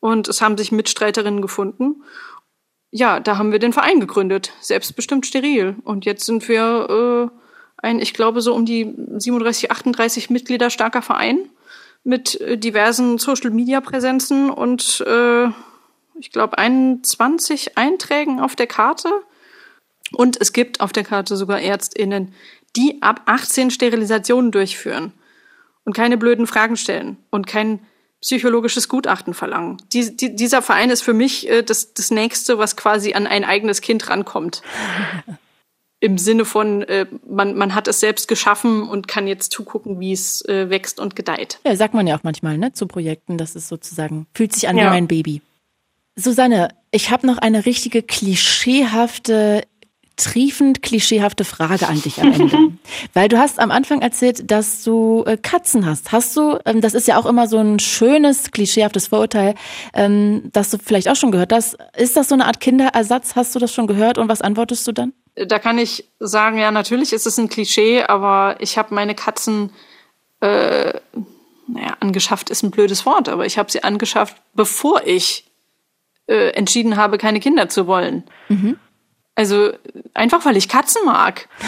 Und 0.00 0.28
es 0.28 0.40
haben 0.40 0.56
sich 0.56 0.72
Mitstreiterinnen 0.72 1.42
gefunden 1.42 2.02
ja, 2.90 3.20
da 3.20 3.38
haben 3.38 3.52
wir 3.52 3.58
den 3.58 3.72
Verein 3.72 4.00
gegründet, 4.00 4.52
selbstbestimmt 4.60 5.26
steril. 5.26 5.76
Und 5.84 6.04
jetzt 6.04 6.26
sind 6.26 6.48
wir 6.48 7.30
äh, 7.30 7.36
ein, 7.76 8.00
ich 8.00 8.14
glaube, 8.14 8.40
so 8.40 8.54
um 8.54 8.64
die 8.64 8.94
37, 9.16 9.70
38 9.70 10.30
Mitglieder 10.30 10.70
starker 10.70 11.02
Verein 11.02 11.38
mit 12.02 12.40
äh, 12.40 12.58
diversen 12.58 13.18
Social-Media-Präsenzen 13.18 14.50
und 14.50 15.04
äh, 15.06 15.48
ich 16.20 16.30
glaube 16.30 16.58
21 16.58 17.76
Einträgen 17.76 18.40
auf 18.40 18.54
der 18.54 18.66
Karte. 18.66 19.10
Und 20.12 20.40
es 20.40 20.52
gibt 20.52 20.80
auf 20.80 20.92
der 20.92 21.04
Karte 21.04 21.36
sogar 21.36 21.60
ÄrztInnen, 21.60 22.34
die 22.76 23.00
ab 23.00 23.22
18 23.26 23.70
Sterilisationen 23.70 24.50
durchführen 24.50 25.12
und 25.84 25.94
keine 25.94 26.16
blöden 26.16 26.46
Fragen 26.46 26.76
stellen 26.76 27.16
und 27.30 27.46
kein 27.46 27.80
psychologisches 28.20 28.88
Gutachten 28.88 29.34
verlangen. 29.34 29.78
Die, 29.92 30.14
die, 30.14 30.36
dieser 30.36 30.62
Verein 30.62 30.90
ist 30.90 31.02
für 31.02 31.14
mich 31.14 31.48
äh, 31.48 31.62
das, 31.62 31.94
das 31.94 32.10
Nächste, 32.10 32.58
was 32.58 32.76
quasi 32.76 33.14
an 33.14 33.26
ein 33.26 33.44
eigenes 33.44 33.80
Kind 33.80 34.08
rankommt. 34.10 34.62
Im 36.02 36.16
Sinne 36.16 36.44
von, 36.44 36.82
äh, 36.82 37.06
man, 37.28 37.56
man 37.56 37.74
hat 37.74 37.86
es 37.86 38.00
selbst 38.00 38.26
geschaffen 38.26 38.88
und 38.88 39.06
kann 39.06 39.26
jetzt 39.26 39.52
zugucken, 39.52 40.00
wie 40.00 40.12
es 40.12 40.42
äh, 40.46 40.70
wächst 40.70 40.98
und 40.98 41.14
gedeiht. 41.14 41.60
Ja, 41.64 41.76
sagt 41.76 41.92
man 41.92 42.06
ja 42.06 42.16
auch 42.16 42.22
manchmal, 42.22 42.56
ne, 42.56 42.72
zu 42.72 42.86
Projekten, 42.86 43.36
das 43.36 43.54
ist 43.54 43.68
sozusagen, 43.68 44.26
fühlt 44.34 44.54
sich 44.54 44.68
an 44.68 44.76
ja. 44.76 44.84
wie 44.84 44.88
mein 44.88 45.08
Baby. 45.08 45.42
Susanne, 46.20 46.68
ich 46.90 47.10
habe 47.10 47.26
noch 47.26 47.38
eine 47.38 47.66
richtige 47.66 48.02
klischeehafte 48.02 49.62
triefend 50.20 50.82
klischeehafte 50.82 51.44
Frage 51.44 51.88
an 51.88 52.00
dich 52.00 52.20
am 52.20 52.32
Ende. 52.32 52.58
Weil 53.14 53.28
du 53.28 53.38
hast 53.38 53.58
am 53.58 53.70
Anfang 53.70 54.02
erzählt, 54.02 54.50
dass 54.50 54.84
du 54.84 55.24
äh, 55.26 55.36
Katzen 55.36 55.86
hast. 55.86 56.12
Hast 56.12 56.36
du, 56.36 56.58
ähm, 56.66 56.80
das 56.80 56.94
ist 56.94 57.08
ja 57.08 57.18
auch 57.18 57.26
immer 57.26 57.48
so 57.48 57.58
ein 57.58 57.78
schönes, 57.78 58.50
klischeehaftes 58.50 59.08
Vorurteil, 59.08 59.54
ähm, 59.94 60.50
das 60.52 60.70
du 60.70 60.78
vielleicht 60.78 61.08
auch 61.08 61.16
schon 61.16 61.32
gehört 61.32 61.52
hast. 61.52 61.78
Ist 61.96 62.16
das 62.16 62.28
so 62.28 62.34
eine 62.34 62.46
Art 62.46 62.60
Kinderersatz? 62.60 63.34
Hast 63.34 63.54
du 63.54 63.58
das 63.58 63.72
schon 63.72 63.86
gehört 63.86 64.18
und 64.18 64.28
was 64.28 64.42
antwortest 64.42 64.86
du 64.86 64.92
dann? 64.92 65.12
Da 65.36 65.58
kann 65.58 65.78
ich 65.78 66.04
sagen, 66.18 66.58
ja, 66.58 66.70
natürlich 66.70 67.12
ist 67.12 67.26
es 67.26 67.38
ein 67.38 67.48
Klischee, 67.48 68.02
aber 68.02 68.56
ich 68.60 68.76
habe 68.76 68.94
meine 68.94 69.14
Katzen, 69.14 69.72
äh, 70.40 70.92
naja, 71.66 71.96
angeschafft 72.00 72.50
ist 72.50 72.62
ein 72.62 72.70
blödes 72.70 73.06
Wort, 73.06 73.28
aber 73.28 73.46
ich 73.46 73.56
habe 73.56 73.70
sie 73.70 73.84
angeschafft, 73.84 74.36
bevor 74.54 75.06
ich 75.06 75.49
äh, 76.30 76.50
entschieden 76.50 76.96
habe, 76.96 77.18
keine 77.18 77.40
Kinder 77.40 77.68
zu 77.68 77.86
wollen. 77.86 78.24
Mhm. 78.48 78.78
Also 79.34 79.72
einfach, 80.14 80.44
weil 80.44 80.56
ich 80.56 80.68
Katzen 80.68 81.04
mag. 81.04 81.48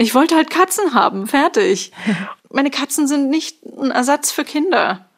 Ich 0.00 0.14
wollte 0.14 0.36
halt 0.36 0.48
Katzen 0.48 0.94
haben, 0.94 1.26
fertig. 1.26 1.90
Meine 2.50 2.70
Katzen 2.70 3.08
sind 3.08 3.30
nicht 3.30 3.66
ein 3.66 3.90
Ersatz 3.90 4.30
für 4.30 4.44
Kinder. 4.44 5.08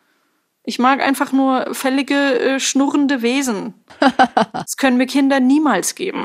Ich 0.65 0.79
mag 0.79 1.03
einfach 1.03 1.33
nur 1.33 1.75
fällige, 1.75 2.15
äh, 2.15 2.61
schnurrende 2.61 3.21
Wesen. 3.21 3.75
Das 4.55 4.79
können 4.79 4.97
mir 4.97 5.07
Kinder 5.07 5.39
niemals 5.39 5.95
geben. 5.95 6.25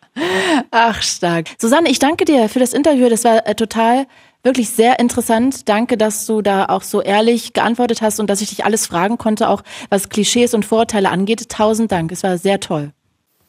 Ach, 0.70 1.00
stark. 1.00 1.46
Susanne, 1.58 1.88
ich 1.88 1.98
danke 1.98 2.26
dir 2.26 2.50
für 2.50 2.58
das 2.58 2.74
Interview. 2.74 3.08
Das 3.08 3.24
war 3.24 3.46
äh, 3.46 3.54
total, 3.54 4.06
wirklich 4.48 4.70
sehr 4.70 4.98
interessant. 4.98 5.68
Danke, 5.68 5.98
dass 5.98 6.24
du 6.24 6.40
da 6.40 6.64
auch 6.66 6.82
so 6.82 7.02
ehrlich 7.02 7.52
geantwortet 7.52 8.00
hast 8.00 8.18
und 8.18 8.30
dass 8.30 8.40
ich 8.40 8.48
dich 8.48 8.64
alles 8.64 8.86
fragen 8.86 9.18
konnte, 9.18 9.48
auch 9.48 9.62
was 9.90 10.08
Klischees 10.08 10.54
und 10.54 10.64
Vorurteile 10.64 11.10
angeht. 11.10 11.50
Tausend 11.50 11.92
Dank. 11.92 12.10
Es 12.12 12.22
war 12.22 12.38
sehr 12.38 12.58
toll. 12.58 12.92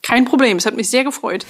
Kein 0.01 0.25
Problem, 0.25 0.57
es 0.57 0.65
hat 0.65 0.75
mich 0.75 0.89
sehr 0.89 1.05
gefreut. 1.05 1.45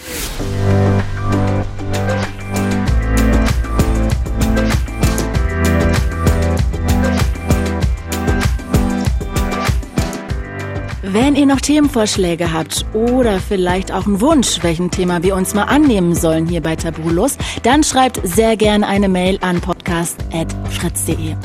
Wenn 11.11 11.35
ihr 11.35 11.47
noch 11.47 11.59
Themenvorschläge 11.59 12.53
habt 12.53 12.85
oder 12.93 13.39
vielleicht 13.39 13.91
auch 13.91 14.05
einen 14.05 14.21
Wunsch, 14.21 14.59
welchen 14.61 14.91
Thema 14.91 15.23
wir 15.23 15.35
uns 15.35 15.55
mal 15.55 15.63
annehmen 15.63 16.13
sollen 16.13 16.45
hier 16.45 16.61
bei 16.61 16.75
Tabulos, 16.75 17.35
dann 17.63 17.83
schreibt 17.83 18.21
sehr 18.23 18.55
gern 18.55 18.83
eine 18.83 19.09
Mail 19.09 19.39
an 19.41 19.59
podcast.fritz.de. 19.59 21.35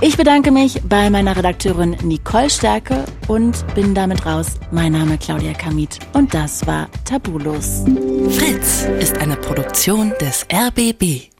Ich 0.00 0.16
bedanke 0.16 0.52
mich 0.52 0.80
bei 0.88 1.10
meiner 1.10 1.36
Redakteurin 1.36 1.96
Nicole 2.04 2.48
Stärke 2.48 3.06
und 3.26 3.64
bin 3.74 3.92
damit 3.92 4.24
raus. 4.24 4.52
Mein 4.70 4.92
Name 4.92 5.18
Claudia 5.18 5.52
Kamit 5.52 5.98
und 6.12 6.32
das 6.32 6.64
war 6.68 6.88
Tabulos. 7.04 7.84
Fritz 8.30 8.86
ist 9.00 9.18
eine 9.18 9.34
Produktion 9.34 10.12
des 10.20 10.46
RBB. 10.52 11.37